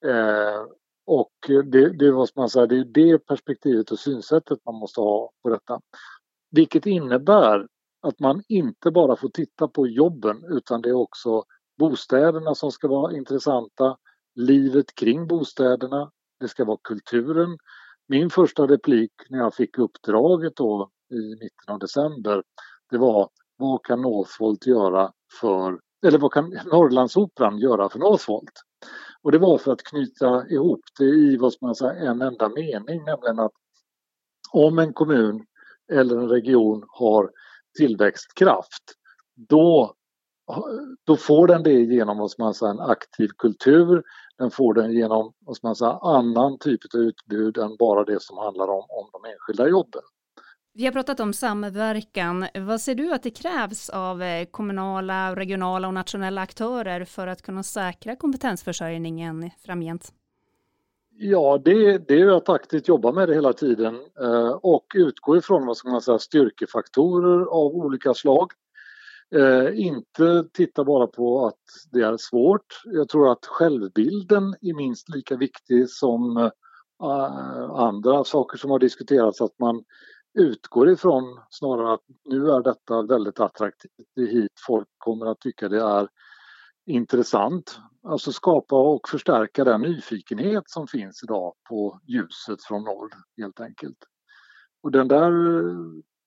Eh, 0.04 0.64
och 1.08 1.32
det, 1.64 1.98
det, 1.98 2.10
vad 2.10 2.28
man 2.36 2.48
säga, 2.48 2.66
det 2.66 2.76
är 2.76 2.84
det 2.84 3.18
perspektivet 3.18 3.90
och 3.90 3.98
synsättet 3.98 4.58
man 4.64 4.74
måste 4.74 5.00
ha 5.00 5.30
på 5.42 5.48
detta. 5.48 5.80
Vilket 6.50 6.86
innebär 6.86 7.66
att 8.02 8.20
man 8.20 8.42
inte 8.48 8.90
bara 8.90 9.16
får 9.16 9.28
titta 9.28 9.68
på 9.68 9.86
jobben 9.86 10.44
utan 10.48 10.82
det 10.82 10.88
är 10.88 10.96
också 10.96 11.44
bostäderna 11.78 12.54
som 12.54 12.72
ska 12.72 12.88
vara 12.88 13.16
intressanta, 13.16 13.96
livet 14.34 14.94
kring 14.94 15.26
bostäderna, 15.26 16.10
det 16.40 16.48
ska 16.48 16.64
vara 16.64 16.78
kulturen. 16.84 17.58
Min 18.08 18.30
första 18.30 18.66
replik 18.66 19.12
när 19.28 19.38
jag 19.38 19.54
fick 19.54 19.78
uppdraget 19.78 20.56
då 20.56 20.90
i 21.10 21.30
mitten 21.30 21.74
av 21.74 21.78
december, 21.78 22.42
det 22.90 22.98
var 22.98 23.28
vad 23.56 23.82
kan 23.84 24.02
Northvolt 24.02 24.66
göra 24.66 25.12
för, 25.40 25.80
eller 26.06 26.18
vad 26.18 26.32
kan 26.32 26.58
Norrlandsoperan 26.72 27.58
göra 27.58 27.88
för 27.88 27.98
Northvolt? 27.98 28.52
Och 29.28 29.32
det 29.32 29.38
var 29.38 29.58
för 29.58 29.72
att 29.72 29.82
knyta 29.82 30.48
ihop 30.48 30.80
det 30.98 31.04
i 31.04 31.36
vad 31.36 31.54
man 31.60 31.74
säger, 31.74 32.06
en 32.06 32.22
enda 32.22 32.48
mening, 32.48 33.04
nämligen 33.04 33.38
att 33.38 33.52
om 34.52 34.78
en 34.78 34.92
kommun 34.92 35.46
eller 35.92 36.18
en 36.18 36.28
region 36.28 36.84
har 36.88 37.30
tillväxtkraft, 37.78 38.82
då, 39.34 39.94
då 41.04 41.16
får 41.16 41.46
den 41.46 41.62
det 41.62 41.72
genom 41.72 42.18
vad 42.18 42.30
man 42.38 42.54
säger, 42.54 42.72
en 42.72 42.80
aktiv 42.80 43.28
kultur, 43.38 44.02
den 44.38 44.50
får 44.50 44.74
den 44.74 44.92
genom 44.92 45.32
vad 45.38 45.56
man 45.62 45.76
säger, 45.76 46.16
annan 46.16 46.58
typ 46.58 46.80
av 46.94 47.00
utbud 47.00 47.58
än 47.58 47.76
bara 47.76 48.04
det 48.04 48.22
som 48.22 48.38
handlar 48.38 48.68
om, 48.68 48.84
om 48.88 49.10
de 49.12 49.30
enskilda 49.30 49.68
jobben. 49.68 50.02
Vi 50.78 50.84
har 50.84 50.92
pratat 50.92 51.20
om 51.20 51.32
samverkan. 51.32 52.46
Vad 52.54 52.80
ser 52.80 52.94
du 52.94 53.12
att 53.12 53.22
det 53.22 53.30
krävs 53.30 53.90
av 53.90 54.22
eh, 54.22 54.46
kommunala, 54.50 55.36
regionala 55.36 55.88
och 55.88 55.94
nationella 55.94 56.40
aktörer 56.40 57.04
för 57.04 57.26
att 57.26 57.42
kunna 57.42 57.62
säkra 57.62 58.16
kompetensförsörjningen 58.16 59.50
framgent? 59.64 60.12
Ja, 61.16 61.60
det, 61.64 61.98
det 62.08 62.20
är 62.20 62.36
att 62.36 62.48
aktivt 62.48 62.88
jobba 62.88 63.12
med 63.12 63.28
det 63.28 63.34
hela 63.34 63.52
tiden 63.52 63.94
eh, 64.20 64.50
och 64.50 64.86
utgå 64.94 65.36
ifrån 65.36 65.66
vad 65.66 65.76
ska 65.76 65.88
man 65.90 66.00
säga, 66.00 66.18
styrkefaktorer 66.18 67.40
av 67.40 67.76
olika 67.76 68.14
slag. 68.14 68.52
Eh, 69.34 69.80
inte 69.80 70.44
titta 70.52 70.84
bara 70.84 71.06
på 71.06 71.46
att 71.46 71.62
det 71.92 72.00
är 72.00 72.16
svårt. 72.16 72.82
Jag 72.84 73.08
tror 73.08 73.32
att 73.32 73.46
självbilden 73.46 74.54
är 74.60 74.74
minst 74.74 75.08
lika 75.08 75.36
viktig 75.36 75.90
som 75.90 76.50
andra 77.74 78.24
saker 78.24 78.58
som 78.58 78.70
har 78.70 78.78
diskuterats. 78.78 79.40
Att 79.40 79.58
man 79.58 79.84
utgår 80.38 80.90
ifrån 80.90 81.40
snarare 81.50 81.92
att 81.94 82.04
nu 82.24 82.50
är 82.50 82.62
detta 82.62 83.02
väldigt 83.02 83.40
attraktivt. 83.40 83.92
Det 84.14 84.22
är 84.22 84.26
hit 84.26 84.52
folk 84.66 84.88
kommer 84.98 85.26
att 85.26 85.40
tycka 85.40 85.68
det 85.68 85.80
är 85.80 86.08
intressant. 86.86 87.78
Alltså 88.02 88.32
skapa 88.32 88.76
och 88.76 89.08
förstärka 89.08 89.64
den 89.64 89.80
nyfikenhet 89.80 90.64
som 90.66 90.86
finns 90.86 91.22
idag 91.22 91.54
på 91.68 92.00
ljuset 92.06 92.62
från 92.62 92.84
norr 92.84 93.10
helt 93.36 93.60
enkelt. 93.60 93.98
Och 94.82 94.90
den 94.90 95.08
där 95.08 95.32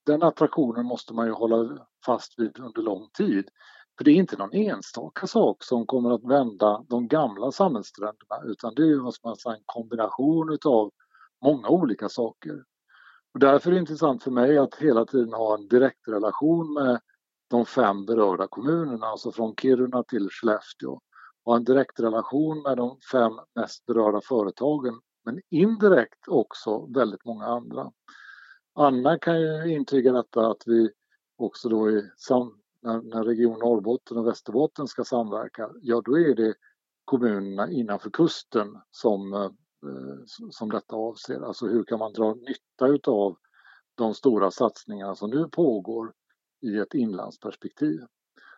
den 0.05 0.23
attraktionen 0.23 0.85
måste 0.85 1.13
man 1.13 1.25
ju 1.25 1.31
hålla 1.31 1.77
fast 2.05 2.39
vid 2.39 2.59
under 2.59 2.81
lång 2.81 3.09
tid. 3.17 3.49
För 3.97 4.05
det 4.05 4.11
är 4.11 4.15
inte 4.15 4.37
någon 4.37 4.53
enstaka 4.53 5.27
sak 5.27 5.63
som 5.63 5.85
kommer 5.85 6.11
att 6.11 6.23
vända 6.23 6.83
de 6.89 7.07
gamla 7.07 7.51
samhällstrenderna 7.51 8.43
utan 8.45 8.75
det 8.75 8.81
är 8.81 9.03
vad 9.03 9.13
man 9.23 9.55
en 9.55 9.63
kombination 9.65 10.53
utav 10.53 10.91
många 11.43 11.69
olika 11.69 12.09
saker. 12.09 12.63
Och 13.33 13.39
därför 13.39 13.69
är 13.69 13.73
det 13.73 13.79
intressant 13.79 14.23
för 14.23 14.31
mig 14.31 14.57
att 14.57 14.75
hela 14.75 15.05
tiden 15.05 15.33
ha 15.33 15.57
en 15.57 15.67
direktrelation 15.67 16.73
med 16.73 16.99
de 17.49 17.65
fem 17.65 18.05
berörda 18.05 18.47
kommunerna, 18.47 19.05
alltså 19.05 19.31
från 19.31 19.55
Kiruna 19.55 20.03
till 20.03 20.29
Skellefteå. 20.31 20.99
Och 21.43 21.55
en 21.55 21.63
direktrelation 21.63 22.61
med 22.61 22.77
de 22.77 22.99
fem 23.11 23.31
mest 23.55 23.85
berörda 23.85 24.21
företagen, 24.21 25.01
men 25.25 25.41
indirekt 25.49 26.27
också 26.27 26.85
väldigt 26.85 27.25
många 27.25 27.45
andra. 27.45 27.91
Anna 28.73 29.19
kan 29.19 29.41
ju 29.41 29.73
intyga 29.73 30.11
detta 30.11 30.47
att 30.47 30.63
vi 30.65 30.91
också 31.37 31.69
då 31.69 31.91
i 31.91 32.11
sam, 32.17 32.61
när, 32.81 33.01
när 33.01 33.23
Region 33.23 33.59
Norrbotten 33.59 34.17
och 34.17 34.27
Västerbotten 34.27 34.87
ska 34.87 35.03
samverka, 35.03 35.69
ja 35.81 36.01
då 36.05 36.19
är 36.19 36.35
det 36.35 36.53
kommunerna 37.05 37.71
innanför 37.71 38.09
kusten 38.09 38.77
som, 38.91 39.33
eh, 39.33 39.49
Eh, 39.83 40.23
som 40.51 40.69
detta 40.69 40.95
avser. 40.95 41.41
Alltså 41.41 41.67
hur 41.67 41.83
kan 41.83 41.99
man 41.99 42.13
dra 42.13 42.33
nytta 42.33 42.87
utav 42.87 43.37
de 43.95 44.13
stora 44.13 44.51
satsningarna 44.51 45.15
som 45.15 45.29
nu 45.29 45.47
pågår 45.51 46.13
i 46.61 46.77
ett 46.77 46.93
inlandsperspektiv. 46.93 47.99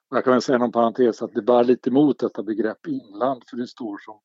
Och 0.09 0.17
jag 0.17 0.24
kan 0.24 0.34
väl 0.34 0.41
säga 0.41 0.57
någon 0.57 0.71
parentes 0.71 1.21
att 1.21 1.34
det 1.34 1.41
bär 1.41 1.63
lite 1.63 1.89
emot 1.89 2.19
detta 2.19 2.43
begrepp 2.43 2.88
inland 2.88 3.43
för 3.49 3.57
det 3.57 3.67
står, 3.67 3.97
som, 3.97 4.19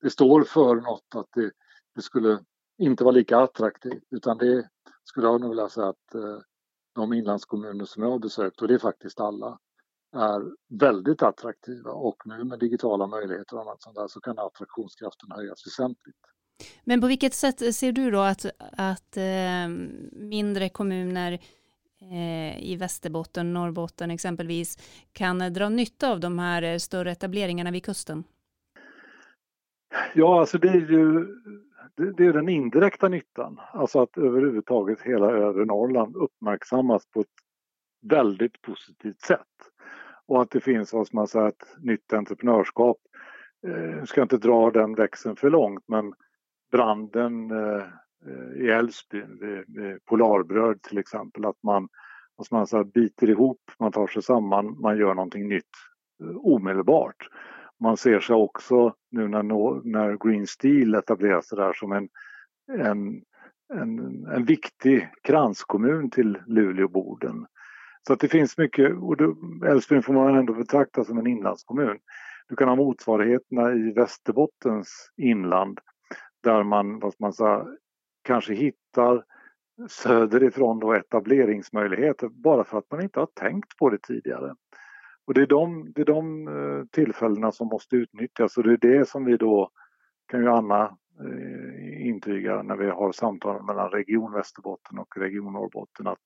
det 0.00 0.10
står 0.10 0.42
för 0.42 0.74
något 0.76 1.14
att 1.14 1.28
det, 1.34 1.50
det 1.94 2.02
skulle 2.02 2.44
inte 2.78 3.04
vara 3.04 3.14
lika 3.14 3.38
attraktivt 3.38 4.04
utan 4.10 4.38
det 4.38 4.68
skulle 5.04 5.26
jag 5.26 5.40
nog 5.40 5.50
vilja 5.50 5.68
säga 5.68 5.88
att 5.88 6.14
eh, 6.14 6.38
de 6.94 7.12
inlandskommuner 7.12 7.84
som 7.84 8.02
jag 8.02 8.10
har 8.10 8.18
besökt, 8.18 8.62
och 8.62 8.68
det 8.68 8.74
är 8.74 8.78
faktiskt 8.78 9.20
alla, 9.20 9.58
är 10.16 10.42
väldigt 10.80 11.22
attraktiva 11.22 11.90
och 11.90 12.16
nu 12.24 12.44
med 12.44 12.58
digitala 12.58 13.06
möjligheter 13.06 13.56
och 13.56 13.62
annat 13.62 13.82
sånt 13.82 13.96
där 13.96 14.08
så 14.08 14.20
kan 14.20 14.38
attraktionskraften 14.38 15.30
höjas 15.30 15.66
väsentligt. 15.66 16.33
Men 16.84 17.00
på 17.00 17.06
vilket 17.06 17.34
sätt 17.34 17.74
ser 17.74 17.92
du 17.92 18.10
då 18.10 18.20
att, 18.20 18.46
att 18.72 19.16
eh, 19.16 19.68
mindre 20.12 20.68
kommuner 20.68 21.32
eh, 22.12 22.64
i 22.70 22.76
Västerbotten, 22.76 23.52
Norrbotten 23.52 24.10
exempelvis 24.10 24.78
kan 25.12 25.38
dra 25.38 25.68
nytta 25.68 26.10
av 26.10 26.20
de 26.20 26.38
här 26.38 26.62
eh, 26.62 26.78
större 26.78 27.12
etableringarna 27.12 27.70
vid 27.70 27.84
kusten? 27.84 28.24
Ja, 30.14 30.40
alltså 30.40 30.58
det 30.58 30.68
är 30.68 30.90
ju 30.90 31.26
det 31.96 32.26
är 32.26 32.32
den 32.32 32.48
indirekta 32.48 33.08
nyttan. 33.08 33.60
Alltså 33.72 34.00
att 34.00 34.18
överhuvudtaget 34.18 35.02
hela 35.02 35.30
övre 35.30 35.64
Norrland 35.64 36.16
uppmärksammas 36.16 37.06
på 37.06 37.20
ett 37.20 37.26
väldigt 38.02 38.62
positivt 38.62 39.20
sätt. 39.20 39.40
Och 40.26 40.42
att 40.42 40.50
det 40.50 40.60
finns 40.60 40.92
vad 40.92 41.14
man 41.14 41.26
säger, 41.26 41.48
ett 41.48 41.76
nytt 41.78 42.12
entreprenörskap. 42.12 42.98
Eh, 43.66 43.72
jag 43.72 43.98
eh, 43.98 44.04
ska 44.04 44.22
inte 44.22 44.36
dra 44.36 44.70
den 44.70 44.94
växeln 44.94 45.36
för 45.36 45.50
långt 45.50 45.84
men 45.86 46.14
branden 46.74 47.50
eh, 47.50 48.62
i 48.64 48.68
Älvsbyn 48.68 49.38
vid 49.40 50.04
Polarbröd 50.04 50.82
till 50.82 50.98
exempel, 50.98 51.44
att 51.44 51.62
man, 51.62 51.88
att 52.36 52.50
man 52.50 52.66
så 52.66 52.84
biter 52.84 53.30
ihop, 53.30 53.60
man 53.78 53.92
tar 53.92 54.06
sig 54.06 54.22
samman, 54.22 54.80
man 54.80 54.98
gör 54.98 55.14
någonting 55.14 55.48
nytt 55.48 55.74
eh, 56.22 56.36
omedelbart. 56.36 57.28
Man 57.80 57.96
ser 57.96 58.20
sig 58.20 58.36
också 58.36 58.94
nu 59.10 59.28
när, 59.28 59.42
när 59.92 60.28
Green 60.28 60.46
Steel 60.46 60.94
etablerar 60.94 61.40
sig 61.40 61.58
där 61.58 61.72
som 61.72 61.92
en, 61.92 62.08
en, 62.72 63.22
en, 63.74 64.26
en 64.26 64.44
viktig 64.44 65.08
kranskommun 65.22 66.10
till 66.10 66.38
Luleå-Boden. 66.46 67.46
Så 68.06 68.12
att 68.12 68.20
det 68.20 68.28
finns 68.28 68.58
mycket, 68.58 68.92
och 68.96 69.16
Älvsbyn 69.66 70.02
får 70.02 70.12
man 70.12 70.36
ändå 70.36 70.52
betrakta 70.52 71.04
som 71.04 71.18
en 71.18 71.26
inlandskommun. 71.26 71.98
Du 72.48 72.56
kan 72.56 72.68
ha 72.68 72.76
motsvarigheterna 72.76 73.72
i 73.72 73.92
Västerbottens 73.92 75.12
inland 75.16 75.80
där 76.44 76.62
man, 76.62 76.98
vad 76.98 77.14
man 77.18 77.32
säga, 77.32 77.66
kanske 78.22 78.54
hittar 78.54 79.24
söderifrån 79.88 80.80
då 80.80 80.92
etableringsmöjligheter 80.92 82.28
bara 82.28 82.64
för 82.64 82.78
att 82.78 82.90
man 82.90 83.02
inte 83.02 83.20
har 83.20 83.28
tänkt 83.34 83.76
på 83.76 83.90
det 83.90 84.02
tidigare. 84.02 84.54
Och 85.26 85.34
det 85.34 85.42
är 85.42 85.46
de, 85.46 85.92
det 85.94 86.00
är 86.00 86.06
de 86.06 86.48
eh, 86.48 86.84
tillfällena 86.90 87.52
som 87.52 87.68
måste 87.68 87.96
utnyttjas 87.96 88.56
och 88.56 88.62
det 88.62 88.72
är 88.72 88.98
det 88.98 89.08
som 89.08 89.24
vi 89.24 89.36
då, 89.36 89.70
kan 90.26 90.40
ju 90.40 90.48
Anna 90.48 90.82
eh, 91.20 92.06
intyga 92.06 92.62
när 92.62 92.76
vi 92.76 92.90
har 92.90 93.12
samtal 93.12 93.64
mellan 93.64 93.90
Region 93.90 94.32
Västerbotten 94.32 94.98
och 94.98 95.16
Region 95.16 95.52
Norrbotten, 95.52 96.06
att, 96.06 96.18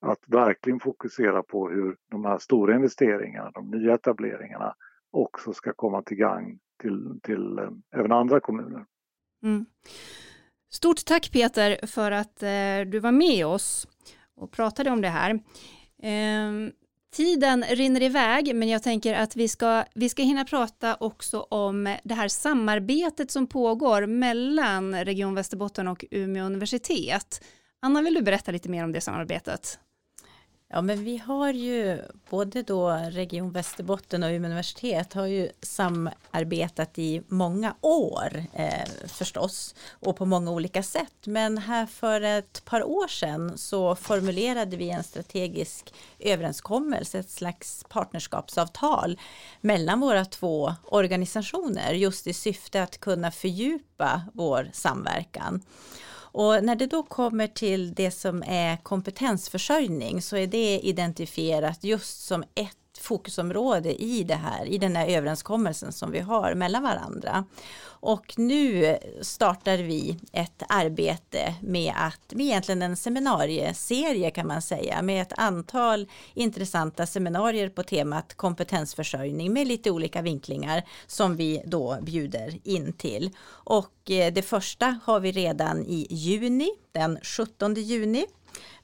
att 0.00 0.18
verkligen 0.26 0.80
fokusera 0.80 1.42
på 1.42 1.68
hur 1.68 1.96
de 2.10 2.24
här 2.24 2.38
stora 2.38 2.74
investeringarna, 2.74 3.50
de 3.50 3.70
nya 3.70 3.94
etableringarna 3.94 4.74
också 5.10 5.52
ska 5.52 5.72
komma 5.72 6.02
till 6.02 6.16
gang 6.16 6.58
till, 6.82 7.20
till 7.22 7.58
eh, 7.58 7.70
även 7.96 8.12
andra 8.12 8.40
kommuner. 8.40 8.84
Mm. 9.42 9.66
Stort 10.72 11.04
tack 11.04 11.32
Peter 11.32 11.86
för 11.86 12.10
att 12.10 12.42
eh, 12.42 12.90
du 12.90 12.98
var 12.98 13.12
med 13.12 13.46
oss 13.46 13.86
och 14.36 14.50
pratade 14.50 14.90
om 14.90 15.00
det 15.00 15.08
här. 15.08 15.30
Eh, 16.02 16.72
Tiden 17.14 17.64
rinner 17.64 18.02
iväg, 18.02 18.54
men 18.54 18.68
jag 18.68 18.82
tänker 18.82 19.14
att 19.14 19.36
vi 19.36 19.48
ska, 19.48 19.84
vi 19.94 20.08
ska 20.08 20.22
hinna 20.22 20.44
prata 20.44 20.96
också 21.00 21.40
om 21.40 21.96
det 22.04 22.14
här 22.14 22.28
samarbetet 22.28 23.30
som 23.30 23.46
pågår 23.46 24.06
mellan 24.06 25.04
Region 25.04 25.34
Västerbotten 25.34 25.88
och 25.88 26.04
Umeå 26.10 26.44
universitet. 26.44 27.44
Anna, 27.82 28.02
vill 28.02 28.14
du 28.14 28.22
berätta 28.22 28.52
lite 28.52 28.68
mer 28.68 28.84
om 28.84 28.92
det 28.92 29.00
samarbetet? 29.00 29.78
Ja, 30.74 30.82
men 30.82 31.04
vi 31.04 31.18
har 31.18 31.52
ju 31.52 32.02
både 32.30 32.62
då 32.62 32.90
Region 32.90 33.52
Västerbotten 33.52 34.22
och 34.22 34.28
Umeå 34.28 34.50
universitet 34.50 35.12
har 35.12 35.26
ju 35.26 35.50
samarbetat 35.62 36.98
i 36.98 37.22
många 37.28 37.74
år 37.80 38.44
eh, 38.52 38.88
förstås 39.06 39.74
och 39.90 40.16
på 40.16 40.26
många 40.26 40.50
olika 40.50 40.82
sätt. 40.82 41.14
Men 41.24 41.58
här 41.58 41.86
för 41.86 42.20
ett 42.20 42.64
par 42.64 42.82
år 42.82 43.08
sedan 43.08 43.58
så 43.58 43.96
formulerade 43.96 44.76
vi 44.76 44.90
en 44.90 45.04
strategisk 45.04 45.94
överenskommelse, 46.18 47.18
ett 47.18 47.30
slags 47.30 47.84
partnerskapsavtal 47.88 49.18
mellan 49.60 50.00
våra 50.00 50.24
två 50.24 50.74
organisationer 50.84 51.92
just 51.92 52.26
i 52.26 52.32
syfte 52.32 52.82
att 52.82 53.00
kunna 53.00 53.30
fördjupa 53.30 54.22
vår 54.32 54.70
samverkan. 54.72 55.62
Och 56.32 56.64
när 56.64 56.76
det 56.76 56.86
då 56.86 57.02
kommer 57.02 57.46
till 57.46 57.94
det 57.94 58.10
som 58.10 58.42
är 58.46 58.76
kompetensförsörjning 58.76 60.22
så 60.22 60.36
är 60.36 60.46
det 60.46 60.80
identifierat 60.80 61.84
just 61.84 62.24
som 62.26 62.42
ett 62.54 62.76
fokusområde 63.02 64.02
i 64.02 64.24
det 64.24 64.34
här, 64.34 64.66
i 64.66 64.78
den 64.78 64.96
här 64.96 65.06
överenskommelsen 65.06 65.92
som 65.92 66.10
vi 66.10 66.20
har 66.20 66.54
mellan 66.54 66.82
varandra. 66.82 67.44
Och 67.84 68.34
nu 68.36 68.96
startar 69.20 69.78
vi 69.78 70.18
ett 70.32 70.62
arbete 70.68 71.54
med 71.60 71.92
att, 71.96 72.34
med 72.34 72.46
egentligen 72.46 72.82
en 72.82 72.96
seminarieserie 72.96 74.30
kan 74.30 74.46
man 74.46 74.62
säga, 74.62 75.02
med 75.02 75.22
ett 75.22 75.32
antal 75.36 76.08
intressanta 76.34 77.06
seminarier 77.06 77.68
på 77.68 77.82
temat 77.82 78.34
kompetensförsörjning 78.34 79.52
med 79.52 79.66
lite 79.66 79.90
olika 79.90 80.22
vinklingar 80.22 80.82
som 81.06 81.36
vi 81.36 81.62
då 81.66 81.98
bjuder 82.02 82.58
in 82.64 82.92
till. 82.92 83.30
Och 83.48 84.10
eh, 84.10 84.32
det 84.32 84.42
första 84.42 85.00
har 85.04 85.20
vi 85.20 85.32
redan 85.32 85.82
i 85.86 86.06
juni, 86.10 86.70
den 86.92 87.18
17 87.22 87.74
juni 87.74 88.26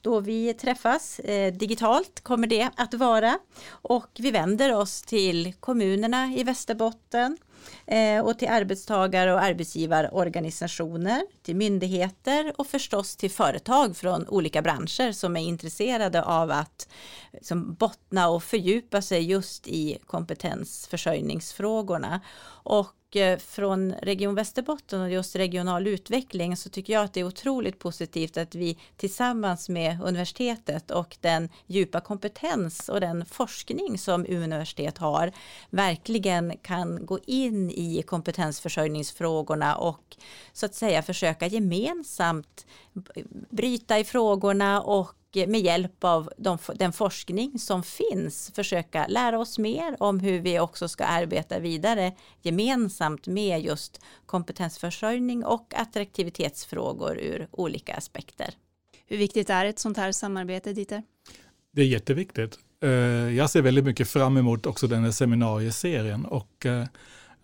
då 0.02 0.20
vi 0.20 0.54
träffas. 0.54 1.18
Eh, 1.18 1.52
digitalt 1.52 2.20
kommer 2.20 2.46
det 2.46 2.70
att 2.76 2.94
vara 2.94 3.38
och 3.70 4.08
vi 4.18 4.30
vänder 4.30 4.74
oss 4.74 5.02
till 5.02 5.54
kommunerna 5.60 6.32
i 6.36 6.44
Västerbotten 6.44 7.38
eh, 7.86 8.20
och 8.20 8.38
till 8.38 8.48
arbetstagare 8.48 9.34
och 9.34 9.42
arbetsgivarorganisationer, 9.42 11.22
till 11.42 11.56
myndigheter 11.56 12.52
och 12.56 12.66
förstås 12.66 13.16
till 13.16 13.30
företag 13.30 13.96
från 13.96 14.28
olika 14.28 14.62
branscher 14.62 15.12
som 15.12 15.36
är 15.36 15.40
intresserade 15.40 16.22
av 16.22 16.50
att 16.50 16.88
liksom, 17.32 17.74
bottna 17.74 18.28
och 18.28 18.42
fördjupa 18.42 19.02
sig 19.02 19.22
just 19.22 19.66
i 19.66 19.98
kompetensförsörjningsfrågorna. 20.06 22.20
Och 22.62 22.97
och 23.08 23.16
eh, 23.16 23.38
från 23.38 23.92
Region 23.92 24.34
Västerbotten 24.34 25.00
och 25.00 25.10
just 25.10 25.36
regional 25.36 25.86
utveckling 25.86 26.56
så 26.56 26.68
tycker 26.68 26.92
jag 26.92 27.04
att 27.04 27.12
det 27.12 27.20
är 27.20 27.24
otroligt 27.24 27.78
positivt 27.78 28.36
att 28.36 28.54
vi 28.54 28.78
tillsammans 28.96 29.68
med 29.68 30.02
universitetet 30.02 30.90
och 30.90 31.16
den 31.20 31.48
djupa 31.66 32.00
kompetens 32.00 32.88
och 32.88 33.00
den 33.00 33.26
forskning 33.26 33.98
som 33.98 34.26
universitet 34.28 34.98
har 34.98 35.32
verkligen 35.70 36.56
kan 36.62 37.06
gå 37.06 37.18
in 37.26 37.70
i 37.70 38.02
kompetensförsörjningsfrågorna 38.02 39.76
och 39.76 40.16
så 40.52 40.66
att 40.66 40.74
säga 40.74 41.02
försöka 41.02 41.46
gemensamt 41.46 42.66
bryta 43.50 43.98
i 43.98 44.04
frågorna 44.04 44.82
och 44.82 45.17
med 45.34 45.60
hjälp 45.60 46.04
av 46.04 46.30
de, 46.36 46.58
den 46.74 46.92
forskning 46.92 47.58
som 47.58 47.82
finns 47.82 48.52
försöka 48.54 49.06
lära 49.06 49.38
oss 49.38 49.58
mer 49.58 49.96
om 50.02 50.20
hur 50.20 50.40
vi 50.40 50.60
också 50.60 50.88
ska 50.88 51.04
arbeta 51.04 51.58
vidare 51.58 52.12
gemensamt 52.42 53.26
med 53.26 53.60
just 53.60 54.00
kompetensförsörjning 54.26 55.44
och 55.44 55.74
attraktivitetsfrågor 55.76 57.18
ur 57.18 57.48
olika 57.50 57.94
aspekter. 57.94 58.54
Hur 59.06 59.16
viktigt 59.16 59.50
är 59.50 59.64
ett 59.64 59.78
sånt 59.78 59.96
här 59.96 60.12
samarbete, 60.12 60.72
Dieter? 60.72 61.02
Det 61.72 61.82
är 61.82 61.86
jätteviktigt. 61.86 62.58
Eh, 62.82 62.90
jag 63.36 63.50
ser 63.50 63.62
väldigt 63.62 63.84
mycket 63.84 64.08
fram 64.08 64.36
emot 64.36 64.66
också 64.66 64.86
den 64.86 65.04
här 65.04 65.10
seminarieserien 65.10 66.24
och 66.24 66.66
eh, 66.66 66.84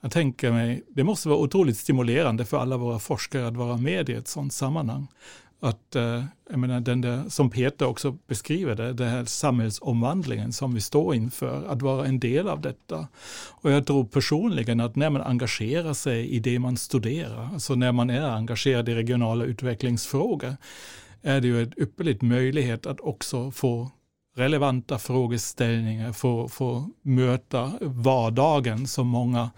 jag 0.01 0.13
tänker 0.13 0.53
mig, 0.53 0.83
det 0.89 1.05
måste 1.05 1.29
vara 1.29 1.39
otroligt 1.39 1.77
stimulerande 1.77 2.45
för 2.45 2.59
alla 2.59 2.77
våra 2.77 2.99
forskare 2.99 3.47
att 3.47 3.57
vara 3.57 3.77
med 3.77 4.09
i 4.09 4.13
ett 4.13 4.29
sådant 4.29 4.53
sammanhang 4.53 5.09
att, 5.65 5.97
eh, 5.97 6.25
jag 6.51 6.59
menar, 6.59 6.81
den 6.81 7.01
där, 7.01 7.29
som 7.29 7.51
Peter 7.51 7.87
också 7.87 8.17
beskriver 8.27 8.75
det, 8.75 8.93
den 8.93 9.09
här 9.09 9.25
samhällsomvandlingen 9.25 10.53
som 10.53 10.75
vi 10.75 10.81
står 10.81 11.15
inför, 11.15 11.65
att 11.69 11.83
vara 11.83 12.07
en 12.07 12.21
del 12.21 12.49
av 12.49 12.61
detta. 12.61 13.09
Och 13.51 13.71
jag 13.71 13.87
tror 13.87 14.05
personligen 14.05 14.81
att 14.81 14.97
när 14.97 15.11
man 15.11 15.23
engagerar 15.23 15.95
sig 15.95 16.29
i 16.29 16.39
det 16.39 16.59
man 16.59 16.77
studerar, 16.77 17.49
alltså 17.53 17.75
när 17.75 17.93
man 17.93 18.11
är 18.11 18.23
engagerad 18.23 18.89
i 18.89 18.95
regionala 18.95 19.45
utvecklingsfrågor, 19.45 20.57
är 21.23 21.41
det 21.41 21.47
ju 21.47 21.63
en 21.63 21.73
ypperlig 21.77 22.23
möjlighet 22.23 22.87
att 22.87 23.01
också 23.01 23.51
få 23.51 23.91
relevanta 24.37 24.99
frågeställningar, 24.99 26.13
få, 26.13 26.49
få 26.49 26.91
möta 27.03 27.73
vardagen 27.81 28.87
som 28.87 29.07
många 29.07 29.51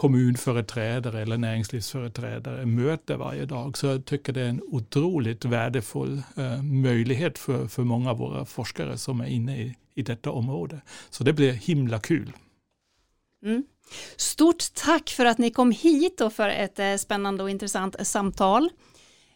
kommunföreträdare 0.00 1.22
eller 1.22 1.38
näringslivsföreträdare 1.38 2.66
möter 2.66 3.16
varje 3.16 3.44
dag. 3.44 3.78
Så 3.78 3.86
jag 3.86 4.04
tycker 4.04 4.32
det 4.32 4.40
är 4.40 4.48
en 4.48 4.62
otroligt 4.62 5.44
värdefull 5.44 6.22
eh, 6.36 6.62
möjlighet 6.62 7.38
för, 7.38 7.66
för 7.68 7.82
många 7.82 8.10
av 8.10 8.18
våra 8.18 8.44
forskare 8.44 8.98
som 8.98 9.20
är 9.20 9.26
inne 9.26 9.58
i, 9.58 9.76
i 9.94 10.02
detta 10.02 10.30
område. 10.30 10.80
Så 11.10 11.24
det 11.24 11.32
blir 11.32 11.52
himla 11.52 11.98
kul. 11.98 12.32
Mm. 13.44 13.64
Stort 14.16 14.74
tack 14.74 15.08
för 15.10 15.24
att 15.24 15.38
ni 15.38 15.50
kom 15.50 15.70
hit 15.70 16.20
och 16.20 16.32
för 16.32 16.48
ett 16.48 16.78
eh, 16.78 16.96
spännande 16.96 17.42
och 17.42 17.50
intressant 17.50 18.06
samtal. 18.06 18.70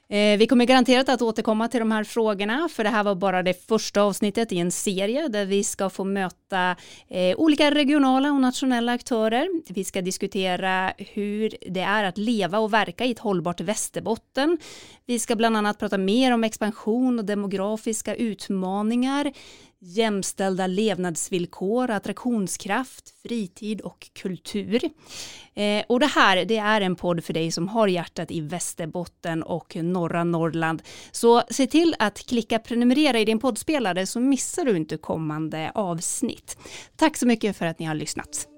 Eh, 0.08 0.38
vi 0.38 0.46
kommer 0.46 0.64
garanterat 0.64 1.08
att 1.08 1.22
återkomma 1.22 1.68
till 1.68 1.80
de 1.80 1.90
här 1.90 2.04
frågorna, 2.04 2.68
för 2.72 2.84
det 2.84 2.90
här 2.90 3.04
var 3.04 3.14
bara 3.14 3.42
det 3.42 3.66
första 3.66 4.02
avsnittet 4.02 4.52
i 4.52 4.58
en 4.58 4.70
serie 4.70 5.28
där 5.28 5.46
vi 5.46 5.64
ska 5.64 5.90
få 5.90 6.04
möta 6.04 6.76
eh, 7.08 7.36
olika 7.36 7.70
regionala 7.70 8.32
och 8.32 8.40
nationella 8.40 8.92
aktörer. 8.92 9.48
Vi 9.68 9.84
ska 9.84 10.02
diskutera 10.02 10.92
hur 10.98 11.56
det 11.68 11.80
är 11.80 12.04
att 12.04 12.18
leva 12.18 12.58
och 12.58 12.72
verka 12.72 13.04
i 13.04 13.10
ett 13.10 13.18
hållbart 13.18 13.60
Västerbotten. 13.60 14.58
Vi 15.06 15.18
ska 15.18 15.36
bland 15.36 15.56
annat 15.56 15.78
prata 15.78 15.98
mer 15.98 16.32
om 16.32 16.44
expansion 16.44 17.18
och 17.18 17.24
demografiska 17.24 18.14
utmaningar 18.14 19.32
jämställda 19.84 20.66
levnadsvillkor, 20.66 21.90
attraktionskraft, 21.90 23.14
fritid 23.22 23.80
och 23.80 24.10
kultur. 24.12 24.80
Eh, 25.54 25.84
och 25.88 26.00
det 26.00 26.06
här 26.06 26.44
det 26.44 26.56
är 26.56 26.80
en 26.80 26.96
podd 26.96 27.24
för 27.24 27.32
dig 27.32 27.50
som 27.50 27.68
har 27.68 27.88
hjärtat 27.88 28.30
i 28.30 28.40
Västerbotten 28.40 29.42
och 29.42 29.76
norra 29.76 30.24
Norrland. 30.24 30.82
Så 31.12 31.42
se 31.50 31.66
till 31.66 31.94
att 31.98 32.18
klicka 32.18 32.58
prenumerera 32.58 33.18
i 33.18 33.24
din 33.24 33.38
poddspelare 33.38 34.06
så 34.06 34.20
missar 34.20 34.64
du 34.64 34.76
inte 34.76 34.96
kommande 34.96 35.72
avsnitt. 35.74 36.58
Tack 36.96 37.16
så 37.16 37.26
mycket 37.26 37.56
för 37.56 37.66
att 37.66 37.78
ni 37.78 37.86
har 37.86 37.94
lyssnat. 37.94 38.48